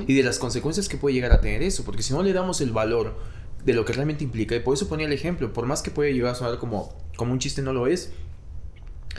Y 0.07 0.15
de 0.15 0.23
las 0.23 0.39
consecuencias 0.39 0.89
que 0.89 0.97
puede 0.97 1.15
llegar 1.15 1.33
a 1.33 1.41
tener 1.41 1.63
eso. 1.63 1.85
Porque 1.85 2.03
si 2.03 2.13
no 2.13 2.23
le 2.23 2.33
damos 2.33 2.61
el 2.61 2.71
valor 2.71 3.17
de 3.65 3.75
lo 3.75 3.85
que 3.85 3.93
realmente 3.93 4.25
implica, 4.25 4.55
y 4.55 4.61
por 4.61 4.75
eso 4.75 4.89
ponía 4.89 5.07
el 5.07 5.13
ejemplo, 5.13 5.53
por 5.53 5.67
más 5.67 5.83
que 5.83 5.91
pueda 5.91 6.11
llegar 6.11 6.33
a 6.33 6.35
sonar 6.35 6.59
como, 6.59 6.95
como 7.17 7.33
un 7.33 7.39
chiste, 7.39 7.63
no 7.63 7.73
lo 7.73 7.87
es 7.87 8.11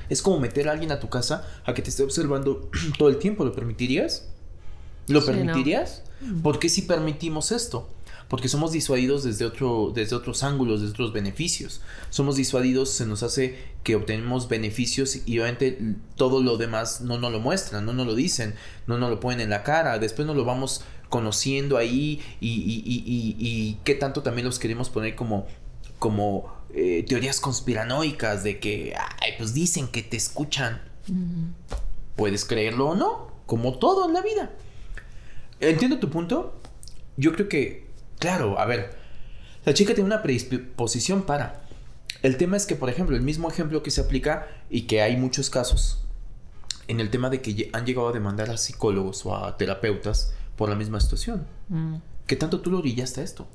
es 0.10 0.22
como 0.22 0.40
meter 0.40 0.70
a 0.70 0.74
alguien 0.74 0.92
a 0.92 1.00
tu 1.00 1.10
casa 1.10 1.48
a 1.66 1.74
que 1.74 1.82
te 1.82 1.90
esté 1.90 2.04
observando 2.04 2.70
todo 2.98 3.10
el 3.10 3.18
tiempo. 3.18 3.46
¿Lo 3.46 3.54
permitirías? 3.54 4.28
¿Lo 5.08 5.26
permitirías? 5.26 6.04
Mm. 6.22 6.42
¿Por 6.42 6.60
qué 6.60 6.70
si 6.70 6.84
permitimos 6.84 7.52
esto? 7.52 7.90
Porque 8.32 8.48
somos 8.48 8.72
disuadidos 8.72 9.26
desde, 9.26 9.44
otro, 9.44 9.92
desde 9.94 10.16
otros 10.16 10.42
ángulos, 10.44 10.80
desde 10.80 10.94
otros 10.94 11.12
beneficios. 11.12 11.82
Somos 12.10 12.38
disuadidos, 12.38 12.90
se 12.90 13.06
nos 13.06 13.24
hace 13.24 13.60
que 13.84 13.96
obtenemos 13.96 14.48
beneficios 14.48 15.28
y 15.28 15.38
obviamente 15.40 15.98
todo 16.16 16.42
lo 16.42 16.56
demás 16.56 17.02
no 17.02 17.18
nos 17.18 17.30
lo 17.34 17.42
muestran, 17.42 17.86
no 17.86 17.92
nos 17.92 18.08
lo 18.08 18.16
dicen, 18.16 18.56
no 18.88 18.98
nos 18.98 19.10
lo 19.10 19.20
ponen 19.20 19.42
en 19.42 19.50
la 19.50 19.64
cara. 19.64 20.00
Después 20.00 20.26
nos 20.26 20.38
lo 20.38 20.46
vamos 20.46 20.86
conociendo 21.10 21.76
ahí 21.76 22.22
y, 22.40 22.48
y, 22.48 22.84
y, 22.86 23.36
y 23.38 23.80
qué 23.84 23.96
tanto 23.96 24.24
también 24.24 24.46
los 24.46 24.60
queremos 24.60 24.90
poner 24.90 25.14
como, 25.18 25.46
como 26.00 26.56
eh, 26.74 27.04
teorías 27.06 27.42
conspiranoicas 27.42 28.46
de 28.46 28.62
que, 28.62 28.96
ay, 28.96 29.32
pues 29.38 29.54
dicen 29.54 29.90
que 29.90 30.04
te 30.04 30.16
escuchan. 30.16 30.82
Puedes 32.16 32.46
creerlo 32.46 32.92
o 32.92 32.96
no, 32.96 33.30
como 33.46 33.78
todo 33.78 34.08
en 34.08 34.14
la 34.14 34.22
vida. 34.22 34.54
Entiendo 35.60 36.00
tu 36.00 36.10
punto. 36.10 36.56
Yo 37.18 37.34
creo 37.34 37.50
que, 37.50 37.91
claro, 38.22 38.58
a 38.60 38.66
ver, 38.66 38.96
la 39.66 39.74
chica 39.74 39.94
tiene 39.94 40.08
una 40.08 40.22
predisposición 40.22 41.24
para. 41.24 41.64
El 42.22 42.38
tema 42.38 42.56
es 42.56 42.68
que, 42.68 42.76
por 42.76 42.90
ejemplo, 42.90 43.16
el 43.16 43.24
mismo 43.24 43.50
ejemplo 43.50 43.82
que 43.84 43.92
se 43.92 44.02
aplica 44.02 44.48
y 44.70 44.84
que 44.84 45.02
hay 45.02 45.18
muchos 45.18 45.50
casos 45.50 46.06
en 46.88 47.00
el 47.00 47.10
tema 47.10 47.30
de 47.30 47.42
que 47.42 47.70
han 47.74 47.86
llegado 47.86 48.10
a 48.10 48.12
demandar 48.12 48.52
a 48.52 48.58
psicólogos 48.58 49.26
o 49.26 49.36
a 49.36 49.58
terapeutas 49.58 50.34
por 50.56 50.70
la 50.70 50.76
misma 50.76 51.00
situación. 51.00 51.48
Mm. 51.70 51.96
¿Qué 52.28 52.36
tanto 52.36 52.62
tú 52.62 52.70
lo 52.70 52.78
orillaste 52.78 53.22
a 53.22 53.24
esto? 53.24 53.48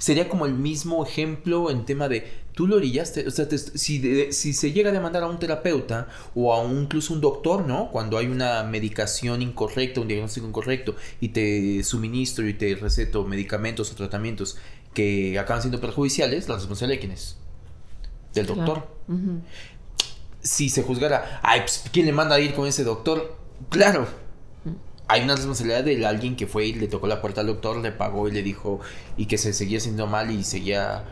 Sería 0.00 0.28
como 0.28 0.46
el 0.46 0.54
mismo 0.54 1.04
ejemplo 1.04 1.70
en 1.70 1.84
tema 1.84 2.08
de 2.08 2.26
tú 2.54 2.66
lo 2.66 2.76
orillaste, 2.76 3.26
o 3.28 3.30
sea, 3.30 3.46
si, 3.50 4.32
si 4.32 4.52
se 4.52 4.72
llega 4.72 4.90
a 4.90 4.92
demandar 4.92 5.22
a 5.22 5.26
un 5.28 5.38
terapeuta 5.38 6.08
o 6.34 6.52
a 6.52 6.60
un, 6.60 6.82
incluso 6.82 7.12
un 7.14 7.20
doctor, 7.20 7.66
¿no? 7.66 7.90
Cuando 7.90 8.18
hay 8.18 8.26
una 8.26 8.64
medicación 8.64 9.42
incorrecta, 9.42 10.00
un 10.00 10.08
diagnóstico 10.08 10.46
incorrecto 10.46 10.96
y 11.20 11.28
te 11.28 11.84
suministro 11.84 12.48
y 12.48 12.54
te 12.54 12.74
receto 12.74 13.24
medicamentos 13.24 13.92
o 13.92 13.94
tratamientos 13.94 14.56
que 14.94 15.38
acaban 15.38 15.62
siendo 15.62 15.80
perjudiciales, 15.80 16.48
la 16.48 16.56
responsabilidad 16.56 16.96
de 16.96 17.00
quién 17.00 17.12
es? 17.12 17.36
Del 18.34 18.46
doctor. 18.46 18.88
Si 20.40 20.70
se 20.70 20.82
juzgara, 20.82 21.40
ay, 21.42 21.60
pues, 21.60 21.84
¿quién 21.92 22.06
le 22.06 22.12
manda 22.12 22.36
a 22.36 22.40
ir 22.40 22.54
con 22.54 22.66
ese 22.66 22.84
doctor? 22.84 23.36
Claro, 23.68 24.08
hay 25.10 25.22
una 25.22 25.34
responsabilidad 25.34 25.82
de 25.82 26.06
alguien 26.06 26.36
que 26.36 26.46
fue 26.46 26.66
y 26.66 26.72
le 26.72 26.86
tocó 26.86 27.08
la 27.08 27.20
puerta 27.20 27.40
al 27.40 27.48
doctor, 27.48 27.78
le 27.78 27.90
pagó 27.90 28.28
y 28.28 28.30
le 28.30 28.44
dijo 28.44 28.78
y 29.16 29.26
que 29.26 29.38
se 29.38 29.52
seguía 29.52 29.78
haciendo 29.78 30.06
mal 30.06 30.30
y 30.30 30.44
seguía... 30.44 31.04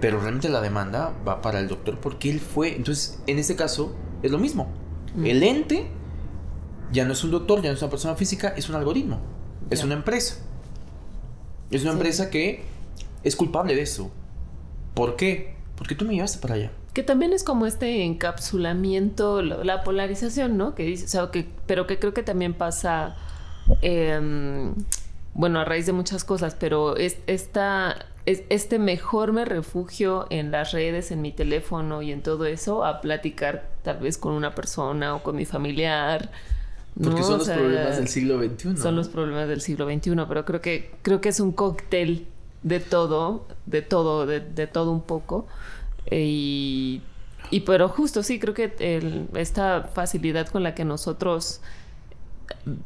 Pero 0.00 0.20
realmente 0.20 0.48
la 0.48 0.60
demanda 0.60 1.12
va 1.26 1.42
para 1.42 1.58
el 1.58 1.66
doctor 1.66 1.98
porque 1.98 2.30
él 2.30 2.38
fue... 2.38 2.76
Entonces, 2.76 3.18
en 3.26 3.40
este 3.40 3.56
caso, 3.56 3.96
es 4.22 4.30
lo 4.30 4.38
mismo. 4.38 4.72
Mm. 5.16 5.26
El 5.26 5.42
ente 5.42 5.88
ya 6.92 7.04
no 7.04 7.14
es 7.14 7.24
un 7.24 7.32
doctor, 7.32 7.62
ya 7.62 7.70
no 7.70 7.74
es 7.74 7.82
una 7.82 7.90
persona 7.90 8.14
física, 8.14 8.54
es 8.56 8.68
un 8.68 8.76
algoritmo. 8.76 9.20
Es 9.70 9.82
una 9.82 9.94
empresa. 9.94 10.36
Es 11.72 11.82
una 11.82 11.92
empresa 11.92 12.30
que 12.30 12.62
es 13.24 13.34
culpable 13.34 13.74
de 13.74 13.82
eso. 13.82 14.08
¿Por 14.94 15.16
qué? 15.16 15.56
Porque 15.76 15.96
tú 15.96 16.04
me 16.04 16.14
llevaste 16.14 16.38
para 16.38 16.54
allá. 16.54 16.70
Que 16.98 17.04
también 17.04 17.32
es 17.32 17.44
como 17.44 17.64
este 17.64 18.02
encapsulamiento, 18.02 19.40
la 19.40 19.84
polarización, 19.84 20.56
¿no? 20.56 20.74
Que 20.74 20.82
dice, 20.82 21.04
o 21.04 21.08
sea, 21.08 21.30
que, 21.30 21.46
pero 21.64 21.86
que 21.86 22.00
creo 22.00 22.12
que 22.12 22.24
también 22.24 22.54
pasa, 22.54 23.14
em, 23.82 24.74
bueno, 25.32 25.60
a 25.60 25.64
raíz 25.64 25.86
de 25.86 25.92
muchas 25.92 26.24
cosas, 26.24 26.56
pero 26.58 26.96
es, 26.96 27.18
esta, 27.28 28.04
es, 28.26 28.42
este 28.48 28.80
mejor 28.80 29.30
me 29.30 29.44
refugio 29.44 30.26
en 30.30 30.50
las 30.50 30.72
redes, 30.72 31.12
en 31.12 31.22
mi 31.22 31.30
teléfono 31.30 32.02
y 32.02 32.10
en 32.10 32.20
todo 32.20 32.46
eso, 32.46 32.84
a 32.84 33.00
platicar 33.00 33.70
tal 33.84 33.98
vez 33.98 34.18
con 34.18 34.32
una 34.32 34.56
persona 34.56 35.14
o 35.14 35.22
con 35.22 35.36
mi 35.36 35.44
familiar. 35.44 36.32
Porque 37.00 37.22
son 37.22 37.38
los 37.38 37.48
problemas 37.48 37.96
del 37.96 38.08
siglo 38.08 38.42
XXI. 38.42 38.76
Son 38.76 38.96
los 38.96 39.08
problemas 39.08 39.46
del 39.46 39.60
siglo 39.60 39.86
XXI, 39.86 40.16
pero 40.26 40.44
creo 40.44 40.60
que, 40.60 40.90
creo 41.02 41.20
que 41.20 41.28
es 41.28 41.38
un 41.38 41.52
cóctel 41.52 42.26
de 42.64 42.80
todo, 42.80 43.46
de 43.66 43.82
todo, 43.82 44.26
de, 44.26 44.40
de 44.40 44.66
todo 44.66 44.90
un 44.90 45.02
poco. 45.02 45.46
Y, 46.10 47.02
y 47.50 47.60
pero 47.60 47.88
justo 47.88 48.22
sí, 48.22 48.38
creo 48.38 48.54
que 48.54 49.28
esta 49.34 49.84
facilidad 49.94 50.48
con 50.48 50.62
la 50.62 50.74
que 50.74 50.84
nosotros 50.84 51.60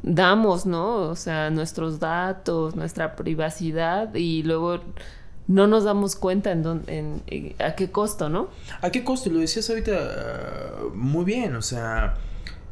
damos, 0.01 0.65
¿no? 0.65 1.09
O 1.09 1.15
sea, 1.15 1.49
nuestros 1.49 1.99
datos, 1.99 2.75
nuestra 2.75 3.15
privacidad 3.15 4.13
y 4.15 4.43
luego 4.43 4.79
no 5.47 5.67
nos 5.67 5.83
damos 5.83 6.15
cuenta 6.15 6.51
en, 6.51 6.83
en, 6.87 7.55
a 7.59 7.75
qué 7.75 7.91
costo, 7.91 8.29
¿no? 8.29 8.47
¿A 8.81 8.91
qué 8.91 9.03
costo? 9.03 9.29
Lo 9.29 9.39
decías 9.39 9.69
ahorita 9.69 10.79
muy 10.93 11.25
bien, 11.25 11.55
o 11.55 11.61
sea, 11.61 12.15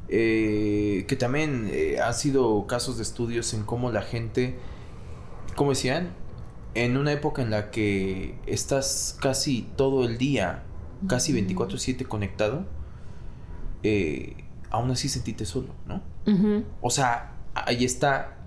eh, 0.07 1.05
que 1.07 1.15
también 1.15 1.69
eh, 1.71 1.99
han 2.01 2.13
sido 2.13 2.65
casos 2.67 2.97
de 2.97 3.03
estudios 3.03 3.53
en 3.53 3.63
cómo 3.63 3.91
la 3.91 4.01
gente, 4.01 4.55
¿cómo 5.55 5.71
decían? 5.71 6.09
En 6.73 6.97
una 6.97 7.11
época 7.11 7.41
en 7.41 7.49
la 7.49 7.71
que 7.71 8.35
estás 8.45 9.17
casi 9.19 9.67
todo 9.75 10.05
el 10.05 10.17
día, 10.17 10.63
casi 11.07 11.33
24/7 11.33 12.05
conectado, 12.05 12.65
eh, 13.83 14.35
aún 14.69 14.91
así 14.91 15.09
sentiste 15.09 15.45
solo, 15.45 15.75
¿no? 15.85 16.01
O 16.81 16.89
sea, 16.89 17.33
ahí 17.53 17.83
está 17.83 18.37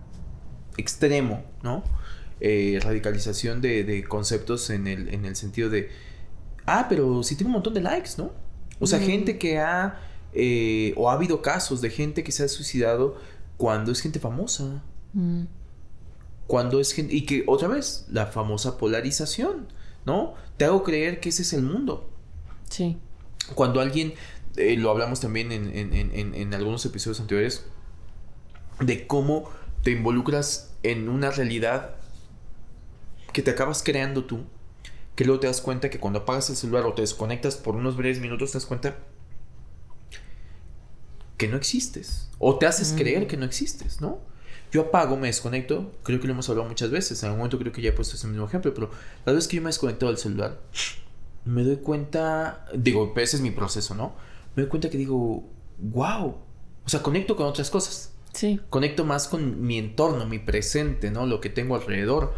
extremo, 0.76 1.44
¿no? 1.62 1.82
Eh, 2.40 2.78
radicalización 2.82 3.60
de, 3.60 4.04
conceptos 4.08 4.70
en 4.70 4.86
el, 4.86 5.08
en 5.08 5.24
el 5.24 5.36
sentido 5.36 5.68
de, 5.68 5.90
ah, 6.66 6.86
pero 6.88 7.22
si 7.22 7.36
tiene 7.36 7.48
un 7.48 7.54
montón 7.54 7.74
de 7.74 7.80
likes, 7.80 8.12
¿no? 8.16 8.32
O 8.80 8.86
sea, 8.86 8.98
gente 8.98 9.38
que 9.38 9.58
ha, 9.58 10.00
eh, 10.32 10.94
o 10.96 11.10
ha 11.10 11.14
habido 11.14 11.42
casos 11.42 11.80
de 11.80 11.90
gente 11.90 12.24
que 12.24 12.32
se 12.32 12.42
ha 12.44 12.48
suicidado 12.48 13.16
cuando 13.56 13.92
es 13.92 14.00
gente 14.00 14.18
famosa. 14.18 14.82
Cuando 16.46 16.80
es 16.80 16.92
gente... 16.92 17.14
Y 17.14 17.26
que 17.26 17.44
otra 17.46 17.68
vez, 17.68 18.06
la 18.10 18.26
famosa 18.26 18.78
polarización, 18.78 19.68
¿no? 20.04 20.34
Te 20.56 20.64
hago 20.64 20.82
creer 20.82 21.20
que 21.20 21.30
ese 21.30 21.42
es 21.42 21.52
el 21.52 21.62
mundo. 21.62 22.10
Sí. 22.70 22.98
Cuando 23.54 23.80
alguien, 23.80 24.14
eh, 24.56 24.76
lo 24.76 24.90
hablamos 24.90 25.20
también 25.20 25.52
en, 25.52 25.74
en, 25.76 25.92
en, 25.94 26.34
en 26.34 26.54
algunos 26.54 26.84
episodios 26.86 27.20
anteriores, 27.20 27.66
de 28.80 29.06
cómo 29.06 29.50
te 29.82 29.90
involucras 29.90 30.72
en 30.82 31.08
una 31.08 31.30
realidad 31.30 31.96
que 33.32 33.42
te 33.42 33.50
acabas 33.50 33.82
creando 33.82 34.24
tú, 34.24 34.44
que 35.14 35.24
luego 35.24 35.40
te 35.40 35.46
das 35.46 35.60
cuenta 35.60 35.90
que 35.90 36.00
cuando 36.00 36.20
apagas 36.20 36.50
el 36.50 36.56
celular 36.56 36.84
o 36.86 36.94
te 36.94 37.02
desconectas 37.02 37.56
por 37.56 37.76
unos 37.76 37.96
breves 37.96 38.20
minutos, 38.20 38.52
te 38.52 38.58
das 38.58 38.66
cuenta 38.66 38.96
que 41.36 41.48
no 41.48 41.56
existes. 41.56 42.30
O 42.38 42.58
te 42.58 42.66
haces 42.66 42.94
creer 42.96 43.26
que 43.26 43.36
no 43.36 43.44
existes, 43.44 44.00
¿no? 44.00 44.20
Yo 44.74 44.80
apago, 44.80 45.16
me 45.16 45.28
desconecto, 45.28 45.92
creo 46.02 46.18
que 46.18 46.26
lo 46.26 46.32
hemos 46.32 46.48
hablado 46.48 46.68
muchas 46.68 46.90
veces, 46.90 47.22
en 47.22 47.28
algún 47.28 47.38
momento 47.38 47.60
creo 47.60 47.70
que 47.70 47.80
ya 47.80 47.90
he 47.90 47.92
puesto 47.92 48.16
ese 48.16 48.26
mismo 48.26 48.44
ejemplo, 48.44 48.74
pero 48.74 48.90
la 49.24 49.32
vez 49.32 49.46
que 49.46 49.54
yo 49.54 49.62
me 49.62 49.68
he 49.68 49.70
desconectado 49.70 50.10
del 50.10 50.18
celular, 50.18 50.60
me 51.44 51.62
doy 51.62 51.76
cuenta, 51.76 52.66
digo, 52.74 53.14
ese 53.14 53.36
es 53.36 53.40
mi 53.40 53.52
proceso, 53.52 53.94
¿no? 53.94 54.14
Me 54.56 54.64
doy 54.64 54.68
cuenta 54.68 54.90
que 54.90 54.98
digo, 54.98 55.44
wow, 55.78 56.26
o 56.84 56.88
sea, 56.88 57.04
conecto 57.04 57.36
con 57.36 57.46
otras 57.46 57.70
cosas. 57.70 58.14
Sí. 58.32 58.58
Conecto 58.68 59.04
más 59.04 59.28
con 59.28 59.64
mi 59.64 59.78
entorno, 59.78 60.26
mi 60.26 60.40
presente, 60.40 61.12
¿no? 61.12 61.24
Lo 61.24 61.40
que 61.40 61.50
tengo 61.50 61.76
alrededor. 61.76 62.34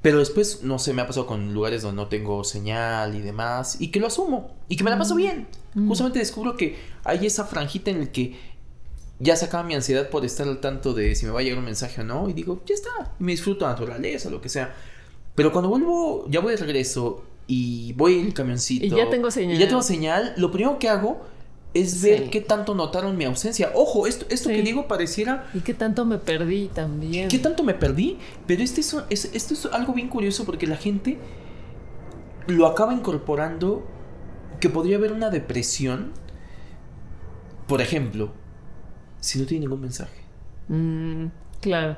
Pero 0.00 0.20
después, 0.20 0.62
no 0.62 0.78
sé, 0.78 0.94
me 0.94 1.02
ha 1.02 1.06
pasado 1.06 1.26
con 1.26 1.52
lugares 1.52 1.82
donde 1.82 1.96
no 2.00 2.08
tengo 2.08 2.44
señal 2.44 3.14
y 3.14 3.20
demás, 3.20 3.78
y 3.78 3.88
que 3.88 4.00
lo 4.00 4.06
asumo, 4.06 4.56
y 4.68 4.76
que 4.76 4.84
me 4.84 4.90
la 4.90 4.96
paso 4.96 5.16
bien. 5.16 5.48
Justamente 5.86 6.18
descubro 6.18 6.56
que 6.56 6.78
hay 7.04 7.26
esa 7.26 7.44
franjita 7.44 7.90
en 7.90 8.00
el 8.00 8.10
que 8.10 8.38
ya 9.20 9.36
se 9.36 9.46
acaba 9.46 9.64
mi 9.64 9.74
ansiedad 9.74 10.10
por 10.10 10.24
estar 10.24 10.46
al 10.46 10.60
tanto 10.60 10.94
de 10.94 11.14
si 11.14 11.26
me 11.26 11.32
va 11.32 11.40
a 11.40 11.42
llegar 11.42 11.58
un 11.58 11.64
mensaje 11.64 12.00
o 12.00 12.04
no, 12.04 12.28
y 12.28 12.32
digo, 12.32 12.62
ya 12.66 12.74
está, 12.74 12.90
me 13.18 13.32
disfruto 13.32 13.64
la 13.64 13.72
naturaleza, 13.72 14.30
lo 14.30 14.40
que 14.40 14.48
sea. 14.48 14.74
Pero 15.34 15.52
cuando 15.52 15.68
vuelvo, 15.68 16.26
ya 16.28 16.40
voy 16.40 16.52
de 16.52 16.58
regreso 16.58 17.24
y 17.46 17.92
voy 17.94 18.18
en 18.18 18.26
el 18.26 18.34
camioncito. 18.34 18.86
Y 18.86 18.90
ya 18.90 19.08
tengo 19.08 19.30
señal. 19.30 19.56
Y 19.56 19.58
ya 19.58 19.68
tengo 19.68 19.82
señal, 19.82 20.34
lo 20.36 20.50
primero 20.50 20.78
que 20.78 20.88
hago 20.88 21.20
es 21.74 22.02
ver 22.02 22.30
qué 22.30 22.40
tanto 22.40 22.74
notaron 22.74 23.16
mi 23.16 23.24
ausencia. 23.24 23.70
Ojo, 23.74 24.06
esto, 24.06 24.26
esto 24.30 24.48
que 24.48 24.62
digo 24.62 24.88
pareciera... 24.88 25.50
Y 25.54 25.60
qué 25.60 25.74
tanto 25.74 26.04
me 26.04 26.18
perdí 26.18 26.68
también. 26.68 27.28
¿Qué 27.28 27.38
tanto 27.38 27.62
me 27.62 27.74
perdí? 27.74 28.18
Pero 28.46 28.62
este 28.62 28.80
es, 28.80 28.94
esto 29.10 29.54
es 29.54 29.66
algo 29.66 29.92
bien 29.92 30.08
curioso 30.08 30.44
porque 30.44 30.66
la 30.66 30.76
gente 30.76 31.18
lo 32.46 32.66
acaba 32.66 32.94
incorporando 32.94 33.86
que 34.60 34.70
podría 34.70 34.96
haber 34.96 35.12
una 35.12 35.30
depresión. 35.30 36.12
Por 37.66 37.82
ejemplo, 37.82 38.32
si 39.20 39.38
no 39.38 39.46
tiene 39.46 39.66
ningún 39.66 39.80
mensaje. 39.80 40.20
Mm, 40.68 41.26
claro. 41.60 41.96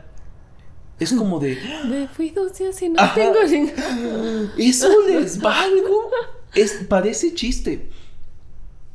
Es 0.99 1.13
como 1.13 1.39
de... 1.39 1.59
Me 1.89 2.09
fui 2.09 2.31
dos 2.31 2.59
días 2.59 2.81
y 2.83 2.91
no 2.91 3.03
tengo 3.15 3.43
ningún... 3.45 4.51
Eso 4.59 4.89
les 5.09 5.41
valgo. 5.41 6.11
Es, 6.55 6.85
parece 6.89 7.35
chiste 7.35 7.89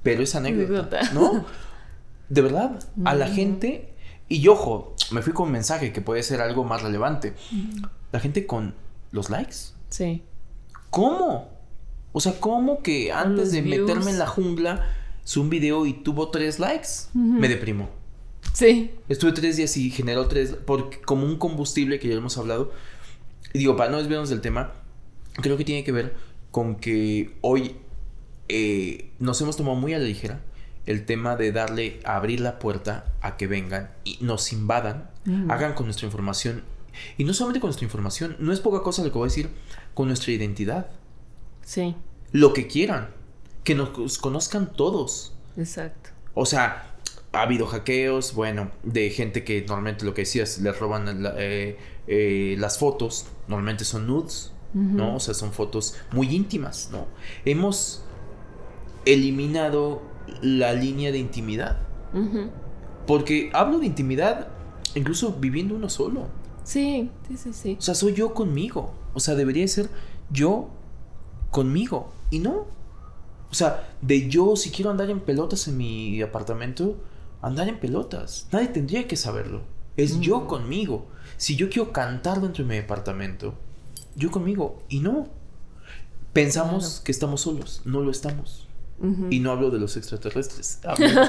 pero 0.05 0.21
es 0.21 0.35
anécdota, 0.35 1.01
¿no? 1.13 1.45
De 2.29 2.41
verdad, 2.43 2.79
a 3.05 3.15
la 3.15 3.27
gente, 3.27 3.89
y 4.29 4.47
ojo, 4.47 4.95
me 5.09 5.23
fui 5.23 5.33
con 5.33 5.47
un 5.47 5.53
mensaje 5.53 5.91
que 5.91 5.99
puede 5.99 6.21
ser 6.21 6.41
algo 6.41 6.63
más 6.63 6.83
relevante. 6.83 7.33
La 8.11 8.19
gente 8.19 8.45
con 8.45 8.75
los 9.11 9.31
likes. 9.31 9.55
Sí. 9.89 10.21
¿Cómo? 10.91 11.49
O 12.11 12.19
sea, 12.19 12.39
¿cómo 12.39 12.83
que 12.83 13.11
antes 13.11 13.51
de 13.51 13.63
meterme 13.63 14.11
en 14.11 14.19
la 14.19 14.27
jungla, 14.27 14.87
subí 15.23 15.43
un 15.43 15.49
video 15.49 15.85
y 15.87 15.93
tuvo 15.93 16.29
tres 16.29 16.59
likes? 16.59 17.09
Me 17.15 17.49
deprimo. 17.49 17.89
Sí. 18.53 18.91
Estuve 19.09 19.31
tres 19.33 19.57
días 19.57 19.75
y 19.77 19.89
generó 19.91 20.27
tres, 20.27 20.55
porque 20.65 21.01
como 21.01 21.25
un 21.25 21.37
combustible 21.37 21.99
que 21.99 22.07
ya 22.07 22.15
hemos 22.15 22.37
hablado. 22.37 22.71
Y 23.53 23.59
digo, 23.59 23.75
para 23.75 23.91
no 23.91 23.97
desviarnos 23.97 24.29
del 24.29 24.41
tema, 24.41 24.73
creo 25.41 25.57
que 25.57 25.65
tiene 25.65 25.83
que 25.83 25.91
ver 25.91 26.15
con 26.51 26.75
que 26.75 27.35
hoy 27.41 27.75
eh, 28.47 29.11
nos 29.19 29.41
hemos 29.41 29.57
tomado 29.57 29.75
muy 29.75 29.93
a 29.93 29.99
la 29.99 30.05
ligera 30.05 30.41
el 30.85 31.05
tema 31.05 31.35
de 31.35 31.51
darle, 31.51 31.99
abrir 32.05 32.39
la 32.39 32.59
puerta 32.59 33.05
a 33.21 33.37
que 33.37 33.47
vengan 33.47 33.91
y 34.03 34.17
nos 34.21 34.53
invadan, 34.53 35.09
hagan 35.49 35.73
con 35.73 35.85
nuestra 35.87 36.05
información. 36.05 36.63
Y 37.17 37.23
no 37.23 37.33
solamente 37.33 37.59
con 37.59 37.69
nuestra 37.69 37.85
información, 37.85 38.35
no 38.39 38.53
es 38.53 38.59
poca 38.59 38.83
cosa 38.83 39.03
lo 39.03 39.11
que 39.11 39.17
voy 39.17 39.25
a 39.25 39.29
decir, 39.29 39.49
con 39.93 40.07
nuestra 40.07 40.31
identidad. 40.31 40.91
Sí. 41.63 41.95
Lo 42.31 42.53
que 42.53 42.67
quieran. 42.67 43.09
Que 43.63 43.73
nos 43.73 44.17
conozcan 44.19 44.71
todos. 44.73 45.33
Exacto. 45.57 46.11
O 46.35 46.45
sea, 46.45 46.94
ha 47.35 47.41
habido 47.41 47.67
hackeos, 47.67 48.33
bueno, 48.33 48.71
de 48.83 49.09
gente 49.09 49.43
que 49.43 49.61
normalmente 49.61 50.05
lo 50.05 50.13
que 50.13 50.21
decías, 50.21 50.59
les 50.59 50.79
roban 50.79 51.25
eh, 51.37 51.77
eh, 52.07 52.55
las 52.57 52.77
fotos, 52.77 53.27
normalmente 53.47 53.85
son 53.85 54.07
nudes, 54.07 54.51
¿no? 54.73 55.15
O 55.15 55.19
sea, 55.21 55.33
son 55.33 55.53
fotos 55.53 55.95
muy 56.11 56.35
íntimas, 56.35 56.89
¿no? 56.91 57.05
Hemos 57.45 58.03
eliminado 59.05 60.01
la 60.41 60.73
línea 60.73 61.11
de 61.13 61.19
intimidad. 61.19 61.79
Porque 63.07 63.51
hablo 63.53 63.79
de 63.79 63.85
intimidad 63.85 64.49
incluso 64.95 65.33
viviendo 65.33 65.75
uno 65.75 65.89
solo. 65.89 66.27
Sí, 66.63 67.09
sí, 67.27 67.37
sí, 67.37 67.53
sí. 67.53 67.75
O 67.77 67.81
sea, 67.81 67.95
soy 67.95 68.13
yo 68.13 68.33
conmigo. 68.33 68.93
O 69.13 69.19
sea, 69.19 69.35
debería 69.35 69.67
ser 69.67 69.89
yo 70.31 70.69
conmigo. 71.51 72.11
Y 72.31 72.39
no. 72.39 72.65
O 73.51 73.53
sea, 73.53 73.95
de 74.01 74.27
yo, 74.27 74.55
si 74.55 74.71
quiero 74.71 74.91
andar 74.91 75.09
en 75.09 75.19
pelotas 75.19 75.67
en 75.67 75.77
mi 75.77 76.21
apartamento, 76.21 76.97
andar 77.41 77.67
en 77.67 77.79
pelotas. 77.79 78.47
Nadie 78.51 78.67
tendría 78.67 79.07
que 79.07 79.15
saberlo. 79.15 79.61
Es 79.97 80.19
yo 80.19 80.47
conmigo. 80.47 81.07
Si 81.37 81.55
yo 81.55 81.69
quiero 81.69 81.91
cantar 81.91 82.41
dentro 82.41 82.63
de 82.63 82.69
mi 82.69 82.77
apartamento, 82.77 83.55
yo 84.15 84.31
conmigo. 84.31 84.83
Y 84.89 84.99
no. 84.99 85.27
Pensamos 86.33 87.01
que 87.03 87.11
estamos 87.11 87.41
solos. 87.41 87.81
No 87.85 88.01
lo 88.01 88.11
estamos. 88.11 88.67
Y 89.29 89.39
no 89.39 89.51
hablo 89.51 89.71
de 89.71 89.79
los 89.79 89.97
extraterrestres. 89.97 90.79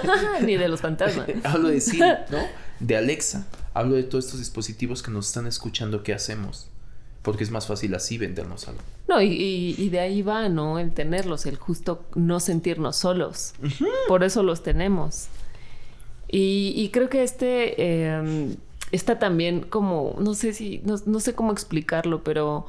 Ni 0.42 0.56
de 0.56 0.68
los 0.68 0.80
fantasmas. 0.80 1.28
hablo 1.44 1.68
de 1.68 1.80
sí, 1.80 1.98
¿no? 2.30 2.38
De 2.78 2.96
Alexa. 2.96 3.46
Hablo 3.74 3.96
de 3.96 4.04
todos 4.04 4.26
estos 4.26 4.40
dispositivos 4.40 5.02
que 5.02 5.10
nos 5.10 5.26
están 5.28 5.46
escuchando 5.46 6.02
qué 6.02 6.14
hacemos. 6.14 6.68
Porque 7.22 7.42
es 7.42 7.50
más 7.50 7.66
fácil 7.66 7.92
así 7.96 8.18
vendernos 8.18 8.68
algo. 8.68 8.80
No, 9.08 9.20
y, 9.20 9.88
de 9.90 9.98
ahí 9.98 10.22
va, 10.22 10.48
¿no? 10.48 10.78
El 10.78 10.92
tenerlos, 10.92 11.46
el 11.46 11.56
justo 11.56 12.04
no 12.14 12.38
sentirnos 12.38 12.96
solos. 12.96 13.54
Por 14.06 14.22
eso 14.22 14.44
los 14.44 14.62
tenemos. 14.62 15.26
Y, 16.28 16.90
creo 16.92 17.08
que 17.08 17.22
este 17.22 18.08
em, 18.08 18.56
está 18.92 19.18
también 19.18 19.60
como, 19.60 20.16
no 20.18 20.34
sé 20.34 20.52
si, 20.52 20.82
no 20.84 21.20
sé 21.20 21.34
cómo 21.34 21.52
explicarlo, 21.52 22.24
pero 22.24 22.66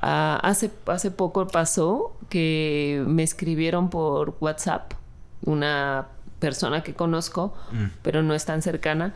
Ah, 0.00 0.40
hace, 0.42 0.70
hace 0.86 1.10
poco 1.10 1.46
pasó 1.46 2.16
que 2.28 3.04
me 3.06 3.22
escribieron 3.22 3.90
por 3.90 4.36
WhatsApp 4.40 4.94
una 5.44 6.08
persona 6.38 6.82
que 6.82 6.94
conozco, 6.94 7.54
mm. 7.72 7.84
pero 8.02 8.22
no 8.22 8.34
es 8.34 8.44
tan 8.44 8.62
cercana, 8.62 9.14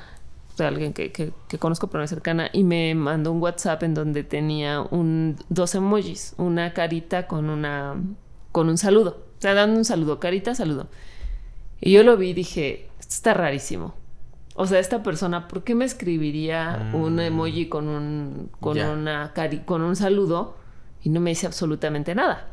o 0.53 0.57
sea, 0.57 0.68
alguien 0.68 0.93
que, 0.93 1.12
que, 1.12 1.32
conozco 1.59 1.89
pero 1.89 2.01
no 2.01 2.05
es 2.05 2.11
cercana, 2.11 2.51
y 2.53 2.62
me 2.62 2.95
mandó 2.95 3.32
un 3.32 3.41
WhatsApp 3.41 3.82
en 3.84 3.95
donde 3.95 4.22
tenía 4.22 4.80
un, 4.80 5.37
dos 5.49 5.74
emojis, 5.74 6.34
una 6.37 6.72
carita 6.72 7.26
con, 7.26 7.49
una, 7.51 7.97
con 8.53 8.68
un 8.68 8.78
saludo, 8.78 9.24
o 9.39 9.41
sea, 9.41 9.55
dando 9.55 9.78
un 9.78 9.84
saludo, 9.84 10.20
carita, 10.20 10.55
saludo. 10.55 10.89
Y 11.80 11.93
yo 11.93 12.03
lo 12.03 12.16
vi 12.16 12.30
y 12.30 12.34
dije, 12.34 12.86
está 13.09 13.34
rarísimo. 13.34 13.94
O 14.54 14.66
sea, 14.66 14.78
esta 14.78 15.02
persona, 15.02 15.48
¿por 15.48 15.64
qué 15.64 15.74
me 15.74 15.84
escribiría 15.84 16.90
un 16.94 17.16
mm. 17.16 17.20
emoji 17.20 17.68
con 17.68 17.88
un, 17.88 18.50
con 18.61 18.78
una 18.78 19.32
cari 19.34 19.61
con 19.61 19.82
un 19.82 19.96
saludo? 19.96 20.57
y 21.07 21.09
no 21.09 21.20
me 21.20 21.30
dice 21.30 21.46
absolutamente 21.46 22.16
nada. 22.16 22.48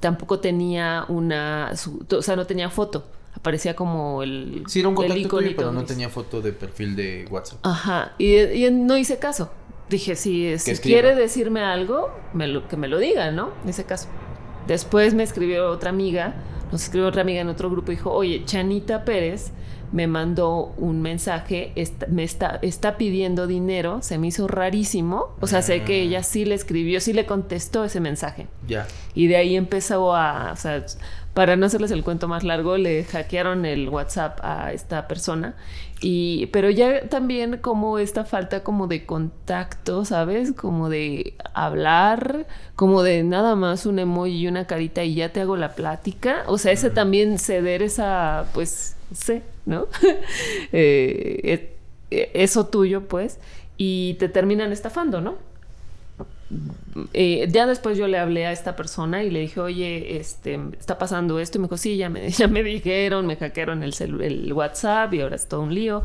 Tampoco 0.00 0.40
tenía 0.40 1.04
una, 1.08 1.72
o 2.10 2.22
sea, 2.22 2.36
no 2.36 2.46
tenía 2.46 2.70
foto. 2.70 3.04
Aparecía 3.34 3.76
como 3.76 4.22
el. 4.22 4.64
Sí, 4.66 4.80
era 4.80 4.88
un 4.88 4.94
contacto 4.94 5.40
pero 5.54 5.70
no 5.70 5.84
tenía 5.84 6.08
foto 6.08 6.40
de 6.40 6.54
perfil 6.54 6.96
de 6.96 7.28
WhatsApp. 7.30 7.58
Ajá. 7.62 8.14
Y, 8.16 8.70
no 8.70 8.96
hice 8.96 9.18
caso. 9.18 9.50
Dije, 9.90 10.16
si, 10.16 10.58
si 10.58 10.74
quiere 10.78 11.14
decirme 11.14 11.60
algo, 11.60 12.10
me 12.32 12.48
lo, 12.48 12.66
que 12.66 12.78
me 12.78 12.88
lo 12.88 12.98
diga, 12.98 13.30
¿no? 13.30 13.50
En 13.62 13.68
ese 13.68 13.84
caso. 13.84 14.08
Después 14.66 15.12
me 15.12 15.22
escribió 15.22 15.68
otra 15.68 15.90
amiga, 15.90 16.34
nos 16.72 16.82
escribió 16.84 17.08
otra 17.08 17.22
amiga 17.22 17.40
en 17.40 17.48
otro 17.48 17.70
grupo 17.70 17.92
y 17.92 17.96
dijo, 17.96 18.12
oye, 18.12 18.42
Chanita 18.44 19.04
Pérez 19.04 19.52
me 19.92 20.08
mandó 20.08 20.74
un 20.76 21.02
mensaje, 21.02 21.72
me 22.08 22.24
está, 22.24 22.58
está 22.62 22.96
pidiendo 22.96 23.46
dinero, 23.46 24.02
se 24.02 24.18
me 24.18 24.26
hizo 24.26 24.48
rarísimo, 24.48 25.28
o 25.40 25.46
sea, 25.46 25.62
sé 25.62 25.84
que 25.84 26.02
ella 26.02 26.24
sí 26.24 26.44
le 26.44 26.56
escribió, 26.56 27.00
sí 27.00 27.12
le 27.12 27.26
contestó 27.26 27.84
ese 27.84 28.00
mensaje. 28.00 28.48
Ya. 28.66 28.88
Y 29.14 29.28
de 29.28 29.36
ahí 29.36 29.54
empezó 29.54 30.16
a, 30.16 30.50
o 30.52 30.56
sea, 30.56 30.84
para 31.34 31.56
no 31.56 31.66
hacerles 31.66 31.90
el 31.90 32.04
cuento 32.04 32.28
más 32.28 32.44
largo, 32.44 32.78
le 32.78 33.02
hackearon 33.04 33.66
el 33.66 33.88
WhatsApp 33.88 34.38
a 34.42 34.72
esta 34.72 35.08
persona. 35.08 35.56
Y, 36.00 36.46
pero 36.46 36.70
ya 36.70 37.08
también 37.08 37.58
como 37.58 37.98
esta 37.98 38.24
falta 38.24 38.62
como 38.62 38.86
de 38.86 39.04
contacto, 39.04 40.04
¿sabes? 40.04 40.52
Como 40.52 40.88
de 40.88 41.34
hablar, 41.54 42.46
como 42.76 43.02
de 43.02 43.24
nada 43.24 43.56
más 43.56 43.84
un 43.84 43.98
emoji 43.98 44.42
y 44.42 44.46
una 44.48 44.66
carita 44.66 45.02
y 45.02 45.14
ya 45.14 45.32
te 45.32 45.40
hago 45.40 45.56
la 45.56 45.74
plática. 45.74 46.44
O 46.46 46.56
sea, 46.56 46.72
ese 46.72 46.90
también 46.90 47.38
ceder 47.38 47.82
esa, 47.82 48.46
pues, 48.54 48.96
sé, 49.12 49.42
¿no? 49.66 49.88
Eh, 50.72 51.74
eh, 52.10 52.30
eso 52.34 52.66
tuyo, 52.66 53.08
pues. 53.08 53.38
y 53.76 54.14
te 54.14 54.28
terminan 54.28 54.72
estafando, 54.72 55.20
¿no? 55.20 55.36
Eh, 57.12 57.48
ya 57.50 57.66
después 57.66 57.98
yo 57.98 58.08
le 58.08 58.18
hablé 58.18 58.46
a 58.46 58.52
esta 58.52 58.76
persona 58.76 59.22
y 59.22 59.30
le 59.30 59.40
dije, 59.40 59.60
oye, 59.60 60.16
este, 60.18 60.60
está 60.78 60.98
pasando 60.98 61.38
esto. 61.38 61.58
Y 61.58 61.60
me 61.60 61.66
dijo, 61.66 61.76
sí, 61.76 61.96
ya 61.96 62.08
me, 62.08 62.28
ya 62.30 62.48
me 62.48 62.62
dijeron, 62.62 63.26
me 63.26 63.36
hackearon 63.36 63.82
el, 63.82 63.94
el 64.20 64.52
WhatsApp 64.52 65.12
y 65.14 65.20
ahora 65.20 65.36
es 65.36 65.48
todo 65.48 65.60
un 65.60 65.74
lío. 65.74 66.02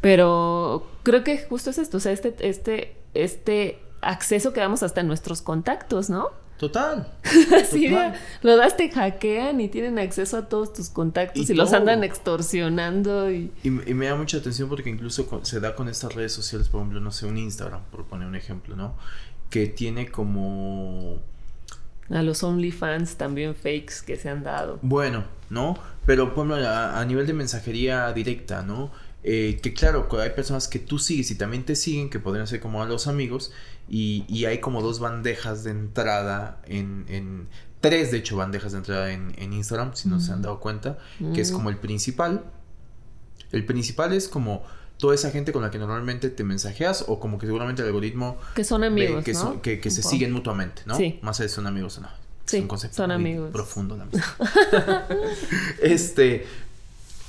Pero 0.00 0.86
creo 1.02 1.24
que 1.24 1.38
justo 1.38 1.70
es 1.70 1.78
esto, 1.78 1.98
o 1.98 2.00
sea, 2.00 2.12
este, 2.12 2.34
este, 2.40 2.96
este 3.14 3.78
acceso 4.00 4.52
que 4.52 4.60
damos 4.60 4.82
hasta 4.82 5.00
en 5.00 5.06
nuestros 5.06 5.42
contactos, 5.42 6.10
¿no? 6.10 6.30
Total. 6.62 7.12
Así 7.60 7.88
lo 8.42 8.56
das, 8.56 8.76
te 8.76 8.88
hackean 8.88 9.60
y 9.60 9.68
tienen 9.68 9.98
acceso 9.98 10.36
a 10.36 10.48
todos 10.48 10.72
tus 10.72 10.90
contactos 10.90 11.50
y, 11.50 11.54
los 11.54 11.72
andan 11.72 12.04
extorsionando. 12.04 13.32
Y... 13.32 13.50
Y, 13.64 13.70
me 13.70 14.06
da 14.06 14.14
mucha 14.14 14.36
atención 14.36 14.68
porque 14.68 14.88
incluso 14.88 15.26
se 15.42 15.58
da 15.58 15.74
con 15.74 15.88
estas 15.88 16.14
redes 16.14 16.32
sociales, 16.32 16.68
por 16.68 16.80
ejemplo, 16.80 17.00
no 17.00 17.10
sé, 17.10 17.26
un 17.26 17.36
Instagram, 17.36 17.80
por 17.90 18.04
poner 18.04 18.28
un 18.28 18.36
ejemplo, 18.36 18.76
¿no? 18.76 18.94
Que 19.52 19.68
tiene 19.68 20.10
como... 20.10 21.20
A 22.10 22.22
los 22.22 22.42
OnlyFans 22.42 23.14
también 23.14 23.54
fakes 23.54 24.04
que 24.04 24.16
se 24.16 24.28
han 24.28 24.42
dado. 24.42 24.80
Bueno, 24.82 25.24
¿no? 25.48 25.78
Pero, 26.04 26.34
por 26.34 26.46
ejemplo, 26.46 26.68
a 26.68 27.04
nivel 27.04 27.28
de 27.28 27.32
mensajería 27.32 28.12
directa, 28.12 28.62
¿no? 28.62 28.90
Eh, 29.24 29.60
que 29.62 29.72
claro, 29.72 30.08
hay 30.20 30.30
personas 30.30 30.66
que 30.66 30.80
tú 30.80 30.98
sigues 30.98 31.30
y 31.30 31.36
también 31.36 31.64
te 31.64 31.76
siguen, 31.76 32.10
que 32.10 32.18
podrían 32.18 32.48
ser 32.48 32.58
como 32.60 32.82
a 32.82 32.86
los 32.86 33.06
amigos, 33.06 33.52
y, 33.88 34.44
hay 34.46 34.58
como 34.58 34.82
dos 34.82 34.98
bandejas 34.98 35.64
de 35.64 35.70
entrada 35.70 36.60
en, 36.66 37.48
tres 37.80 38.10
de 38.10 38.18
hecho 38.18 38.36
bandejas 38.36 38.72
de 38.72 38.78
entrada 38.78 39.12
en, 39.12 39.52
Instagram, 39.52 39.94
si 39.94 40.08
no 40.08 40.18
se 40.18 40.32
han 40.32 40.42
dado 40.42 40.60
cuenta, 40.60 40.98
que 41.34 41.40
es 41.40 41.52
como 41.52 41.70
el 41.70 41.76
principal. 41.76 42.44
El 43.52 43.64
principal 43.66 44.12
es 44.12 44.28
como 44.28 44.62
toda 45.02 45.16
esa 45.16 45.32
gente 45.32 45.50
con 45.50 45.62
la 45.62 45.72
que 45.72 45.78
normalmente 45.78 46.30
te 46.30 46.44
mensajeas 46.44 47.06
o 47.08 47.18
como 47.18 47.36
que 47.36 47.46
seguramente 47.46 47.82
el 47.82 47.88
algoritmo... 47.88 48.38
Que 48.54 48.62
son 48.62 48.84
amigos, 48.84 49.24
que, 49.24 49.32
¿no? 49.32 49.60
que, 49.60 49.90
se 49.90 50.00
siguen 50.00 50.30
mutuamente, 50.30 50.82
¿no? 50.86 50.96
Sí. 50.96 51.18
Más 51.22 51.40
allá 51.40 51.48
de 51.48 51.52
son 51.52 51.66
amigos 51.66 51.98
o 51.98 52.02
no. 52.02 52.08
Sí, 52.46 52.60
un 52.60 52.68
concepto 52.68 52.98
son 52.98 53.10
amigos. 53.10 53.50
profundo 53.50 53.98
este, 55.82 56.46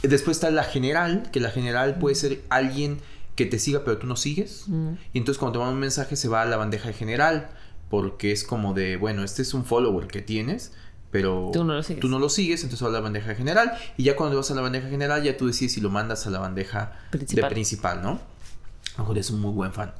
Después 0.04 0.38
está 0.38 0.52
la 0.52 0.66
general, 0.66 1.32
que 1.32 1.40
la 1.40 1.50
general 1.50 1.98
puede 1.98 2.14
ser 2.14 2.44
alguien 2.50 3.00
que 3.36 3.48
te 3.48 3.58
siga 3.58 3.84
pero 3.84 3.98
tú 3.98 4.06
no 4.06 4.18
sigues. 4.18 4.66
Y 5.12 5.18
entonces 5.18 5.40
cuando 5.40 5.54
te 5.54 5.58
mandan 5.58 5.74
un 5.74 5.80
mensaje 5.80 6.16
se 6.16 6.28
va 6.28 6.44
a 6.44 6.46
la 6.46 6.58
bandeja 6.58 6.94
general, 6.94 7.50
porque 7.90 8.32
es 8.32 8.44
como 8.44 8.76
de, 8.76 8.98
bueno, 8.98 9.24
este 9.24 9.42
es 9.42 9.52
un 9.56 9.66
follower 9.66 10.06
que 10.06 10.22
tienes, 10.22 10.74
pero 11.14 11.52
tú 11.54 11.64
no 11.64 12.18
lo 12.18 12.28
sigues, 12.28 12.64
entonces 12.64 12.84
va 12.84 12.90
a 12.90 12.94
la 12.94 13.00
bandeja 13.00 13.36
general. 13.36 13.72
Y 13.98 14.04
ya 14.04 14.16
cuando 14.16 14.36
vas 14.36 14.50
a 14.50 14.56
la 14.56 14.62
bandeja 14.62 14.90
general 14.90 15.22
ya 15.22 15.38
tú 15.38 15.46
decides 15.46 15.74
si 15.74 15.80
lo 15.80 15.92
mandas 15.92 16.26
a 16.26 16.32
la 16.32 16.40
bandeja 16.40 17.00
principal. 17.12 17.50
de 17.50 17.54
principal, 17.54 18.02
¿no? 18.02 18.10
A 18.10 18.98
lo 18.98 19.04
mejor 19.04 19.20
es 19.20 19.30
un 19.30 19.40
muy 19.40 19.52
buen 19.52 19.72
fan. 19.74 19.94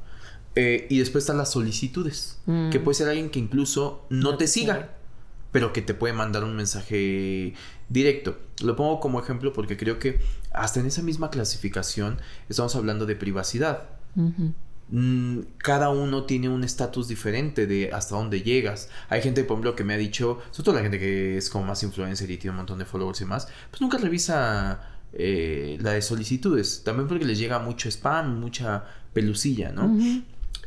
Eh, 0.56 0.88
y 0.90 0.98
después 0.98 1.22
están 1.22 1.38
las 1.38 1.52
solicitudes, 1.52 2.40
que 2.72 2.80
puede 2.80 2.96
ser 2.96 3.08
alguien 3.08 3.30
que 3.30 3.38
incluso 3.38 4.04
no, 4.10 4.36
te 4.36 4.48
siga 4.48 4.90
pero 5.52 5.72
que 5.72 5.82
te 5.82 5.94
puede 5.94 6.12
mandar 6.12 6.42
un 6.42 6.56
mensaje 6.56 7.54
directo. 7.88 8.36
Lo 8.64 8.74
pongo 8.74 8.98
como 8.98 9.20
ejemplo 9.20 9.52
porque 9.52 9.76
creo 9.76 10.00
que 10.00 10.18
hasta 10.52 10.80
en 10.80 10.86
esa 10.86 11.00
misma 11.00 11.30
clasificación 11.30 12.18
estamos 12.48 12.74
hablando 12.74 13.06
de 13.06 13.14
privacidad. 13.14 13.84
Mm, 14.16 14.48
cada 15.58 15.90
uno 15.90 16.24
tiene 16.24 16.48
un 16.48 16.62
estatus 16.62 17.08
diferente 17.08 17.66
de 17.66 17.90
hasta 17.92 18.16
dónde 18.16 18.42
llegas. 18.42 18.88
Hay 19.08 19.22
gente, 19.22 19.42
por 19.44 19.54
ejemplo, 19.54 19.74
que 19.74 19.84
me 19.84 19.94
ha 19.94 19.96
dicho, 19.96 20.40
sobre 20.50 20.64
todo 20.64 20.74
la 20.76 20.82
gente 20.82 20.98
que 20.98 21.36
es 21.36 21.50
como 21.50 21.64
más 21.64 21.82
influencer 21.82 22.30
y 22.30 22.36
tiene 22.36 22.50
un 22.50 22.58
montón 22.58 22.78
de 22.78 22.84
followers 22.84 23.20
y 23.20 23.24
más, 23.24 23.48
pues 23.70 23.80
nunca 23.80 23.98
revisa 23.98 24.80
eh, 25.12 25.78
la 25.80 25.92
de 25.92 26.02
solicitudes. 26.02 26.82
También 26.84 27.08
porque 27.08 27.24
les 27.24 27.38
llega 27.38 27.58
mucho 27.58 27.88
spam, 27.88 28.40
mucha 28.40 28.84
pelucilla, 29.12 29.72
¿no? 29.72 29.96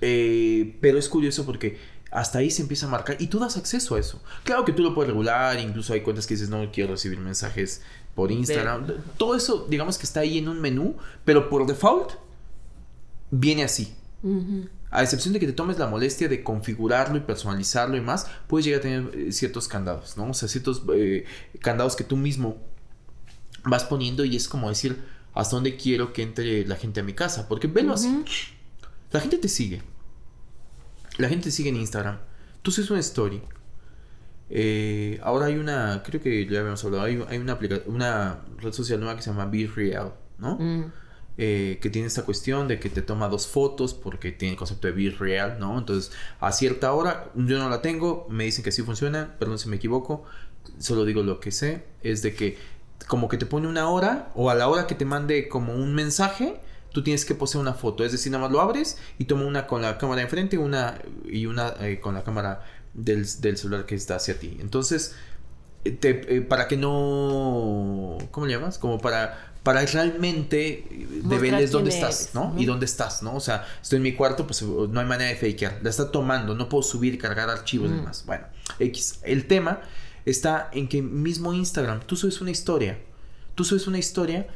Eh, 0.02 0.78
pero 0.82 0.98
es 0.98 1.10
curioso 1.10 1.46
porque 1.46 1.78
hasta 2.12 2.40
ahí 2.40 2.50
se 2.50 2.62
empieza 2.62 2.88
a 2.88 2.90
marcar 2.90 3.18
y 3.20 3.28
tú 3.28 3.40
das 3.40 3.58
acceso 3.58 3.96
a 3.96 4.00
eso. 4.00 4.22
Claro 4.44 4.66
que 4.66 4.74
tú 4.74 4.82
lo 4.82 4.94
puedes 4.94 5.10
regular, 5.10 5.60
incluso 5.60 5.94
hay 5.94 6.02
cuentas 6.02 6.26
que 6.26 6.36
dices, 6.36 6.50
no 6.50 6.72
quiero 6.72 6.92
recibir 6.92 7.20
mensajes 7.20 7.82
por 8.16 8.32
Instagram. 8.32 8.88
Todo 9.18 9.36
eso, 9.36 9.68
digamos 9.70 9.98
que 9.98 10.06
está 10.06 10.22
ahí 10.22 10.38
en 10.38 10.48
un 10.48 10.60
menú, 10.60 10.96
pero 11.26 11.50
por 11.50 11.68
default 11.68 12.14
viene 13.30 13.64
así. 13.64 13.94
A 14.90 15.04
excepción 15.04 15.34
de 15.34 15.40
que 15.40 15.48
te 15.48 15.54
tomes 15.54 15.78
la 15.78 15.88
molestia 15.88 16.28
de 16.28 16.44
configurarlo 16.44 17.18
y 17.18 17.22
personalizarlo 17.22 17.98
y 17.98 18.02
más, 18.02 18.28
puedes 18.48 18.66
llegar 18.66 18.80
a 18.80 18.84
tener 18.84 19.12
eh, 19.14 19.32
ciertos 19.32 19.68
candados, 19.68 20.18
¿no? 20.18 20.30
O 20.30 20.34
sea, 20.34 20.48
ciertos 20.48 20.84
eh, 20.94 21.26
candados 21.60 21.96
que 21.96 22.04
tú 22.04 22.18
mismo 22.18 22.58
vas 23.64 23.84
poniendo 23.84 24.24
y 24.26 24.36
es 24.36 24.48
como 24.48 24.70
decir, 24.70 24.98
hasta 25.34 25.56
dónde 25.56 25.76
quiero 25.76 26.14
que 26.14 26.24
entre 26.24 26.66
la 26.66 26.76
gente 26.76 27.02
a 27.02 27.04
mi 27.04 27.14
casa. 27.14 27.48
Porque 27.48 27.68
velo 27.68 27.94
así. 27.94 28.24
La 29.12 29.20
gente 29.20 29.38
te 29.38 29.48
sigue 29.48 29.82
la 31.18 31.30
gente 31.30 31.52
sigue 31.52 31.70
en 31.70 31.78
Instagram. 31.78 32.18
Tú 32.62 32.72
haces 32.72 32.90
una 32.90 33.00
story. 33.00 33.42
Eh, 34.50 35.20
ahora 35.24 35.48
hay 35.48 35.56
una, 35.56 36.04
creo 36.04 36.22
que 36.22 36.46
ya 36.46 36.60
habíamos 36.60 36.84
hablado, 36.86 37.04
hay, 37.04 37.18
una, 37.18 37.60
una 37.86 38.40
red 38.60 38.72
social 38.72 39.00
nueva 39.00 39.16
que 39.16 39.22
se 39.22 39.30
llama 39.30 39.46
Be 39.46 39.68
Real, 39.68 40.14
¿no? 40.38 40.58
Mm. 40.58 40.92
Eh, 41.40 41.78
que 41.84 41.92
tiene 41.92 42.08
esta 42.08 42.24
cuestión 42.24 42.68
de 42.68 42.80
que 42.80 42.90
te 42.90 43.04
toma 43.04 43.30
dos 43.30 43.46
fotos 43.46 43.94
porque 43.94 44.32
tiene 44.32 44.54
el 44.54 44.58
concepto 44.58 44.88
de 44.88 44.94
Be 44.94 45.12
Real, 45.12 45.58
¿no? 45.60 45.78
Entonces, 45.78 46.12
a 46.40 46.52
cierta 46.52 46.92
hora, 46.94 47.30
yo 47.36 47.60
no 47.60 47.70
la 47.70 47.84
tengo, 47.84 48.26
me 48.28 48.46
dicen 48.46 48.64
que 48.64 48.72
sí 48.72 48.82
funciona, 48.82 49.36
perdón 49.38 49.60
si 49.60 49.70
me 49.70 49.76
equivoco, 49.76 50.24
solo 50.80 51.06
digo 51.06 51.22
lo 51.22 51.40
que 51.40 51.52
sé, 51.52 51.84
es 52.02 52.24
de 52.24 52.34
que 52.34 52.58
como 53.08 53.28
que 53.28 53.38
te 53.38 53.46
pone 53.46 53.68
una 53.68 53.90
hora 53.90 54.32
o 54.34 54.50
a 54.50 54.56
la 54.56 54.68
hora 54.68 54.88
que 54.88 54.96
te 54.96 55.06
mande 55.06 55.48
como 55.48 55.76
un 55.76 55.94
mensaje, 55.94 56.60
tú 56.92 57.04
tienes 57.04 57.26
que 57.26 57.36
poseer 57.36 57.62
una 57.62 57.74
foto. 57.74 58.04
Es 58.04 58.12
decir, 58.12 58.32
nada 58.32 58.46
más 58.46 58.52
lo 58.52 58.60
abres 58.60 58.98
y 59.20 59.26
toma 59.26 59.46
una 59.46 59.68
con 59.68 59.82
la 59.82 59.98
cámara 59.98 60.22
enfrente 60.24 60.58
una, 60.58 61.00
y 61.26 61.46
una 61.46 61.74
eh, 61.82 62.00
con 62.00 62.16
la 62.16 62.24
cámara 62.24 62.66
del, 62.94 63.28
celular 63.28 63.86
que 63.86 63.96
está 63.96 64.16
hacia 64.16 64.40
ti. 64.40 64.58
Entonces, 64.60 65.16
eh, 65.86 66.46
para 66.50 66.68
que 66.68 66.76
no... 66.76 68.18
¿Cómo 68.32 68.48
le 68.48 68.54
llamas? 68.54 68.78
Como 68.80 68.98
para, 68.98 69.47
para 69.68 69.86
realmente 69.86 70.88
develes 71.26 71.72
dónde 71.72 71.90
estás, 71.90 72.30
¿no? 72.34 72.56
Y 72.58 72.64
dónde 72.64 72.86
estás, 72.86 73.22
¿no? 73.22 73.36
O 73.36 73.42
sea, 73.42 73.68
estoy 73.82 73.98
en 73.98 74.04
mi 74.04 74.14
cuarto, 74.14 74.48
pues 74.48 74.62
no 74.62 74.98
hay 74.98 75.06
manera 75.06 75.30
de 75.30 75.36
fakear. 75.36 75.82
La 75.84 75.90
está 75.90 76.10
tomando, 76.10 76.56
no 76.56 76.70
puedo 76.70 76.84
subir 76.84 77.18
cargar 77.18 77.50
archivos 77.50 77.92
y 77.92 77.96
demás. 77.96 78.24
Bueno, 78.26 78.46
X. 78.80 79.20
El 79.24 79.46
tema 79.46 79.82
está 80.24 80.70
en 80.72 80.88
que 80.88 81.02
mismo 81.02 81.52
Instagram, 81.52 82.00
tú 82.00 82.16
subes 82.16 82.40
una 82.40 82.52
historia. 82.52 82.98
Tú 83.56 83.66
subes 83.66 83.88
una 83.88 83.98
historia 83.98 84.48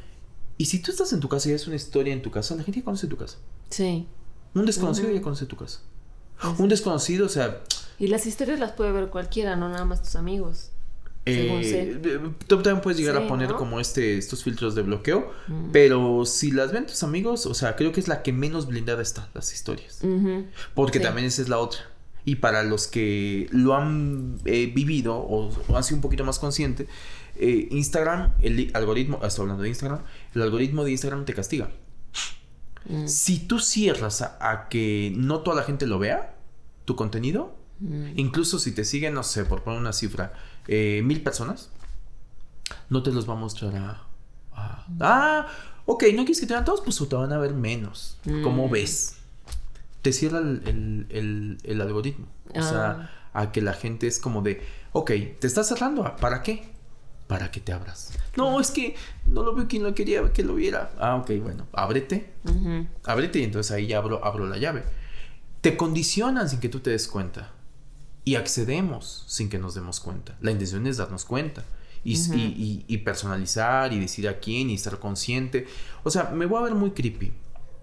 y 0.58 0.68
si 0.68 0.80
tú 0.80 0.92
estás 0.92 1.12
en 1.12 1.20
tu 1.20 1.28
casa 1.28 1.50
y 1.50 1.52
es 1.52 1.68
una 1.68 1.76
historia 1.76 2.14
en 2.14 2.22
tu 2.22 2.32
casa, 2.32 2.56
la 2.56 2.64
gente 2.64 2.80
ya 2.80 2.86
conoce 2.86 3.08
tu 3.08 3.18
casa. 3.18 3.36
Sí. 3.70 4.08
Un 4.54 4.66
desconocido 4.66 5.12
ya 5.12 5.22
conoce 5.22 5.46
tu 5.46 5.58
casa. 5.58 5.80
Un 6.58 6.70
desconocido, 6.70 7.26
o 7.26 7.30
sea... 7.30 7.62
Y 8.00 8.08
las 8.08 8.26
historias 8.26 8.62
las 8.62 8.72
puede 8.72 8.94
ver 8.94 9.10
cualquiera, 9.10 9.58
no 9.58 9.68
nada 9.68 9.84
más 9.84 10.04
tus 10.04 10.16
amigos. 10.16 10.72
Eh, 11.26 12.00
tú 12.48 12.62
también 12.64 12.82
puedes 12.82 13.00
llegar 13.00 13.16
a 13.16 13.28
poner 13.28 13.54
como 13.54 13.80
este, 13.80 14.18
estos 14.18 14.44
filtros 14.44 14.74
de 14.74 14.82
bloqueo, 14.82 15.32
mm. 15.48 15.72
pero 15.72 16.26
si 16.26 16.52
las 16.52 16.72
ven 16.72 16.88
tus 16.88 17.04
amigos, 17.04 17.46
o 17.46 17.54
sea, 17.54 17.76
creo 17.76 17.92
que 17.92 18.00
es 18.00 18.08
la 18.08 18.24
que 18.24 18.34
menos 18.34 18.66
blindada 18.66 19.02
está, 19.02 19.30
las 19.34 19.54
historias. 19.54 20.02
Porque 20.74 21.00
también 21.00 21.28
esa 21.28 21.42
es 21.42 21.50
la 21.50 21.60
otra. 21.60 21.82
Y 22.24 22.36
para 22.36 22.64
los 22.64 22.88
que 22.88 23.48
lo 23.52 23.76
han 23.76 24.40
eh, 24.46 24.72
vivido 24.74 25.16
o, 25.16 25.50
o 25.68 25.78
han 25.78 25.84
sido 25.84 25.98
un 25.98 26.02
poquito 26.02 26.24
más 26.24 26.38
consciente, 26.38 26.88
eh, 27.36 27.68
Instagram, 27.72 28.34
el 28.42 28.70
algoritmo, 28.74 29.20
ah, 29.22 29.28
estoy 29.28 29.44
hablando 29.44 29.64
de 29.64 29.70
Instagram, 29.70 30.02
el 30.36 30.42
algoritmo 30.42 30.84
de 30.84 30.92
Instagram 30.92 31.26
te 31.26 31.34
castiga. 31.34 31.72
Mm. 32.86 33.08
Si 33.08 33.40
tú 33.40 33.60
cierras 33.60 34.22
a, 34.22 34.68
que 34.70 35.14
no 35.16 35.40
toda 35.40 35.56
la 35.56 35.64
gente 35.64 35.88
lo 35.88 35.98
vea, 35.98 36.36
tu 36.86 36.96
contenido, 36.96 37.56
mm. 37.80 38.10
incluso 38.16 38.60
si 38.60 38.74
te 38.74 38.86
siguen, 38.86 39.14
no 39.14 39.24
sé, 39.24 39.46
por 39.46 39.64
poner 39.64 39.80
una 39.80 39.94
cifra, 39.94 40.34
eh, 40.68 41.02
mil 41.04 41.22
personas, 41.22 41.70
no 42.90 43.04
te 43.04 43.12
los 43.12 43.30
va 43.30 43.34
a 43.34 43.38
mostrar 43.38 43.76
a... 43.76 44.08
Mm. 44.88 44.98
Ah, 45.02 45.48
ok, 45.86 46.04
no 46.14 46.24
quieres 46.26 46.40
que 46.40 46.48
te 46.48 46.54
vean 46.54 46.66
todos, 46.66 46.82
pues 46.82 46.98
te 46.98 47.16
van 47.16 47.34
a 47.34 47.38
ver 47.38 47.54
menos. 47.54 48.18
¿Cómo 48.44 48.70
ves? 48.70 49.18
Te 50.02 50.14
cierra 50.14 50.40
el, 50.40 51.82
algoritmo. 51.82 52.28
O 52.54 52.62
sea, 52.62 53.10
ah. 53.34 53.42
a 53.42 53.52
que 53.52 53.62
la 53.62 53.74
gente 53.74 54.08
es 54.08 54.20
como 54.20 54.42
de, 54.42 54.66
ok, 54.92 55.12
te 55.40 55.48
estás 55.48 55.68
cerrando, 55.68 56.16
¿para 56.18 56.44
qué? 56.44 56.72
para 57.32 57.50
que 57.50 57.62
te 57.62 57.72
abras. 57.72 58.12
No, 58.36 58.60
es 58.60 58.72
que 58.72 58.94
no 59.26 59.42
lo 59.44 59.56
veo 59.56 59.66
quien 59.66 59.84
lo 59.84 59.96
quería 59.96 60.34
que 60.34 60.44
lo 60.44 60.54
viera. 60.54 60.92
Ah, 61.00 61.16
ok, 61.16 61.32
bueno, 61.42 61.66
ábrete. 61.72 62.30
Ábrete 63.06 63.40
y 63.40 63.44
entonces 63.46 63.72
ahí 63.72 63.94
abro, 63.94 64.26
abro 64.26 64.48
la 64.48 64.58
llave. 64.58 64.84
Te 65.62 65.78
condicionan 65.78 66.50
sin 66.50 66.60
que 66.60 66.68
tú 66.68 66.82
te 66.82 66.90
des 66.90 67.08
cuenta. 67.08 67.54
Y 68.24 68.36
accedemos 68.36 69.24
sin 69.28 69.50
que 69.50 69.58
nos 69.58 69.74
demos 69.76 70.00
cuenta. 70.00 70.38
La 70.42 70.52
intención 70.52 70.86
es 70.88 70.98
darnos 70.98 71.26
cuenta. 71.26 71.64
Y, 72.04 72.16
y, 72.36 72.84
y 72.88 72.98
personalizar 73.00 73.94
y 73.94 74.00
decir 74.00 74.28
a 74.28 74.40
quién 74.40 74.72
y 74.72 74.74
estar 74.74 74.98
consciente. 74.98 75.68
O 76.04 76.10
sea, 76.10 76.32
me 76.34 76.48
voy 76.48 76.60
a 76.60 76.64
ver 76.64 76.74
muy 76.74 76.92
creepy. 76.92 77.32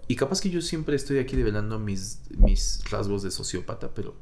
Y 0.09 0.15
capaz 0.15 0.41
que 0.41 0.49
yo 0.49 0.59
siempre 0.59 0.95
estoy 0.95 1.19
aquí 1.19 1.35
develando 1.35 1.77
mis, 1.77 2.19
mis 2.35 2.81
rasgos 2.89 3.21
de 3.21 3.29
sociópata, 3.29 3.91
pero. 3.93 4.15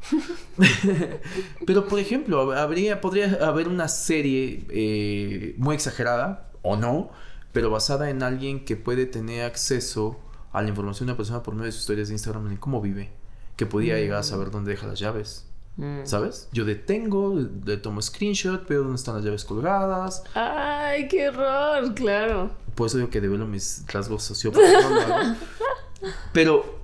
pero, 1.65 1.88
por 1.88 1.97
ejemplo, 1.97 2.51
habría, 2.51 2.99
podría 2.99 3.39
haber 3.47 3.70
una 3.70 3.88
serie 3.88 4.68
eh, 4.70 5.55
muy 5.57 5.76
exagerada, 5.76 6.51
o 6.61 6.76
no, 6.76 7.09
pero 7.53 7.70
basada 7.70 8.09
en 8.09 8.22
alguien 8.22 8.65
que 8.65 8.76
puede 8.76 9.05
tener 9.05 9.43
acceso 9.45 10.20
a 10.51 10.61
la 10.61 10.68
información 10.68 11.07
de 11.07 11.13
una 11.13 11.18
persona 11.18 11.41
por 11.41 11.53
medio 11.55 11.68
de 11.68 11.72
sus 11.72 11.82
historias 11.82 12.09
de 12.09 12.15
Instagram 12.15 12.47
en 12.47 12.57
cómo 12.57 12.82
vive, 12.82 13.11
que 13.55 13.65
podía 13.65 13.95
llegar 13.95 14.20
a 14.20 14.24
saber 14.24 14.51
dónde 14.51 14.72
deja 14.72 14.88
las 14.88 14.99
llaves. 14.99 15.46
Mm. 15.78 16.05
¿Sabes? 16.05 16.49
Yo 16.51 16.65
detengo, 16.65 17.39
le 17.65 17.78
tomo 17.78 18.01
screenshot, 18.01 18.67
veo 18.67 18.82
dónde 18.82 18.95
están 18.95 19.15
las 19.15 19.23
llaves 19.23 19.45
colgadas. 19.45 20.23
Ay, 20.34 21.07
qué 21.07 21.30
horror, 21.30 21.93
claro. 21.93 22.51
Por 22.75 22.88
eso 22.88 22.97
digo 22.97 23.09
que 23.09 23.21
develo 23.21 23.45
mis 23.47 23.84
rasgos 23.88 24.30
hago. 24.32 24.55
Pero 26.34 26.80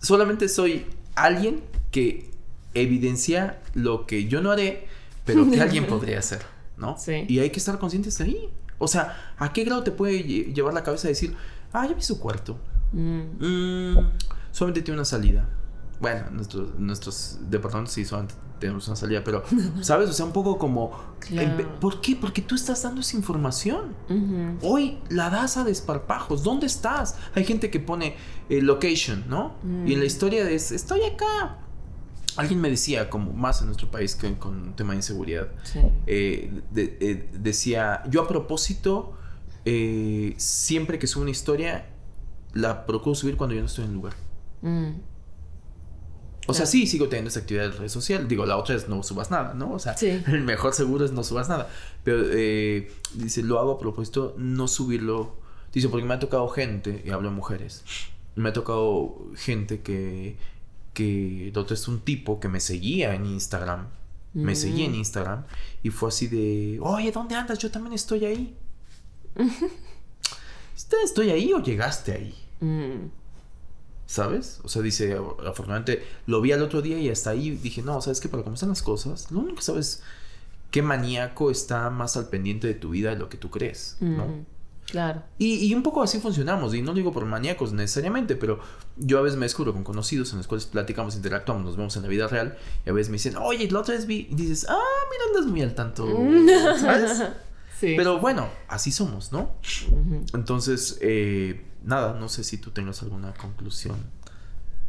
solamente 0.00 0.48
soy 0.48 0.86
alguien 1.14 1.62
que 1.90 2.30
evidencia 2.74 3.60
lo 3.74 4.06
que 4.06 4.26
yo 4.28 4.40
no 4.40 4.50
haré, 4.50 4.86
pero 5.24 5.50
que 5.50 5.60
alguien 5.60 5.86
podría 5.88 6.18
hacer, 6.18 6.42
¿no? 6.76 6.96
Sí. 6.98 7.24
Y 7.28 7.38
hay 7.40 7.50
que 7.50 7.58
estar 7.58 7.78
conscientes 7.78 8.18
de 8.18 8.24
ahí. 8.24 8.48
O 8.78 8.86
sea, 8.86 9.34
¿a 9.38 9.52
qué 9.52 9.64
grado 9.64 9.82
te 9.82 9.90
puede 9.90 10.24
lle- 10.24 10.52
llevar 10.54 10.72
la 10.74 10.84
cabeza 10.84 11.08
a 11.08 11.10
decir, 11.10 11.34
ah, 11.72 11.86
ya 11.86 11.94
vi 11.94 12.02
su 12.02 12.20
cuarto? 12.20 12.58
Mm. 12.92 13.20
Mm, 13.40 14.10
solamente 14.52 14.82
tiene 14.82 14.98
una 14.98 15.04
salida. 15.04 15.48
Bueno, 16.00 16.30
nuestros, 16.30 16.78
nuestros 16.78 17.38
departamentos 17.50 17.94
sí 17.94 18.04
solamente 18.04 18.34
tenemos 18.60 18.86
una 18.88 18.96
salida, 18.96 19.22
pero, 19.24 19.42
¿sabes? 19.82 20.08
O 20.10 20.12
sea, 20.12 20.26
un 20.26 20.32
poco 20.32 20.58
como... 20.58 20.92
Claro. 21.20 21.78
¿Por 21.80 22.00
qué? 22.00 22.16
Porque 22.16 22.42
tú 22.42 22.54
estás 22.54 22.82
dando 22.82 23.00
esa 23.00 23.16
información. 23.16 23.94
Hoy 24.62 24.98
la 25.10 25.30
das 25.30 25.56
a 25.56 25.64
desparpajos. 25.64 26.42
¿Dónde 26.44 26.66
estás? 26.66 27.16
Hay 27.34 27.44
gente 27.44 27.70
que 27.70 27.80
pone 27.80 28.16
eh, 28.48 28.60
location, 28.62 29.24
¿no? 29.28 29.54
Y 29.86 29.92
en 29.94 29.98
la 30.00 30.04
historia 30.06 30.48
es, 30.48 30.70
estoy 30.72 31.02
acá. 31.02 31.58
Alguien 32.36 32.60
me 32.60 32.70
decía, 32.70 33.10
como 33.10 33.32
más 33.32 33.60
en 33.60 33.66
nuestro 33.66 33.90
país 33.90 34.14
que 34.14 34.38
con 34.38 34.56
un 34.68 34.76
tema 34.76 34.92
de 34.92 34.96
inseguridad, 34.98 35.48
Sí. 35.64 35.80
eh, 36.06 36.62
de- 36.70 36.96
eh, 37.00 37.30
decía, 37.32 38.02
yo 38.08 38.22
a 38.22 38.28
propósito, 38.28 39.14
siempre 40.36 40.98
que 40.98 41.06
subo 41.06 41.22
una 41.22 41.30
historia, 41.30 41.86
la 42.54 42.86
procuro 42.86 43.14
subir 43.14 43.36
cuando 43.36 43.54
yo 43.54 43.60
no 43.60 43.66
estoy 43.66 43.84
en 43.84 43.90
el 43.90 43.96
lugar. 43.96 44.14
Mm. 44.62 44.90
O 46.50 46.54
sea, 46.54 46.66
sí, 46.66 46.86
sigo 46.86 47.08
teniendo 47.08 47.28
esa 47.28 47.40
actividad 47.40 47.70
de 47.70 47.76
red 47.76 47.88
social. 47.88 48.26
Digo, 48.26 48.46
la 48.46 48.56
otra 48.56 48.74
es 48.74 48.88
no 48.88 49.02
subas 49.02 49.30
nada, 49.30 49.54
¿no? 49.54 49.72
O 49.72 49.78
sea, 49.78 49.96
Sí. 49.96 50.08
el 50.26 50.42
mejor 50.42 50.72
seguro 50.74 51.04
es 51.04 51.12
no 51.12 51.22
subas 51.22 51.48
nada. 51.48 51.68
Pero 52.04 52.22
eh, 52.32 52.90
dice, 53.14 53.42
lo 53.42 53.58
hago 53.58 53.72
a 53.72 53.78
propósito, 53.78 54.34
no 54.38 54.66
subirlo. 54.66 55.36
Dice, 55.72 55.88
porque 55.88 56.06
me 56.06 56.14
ha 56.14 56.18
tocado 56.18 56.48
gente, 56.48 57.02
y 57.04 57.10
hablo 57.10 57.28
de 57.28 57.34
mujeres, 57.34 57.84
me 58.34 58.48
ha 58.48 58.52
tocado 58.54 59.18
gente 59.36 59.80
que, 59.82 60.36
que, 60.94 61.48
el 61.50 61.58
otro 61.58 61.74
es 61.74 61.86
un 61.88 62.00
tipo 62.00 62.40
que 62.40 62.48
me 62.48 62.60
seguía 62.60 63.14
en 63.14 63.26
Instagram. 63.26 63.86
Me 64.32 64.52
Mm. 64.52 64.56
seguía 64.56 64.84
en 64.86 64.94
Instagram 64.94 65.44
y 65.82 65.90
fue 65.90 66.08
así 66.10 66.26
de, 66.28 66.78
oye, 66.82 67.10
¿dónde 67.12 67.34
andas? 67.34 67.58
Yo 67.58 67.70
también 67.70 67.94
estoy 67.94 68.24
ahí. 68.24 68.56
¿Estoy 71.04 71.30
ahí 71.30 71.52
o 71.52 71.62
llegaste 71.62 72.12
ahí? 72.12 72.34
Mm. 72.60 73.08
¿Sabes? 74.08 74.60
O 74.64 74.68
sea, 74.68 74.80
dice, 74.80 75.18
afortunadamente 75.46 76.02
lo 76.24 76.40
vi 76.40 76.52
al 76.52 76.62
otro 76.62 76.80
día 76.80 76.98
y 76.98 77.10
hasta 77.10 77.28
ahí 77.28 77.50
dije, 77.50 77.82
no, 77.82 78.00
¿sabes 78.00 78.20
qué? 78.20 78.30
Para 78.30 78.42
cómo 78.42 78.54
están 78.54 78.70
las 78.70 78.80
cosas, 78.80 79.30
lo 79.30 79.40
único 79.40 79.56
que 79.56 79.62
sabes 79.62 80.02
qué 80.70 80.80
maníaco 80.80 81.50
está 81.50 81.90
más 81.90 82.16
al 82.16 82.30
pendiente 82.30 82.66
de 82.66 82.72
tu 82.72 82.88
vida 82.88 83.10
de 83.10 83.16
lo 83.16 83.28
que 83.28 83.36
tú 83.36 83.50
crees, 83.50 83.98
¿no? 84.00 84.24
Mm. 84.26 84.46
Claro. 84.86 85.22
Y, 85.36 85.56
y 85.66 85.74
un 85.74 85.82
poco 85.82 86.02
así 86.02 86.20
funcionamos, 86.20 86.74
y 86.74 86.80
no 86.80 86.94
digo 86.94 87.12
por 87.12 87.26
maníacos 87.26 87.74
necesariamente, 87.74 88.34
pero 88.34 88.60
yo 88.96 89.18
a 89.18 89.20
veces 89.20 89.38
me 89.38 89.44
descubro 89.44 89.74
con 89.74 89.84
conocidos 89.84 90.32
en 90.32 90.38
los 90.38 90.46
cuales 90.46 90.64
platicamos, 90.64 91.14
interactuamos, 91.14 91.66
nos 91.66 91.76
vemos 91.76 91.94
en 91.96 92.02
la 92.02 92.08
vida 92.08 92.28
real, 92.28 92.56
y 92.86 92.88
a 92.88 92.94
veces 92.94 93.10
me 93.10 93.16
dicen, 93.16 93.36
oye, 93.36 93.70
la 93.70 93.80
otra 93.80 93.94
vez 93.94 94.06
vi, 94.06 94.26
y 94.30 94.34
dices, 94.34 94.64
ah, 94.70 94.78
mira, 95.10 95.24
andas 95.28 95.52
muy 95.52 95.60
al 95.60 95.74
tanto, 95.74 96.08
¿sabes? 96.80 97.24
Sí. 97.78 97.94
Pero 97.96 98.18
bueno, 98.18 98.48
así 98.66 98.90
somos, 98.90 99.30
¿no? 99.30 99.52
Entonces, 100.34 100.98
eh, 101.00 101.64
nada, 101.88 102.14
no 102.14 102.28
sé 102.28 102.44
si 102.44 102.58
tú 102.58 102.70
tengas 102.70 103.02
alguna 103.02 103.32
conclusión. 103.34 103.96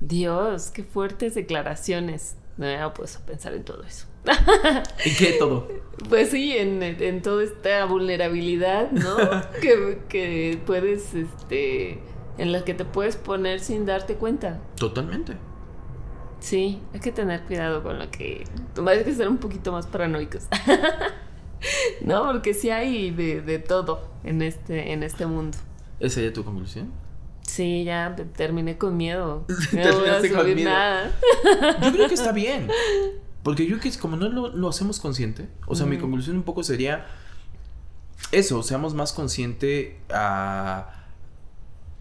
Dios, 0.02 0.70
qué 0.72 0.84
fuertes 0.84 1.34
declaraciones. 1.34 2.36
No 2.58 2.66
me 2.66 2.76
había 2.76 2.94
puesto 2.94 3.20
a 3.20 3.26
pensar 3.26 3.54
en 3.54 3.64
todo 3.64 3.84
eso. 3.84 4.06
¿Y 5.06 5.16
qué 5.16 5.38
todo? 5.40 5.68
Pues 6.10 6.30
sí, 6.30 6.58
en, 6.58 6.84
en 6.84 7.22
toda 7.22 7.44
esta 7.44 7.86
vulnerabilidad, 7.86 8.92
¿no? 8.92 9.16
que, 9.62 10.02
que 10.10 10.62
puedes, 10.66 11.14
este, 11.14 12.00
en 12.38 12.52
la 12.52 12.66
que 12.66 12.74
te 12.74 12.84
puedes 12.84 13.16
poner 13.16 13.62
sin 13.62 13.86
darte 13.86 14.16
cuenta. 14.16 14.60
Totalmente. 14.76 15.38
Sí, 16.42 16.82
hay 16.94 17.00
que 17.00 17.12
tener 17.14 17.42
cuidado 17.44 17.82
con 17.82 17.98
lo 17.98 18.12
que... 18.12 18.44
Hay 18.86 19.04
que 19.04 19.14
ser 19.14 19.30
un 19.30 19.38
poquito 19.38 19.72
más 19.72 19.88
paranoicos. 19.88 20.48
no, 22.02 22.26
porque 22.26 22.54
sí 22.54 22.70
hay 22.70 23.12
de, 23.12 23.42
de 23.42 23.60
todo 23.60 24.10
en 24.24 24.42
este, 24.42 24.92
en 24.92 25.04
este 25.04 25.26
mundo. 25.26 25.58
¿Esa 26.00 26.16
sería 26.16 26.34
tu 26.34 26.44
conclusión? 26.44 26.92
Sí, 27.42 27.84
ya 27.84 28.14
te- 28.16 28.26
terminé 28.26 28.78
con 28.78 28.96
miedo. 28.98 29.46
No 29.74 29.80
voy 29.80 29.80
a 29.80 29.84
Terminaste 30.22 30.32
con 30.32 30.42
subir 30.42 30.56
miedo. 30.56 30.70
nada. 30.70 31.12
Yo 31.84 31.92
creo 31.92 32.08
que 32.08 32.14
está 32.14 32.32
bien. 32.32 32.70
Porque 33.44 33.66
yo 33.66 33.80
creo 33.80 33.92
que 33.94 33.98
como 34.00 34.18
no 34.18 34.28
lo, 34.28 34.50
lo 34.50 34.68
hacemos 34.68 35.00
consciente. 35.00 35.48
O 35.66 35.74
sea, 35.74 35.86
mi 35.86 35.96
Mm. 35.98 36.02
conclusión 36.02 36.36
un 36.36 36.44
poco 36.44 36.62
sería 36.62 37.06
eso, 38.34 38.62
seamos 38.64 38.94
más 38.94 39.14
conscientes 39.14 39.94
a, 40.14 41.06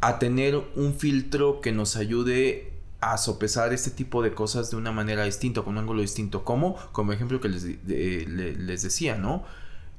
a 0.01 0.19
tener 0.19 0.57
un 0.75 0.95
filtro 0.95 1.61
que 1.61 1.71
nos 1.71 1.95
ayude 1.97 2.73
a 3.01 3.17
sopesar 3.19 3.73
este 3.73 3.93
tipo 3.93 4.21
de 4.23 4.35
cosas 4.35 4.71
de 4.73 4.77
una 4.77 4.91
manera 4.91 5.25
distinta, 5.25 5.63
con 5.63 5.75
un 5.75 5.79
ángulo 5.79 6.03
distinto. 6.03 6.45
Como, 6.45 6.75
como 6.91 7.13
ejemplo 7.13 7.41
que 7.41 7.49
les, 7.49 7.63
di- 7.63 7.79
de- 7.85 8.27
le- 8.29 8.55
les 8.57 8.83
decía, 8.83 9.15
¿no? 9.17 9.45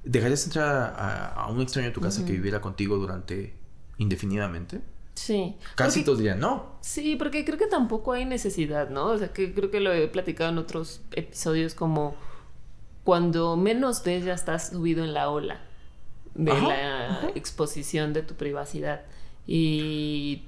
¿Dejarías 0.04 0.44
entrar 0.46 0.94
a, 0.98 1.28
a 1.30 1.48
un 1.48 1.62
extraño 1.62 1.88
a 1.90 1.94
tu 1.94 2.02
casa 2.02 2.26
que 2.26 2.34
viviera 2.34 2.60
contigo 2.60 2.98
durante 2.98 3.56
indefinidamente? 4.00 4.82
Sí. 5.14 5.56
Casi 5.76 6.00
Porque- 6.00 6.06
todos 6.06 6.18
dirían 6.20 6.40
no. 6.40 6.78
Sí, 6.82 7.16
porque 7.18 7.46
creo 7.46 7.58
que 7.58 7.68
tampoco 7.68 8.14
hay 8.14 8.26
necesidad, 8.26 8.90
¿no? 8.90 9.06
O 9.08 9.18
sea, 9.18 9.32
que 9.34 9.54
creo 9.54 9.70
que 9.70 9.80
lo 9.82 9.94
he 9.94 10.08
platicado 10.08 10.50
en 10.50 10.58
otros 10.58 11.02
episodios 11.12 11.74
como 11.76 12.16
cuando 13.04 13.56
menos 13.58 14.04
ves 14.04 14.26
ya 14.26 14.34
estás 14.34 14.70
subido 14.70 15.04
en 15.04 15.14
la 15.14 15.30
ola 15.30 15.60
de 16.36 16.52
Ajá, 16.52 16.68
la 16.68 17.06
ajá. 17.10 17.28
exposición 17.36 18.14
de 18.14 18.22
tu 18.24 18.36
privacidad 18.36 19.02
y 19.48 20.44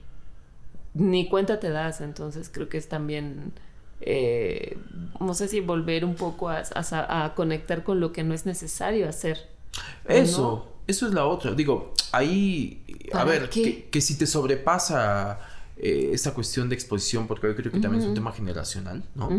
ni 0.94 1.28
cuenta 1.28 1.60
te 1.60 1.70
das, 1.70 2.02
entonces 2.02 2.50
creo 2.54 2.70
que 2.70 2.78
es 2.78 2.88
también, 2.88 3.54
eh, 4.02 4.78
no 5.20 5.34
sé 5.34 5.48
si 5.48 5.60
volver 5.60 6.06
un 6.06 6.16
poco 6.16 6.50
a, 6.50 6.62
a- 6.76 7.26
a 7.26 7.34
conectar 7.36 7.84
con 7.84 8.00
lo 8.00 8.12
que 8.14 8.24
no 8.24 8.34
es 8.34 8.46
necesario 8.46 9.08
hacer. 9.10 9.50
¿o 10.08 10.12
Eso, 10.12 10.42
no? 10.42 10.82
eso 10.88 11.08
es 11.08 11.14
la 11.14 11.26
otra. 11.26 11.54
Digo, 11.54 11.94
ahí, 12.12 12.81
a 13.14 13.20
¿Para 13.20 13.26
ver, 13.26 13.50
que, 13.50 13.86
que 13.90 14.02
si 14.02 14.18
te 14.18 14.26
sobrepasa 14.28 15.40
eh, 15.78 16.12
esta 16.14 16.34
cuestión 16.34 16.70
de 16.70 16.76
exposición, 16.76 17.28
porque 17.28 17.48
yo 17.48 17.56
creo 17.56 17.72
que 17.72 17.80
también 17.80 18.02
es 18.04 18.08
un 18.08 18.14
tema 18.14 18.32
generacional, 18.32 19.04
¿no? 19.16 19.30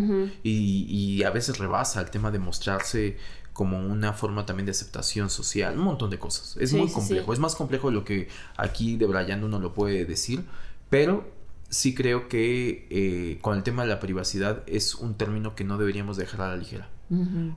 Y, 0.42 0.86
y 0.88 1.22
a 1.22 1.30
veces 1.30 1.58
rebasa 1.58 2.00
el 2.00 2.10
tema 2.10 2.30
de 2.30 2.38
mostrarse 2.38 3.16
como 3.52 3.78
una 3.78 4.12
forma 4.14 4.46
también 4.46 4.66
de 4.66 4.72
aceptación 4.72 5.28
social, 5.30 5.76
un 5.78 5.84
montón 5.84 6.10
de 6.10 6.18
cosas. 6.18 6.56
Es 6.58 6.70
Sí, 6.70 6.76
muy 6.76 6.90
complejo, 6.90 7.26
sí. 7.26 7.32
es 7.34 7.38
más 7.38 7.54
complejo 7.54 7.88
de 7.88 7.94
lo 7.94 8.04
que 8.04 8.28
aquí 8.56 8.96
de 8.96 9.06
Brian 9.06 9.44
uno 9.44 9.58
lo 9.60 9.74
puede 9.74 10.04
decir, 10.04 10.44
pero 10.88 11.30
sí 11.68 11.94
creo 11.94 12.28
que 12.28 12.86
eh, 12.90 13.38
con 13.40 13.56
el 13.56 13.62
tema 13.62 13.82
de 13.82 13.88
la 13.88 14.00
privacidad 14.00 14.62
es 14.66 14.94
un 14.94 15.14
término 15.16 15.54
que 15.54 15.64
no 15.64 15.78
deberíamos 15.78 16.16
dejar 16.16 16.42
a 16.42 16.48
la 16.48 16.56
ligera 16.56 16.88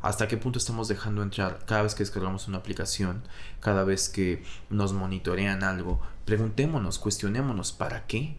Hasta 0.01 0.27
qué 0.27 0.37
punto 0.37 0.59
estamos 0.59 0.87
dejando 0.87 1.23
entrar 1.23 1.63
cada 1.65 1.81
vez 1.83 1.95
que 1.95 2.03
descargamos 2.03 2.47
una 2.47 2.57
aplicación, 2.57 3.23
cada 3.61 3.83
vez 3.83 4.09
que 4.09 4.43
nos 4.69 4.93
monitorean 4.93 5.63
algo, 5.63 6.01
preguntémonos, 6.25 6.99
cuestionémonos, 6.99 7.71
¿para 7.71 8.05
qué? 8.07 8.35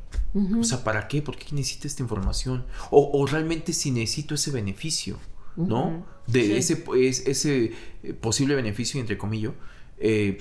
O 0.60 0.64
sea, 0.64 0.84
¿para 0.84 1.08
qué? 1.08 1.22
¿Por 1.22 1.36
qué 1.36 1.46
necesito 1.54 1.86
esta 1.86 2.02
información? 2.02 2.66
O, 2.90 3.10
o 3.18 3.26
realmente 3.26 3.72
si 3.72 3.90
necesito 3.90 4.34
ese 4.34 4.50
beneficio, 4.50 5.18
¿no? 5.56 6.04
De 6.26 6.42
Sí. 6.44 6.52
ese, 6.52 6.84
es- 6.98 7.26
ese 7.26 7.72
eh, 8.02 8.12
posible 8.12 8.54
beneficio, 8.54 9.00
entre 9.00 9.16
comillas, 9.16 9.52
eh, 9.98 10.36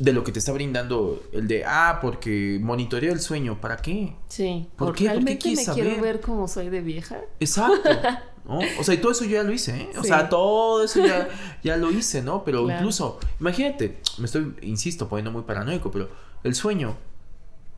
de 0.00 0.12
lo 0.12 0.24
que 0.24 0.32
te 0.32 0.38
está 0.40 0.50
brindando 0.52 1.22
el 1.32 1.46
de, 1.46 1.64
ah, 1.64 1.98
porque 2.02 2.58
monitoreo 2.60 3.12
el 3.12 3.20
sueño, 3.20 3.60
¿para 3.60 3.76
qué? 3.76 4.14
Sí. 4.28 4.66
¿Por 4.76 4.88
¿O 4.88 4.92
qué? 4.92 4.94
¿Por 4.94 4.96
qué 4.96 5.04
¿Realmente 5.04 5.38
quieres 5.42 5.68
me 5.68 5.74
quiero 5.74 5.90
saber? 5.90 6.02
ver 6.02 6.20
como 6.20 6.48
soy 6.48 6.70
de 6.70 6.80
vieja? 6.80 7.18
Exacto. 7.38 7.88
¿no? 8.48 8.60
O 8.80 8.82
sea, 8.84 8.94
y 8.94 8.98
todo 8.98 9.12
eso 9.12 9.24
yo 9.24 9.32
ya 9.32 9.42
lo 9.42 9.52
hice, 9.52 9.76
¿eh? 9.76 9.90
O 9.98 10.02
Sí. 10.02 10.08
sea, 10.08 10.28
todo 10.30 10.82
eso 10.82 11.04
ya, 11.06 11.28
ya 11.62 11.76
lo 11.76 11.90
hice, 11.92 12.22
¿no? 12.22 12.42
Pero 12.44 12.64
Claro. 12.64 12.80
incluso, 12.80 13.20
imagínate, 13.38 14.00
me 14.18 14.24
estoy, 14.24 14.56
insisto, 14.62 15.06
poniendo 15.08 15.30
muy 15.30 15.42
paranoico, 15.42 15.90
pero 15.90 16.08
el 16.42 16.54
sueño, 16.54 16.96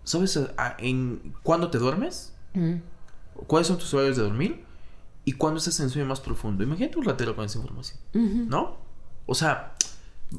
¿sabes 0.04 0.38
en 0.78 1.34
cuándo 1.42 1.70
te 1.70 1.78
duermes? 1.78 2.32
Mm. 2.54 2.74
¿Cuáles 3.48 3.66
son 3.66 3.78
tus 3.78 3.92
horarios 3.94 4.16
de 4.16 4.22
dormir? 4.22 4.64
¿Y 5.24 5.32
cuándo 5.32 5.58
estás 5.58 5.78
en 5.80 5.86
el 5.86 5.90
sueño 5.92 6.06
más 6.06 6.20
profundo? 6.20 6.62
Imagínate 6.62 6.96
un 6.98 7.04
ratero 7.04 7.34
con 7.34 7.44
esa 7.44 7.58
información. 7.58 7.98
¿no? 8.48 8.76
O 9.26 9.34
sea, 9.34 9.74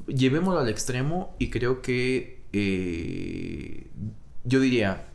llevémoslo 0.07 0.59
al 0.59 0.69
extremo 0.69 1.35
y 1.39 1.49
creo 1.49 1.81
que 1.81 2.43
eh, 2.53 3.87
yo 4.43 4.59
diría, 4.59 5.05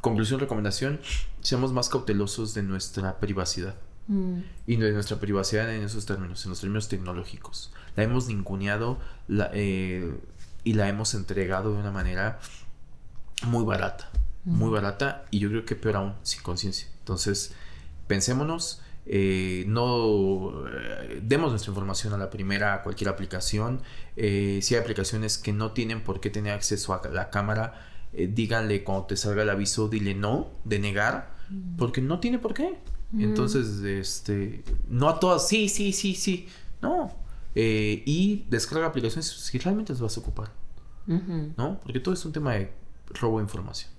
conclusión, 0.00 0.40
recomendación, 0.40 1.00
seamos 1.40 1.72
más 1.72 1.88
cautelosos 1.88 2.54
de 2.54 2.62
nuestra 2.62 3.18
privacidad 3.20 3.74
Mm. 4.08 4.40
y 4.66 4.76
de 4.76 4.90
nuestra 4.92 5.20
privacidad 5.20 5.72
en 5.72 5.84
esos 5.84 6.06
términos, 6.06 6.44
en 6.44 6.50
los 6.50 6.60
términos 6.60 6.88
tecnológicos. 6.88 7.72
La 7.94 8.02
hemos 8.02 8.26
ninguneado 8.26 8.98
la- 9.28 9.50
eh, 9.54 10.12
y 10.64 10.72
la 10.72 10.88
hemos 10.88 11.14
entregado 11.14 11.72
de 11.72 11.78
una 11.78 11.92
manera 11.92 12.40
muy 13.46 13.64
barata. 13.64 14.10
muy 14.44 14.70
barata 14.70 15.24
y 15.30 15.38
yo 15.38 15.48
creo 15.50 15.64
que 15.64 15.76
peor 15.76 15.94
aún, 15.96 16.14
sin 16.24 16.42
conciencia. 16.42 16.88
Entonces, 16.98 17.54
pensémonos, 18.08 18.82
eh, 19.04 19.64
no 19.66 20.64
eh, 20.68 21.20
demos 21.22 21.50
nuestra 21.50 21.70
información 21.70 22.12
a 22.12 22.18
la 22.18 22.30
primera, 22.30 22.74
a 22.74 22.82
cualquier 22.82 23.10
aplicación. 23.10 23.80
Eh, 24.16 24.60
si 24.62 24.74
hay 24.74 24.80
aplicaciones 24.80 25.38
que 25.38 25.52
no 25.52 25.72
tienen 25.72 26.02
por 26.02 26.20
qué 26.20 26.30
tener 26.30 26.52
acceso 26.52 26.94
a 26.94 27.08
la 27.08 27.30
cámara, 27.30 27.88
díganle 28.12 28.84
cuando 28.84 29.06
te 29.06 29.16
salga 29.16 29.42
el 29.42 29.48
aviso, 29.48 29.88
dile 29.88 30.14
no, 30.14 30.50
de 30.64 30.78
negar, 30.78 31.34
porque 31.78 32.02
no 32.02 32.20
tiene 32.20 32.38
por 32.38 32.52
qué. 32.52 32.78
Entonces, 33.18 33.82
este, 33.82 34.64
no 34.88 35.08
a 35.08 35.18
todas, 35.18 35.48
sí, 35.48 35.68
sí, 35.68 35.92
sí, 35.92 36.14
sí, 36.14 36.46
no. 36.82 37.10
y 37.54 38.44
descarga 38.50 38.86
aplicaciones 38.86 39.26
si 39.26 39.58
realmente 39.58 39.94
las 39.94 40.02
vas 40.02 40.16
a 40.18 40.20
ocupar, 40.20 40.52
¿no? 41.06 41.80
Porque 41.80 42.00
todo 42.00 42.12
es 42.12 42.22
un 42.26 42.32
tema 42.32 42.52
de 42.52 42.70
robo 43.18 43.38
de 43.38 43.44
información. 43.44 43.90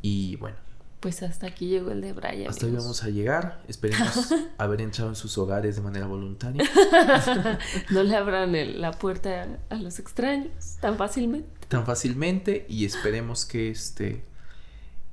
Y 0.00 0.36
bueno. 0.36 0.63
Pues 1.04 1.22
hasta 1.22 1.48
aquí 1.48 1.66
llegó 1.66 1.90
el 1.90 2.00
de 2.00 2.14
Brian. 2.14 2.48
Hasta 2.48 2.64
ahí 2.64 2.72
vamos 2.72 3.04
a 3.04 3.10
llegar. 3.10 3.60
Esperemos 3.68 4.32
haber 4.56 4.80
entrado 4.80 5.10
en 5.10 5.16
sus 5.16 5.36
hogares 5.36 5.76
de 5.76 5.82
manera 5.82 6.06
voluntaria. 6.06 6.64
no 7.90 8.02
le 8.02 8.16
abran 8.16 8.80
la 8.80 8.90
puerta 8.90 9.60
a 9.68 9.74
los 9.74 9.98
extraños 9.98 10.78
tan 10.80 10.96
fácilmente. 10.96 11.66
Tan 11.68 11.84
fácilmente 11.84 12.64
y 12.70 12.86
esperemos 12.86 13.44
que 13.44 13.68
este, 13.70 14.24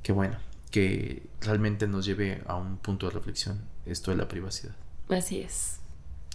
que 0.01 0.13
bueno, 0.13 0.37
que 0.69 1.27
realmente 1.41 1.87
nos 1.87 2.05
lleve 2.05 2.41
a 2.47 2.55
un 2.55 2.77
punto 2.77 3.07
de 3.07 3.11
reflexión 3.11 3.59
esto 3.85 4.11
de 4.11 4.17
la 4.17 4.29
privacidad. 4.29 4.73
Así 5.09 5.41
es. 5.41 5.81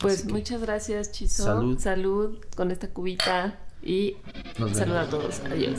Pues 0.03 0.27
muchas 0.27 0.61
gracias, 0.61 1.13
Chiso. 1.13 1.45
Salud. 1.45 1.79
Salud 1.79 2.45
con 2.55 2.71
esta 2.71 2.89
cubita 2.89 3.59
y 3.83 4.19
salud 4.75 4.97
a 4.97 5.09
todos. 5.09 5.41
Adiós. 5.51 5.79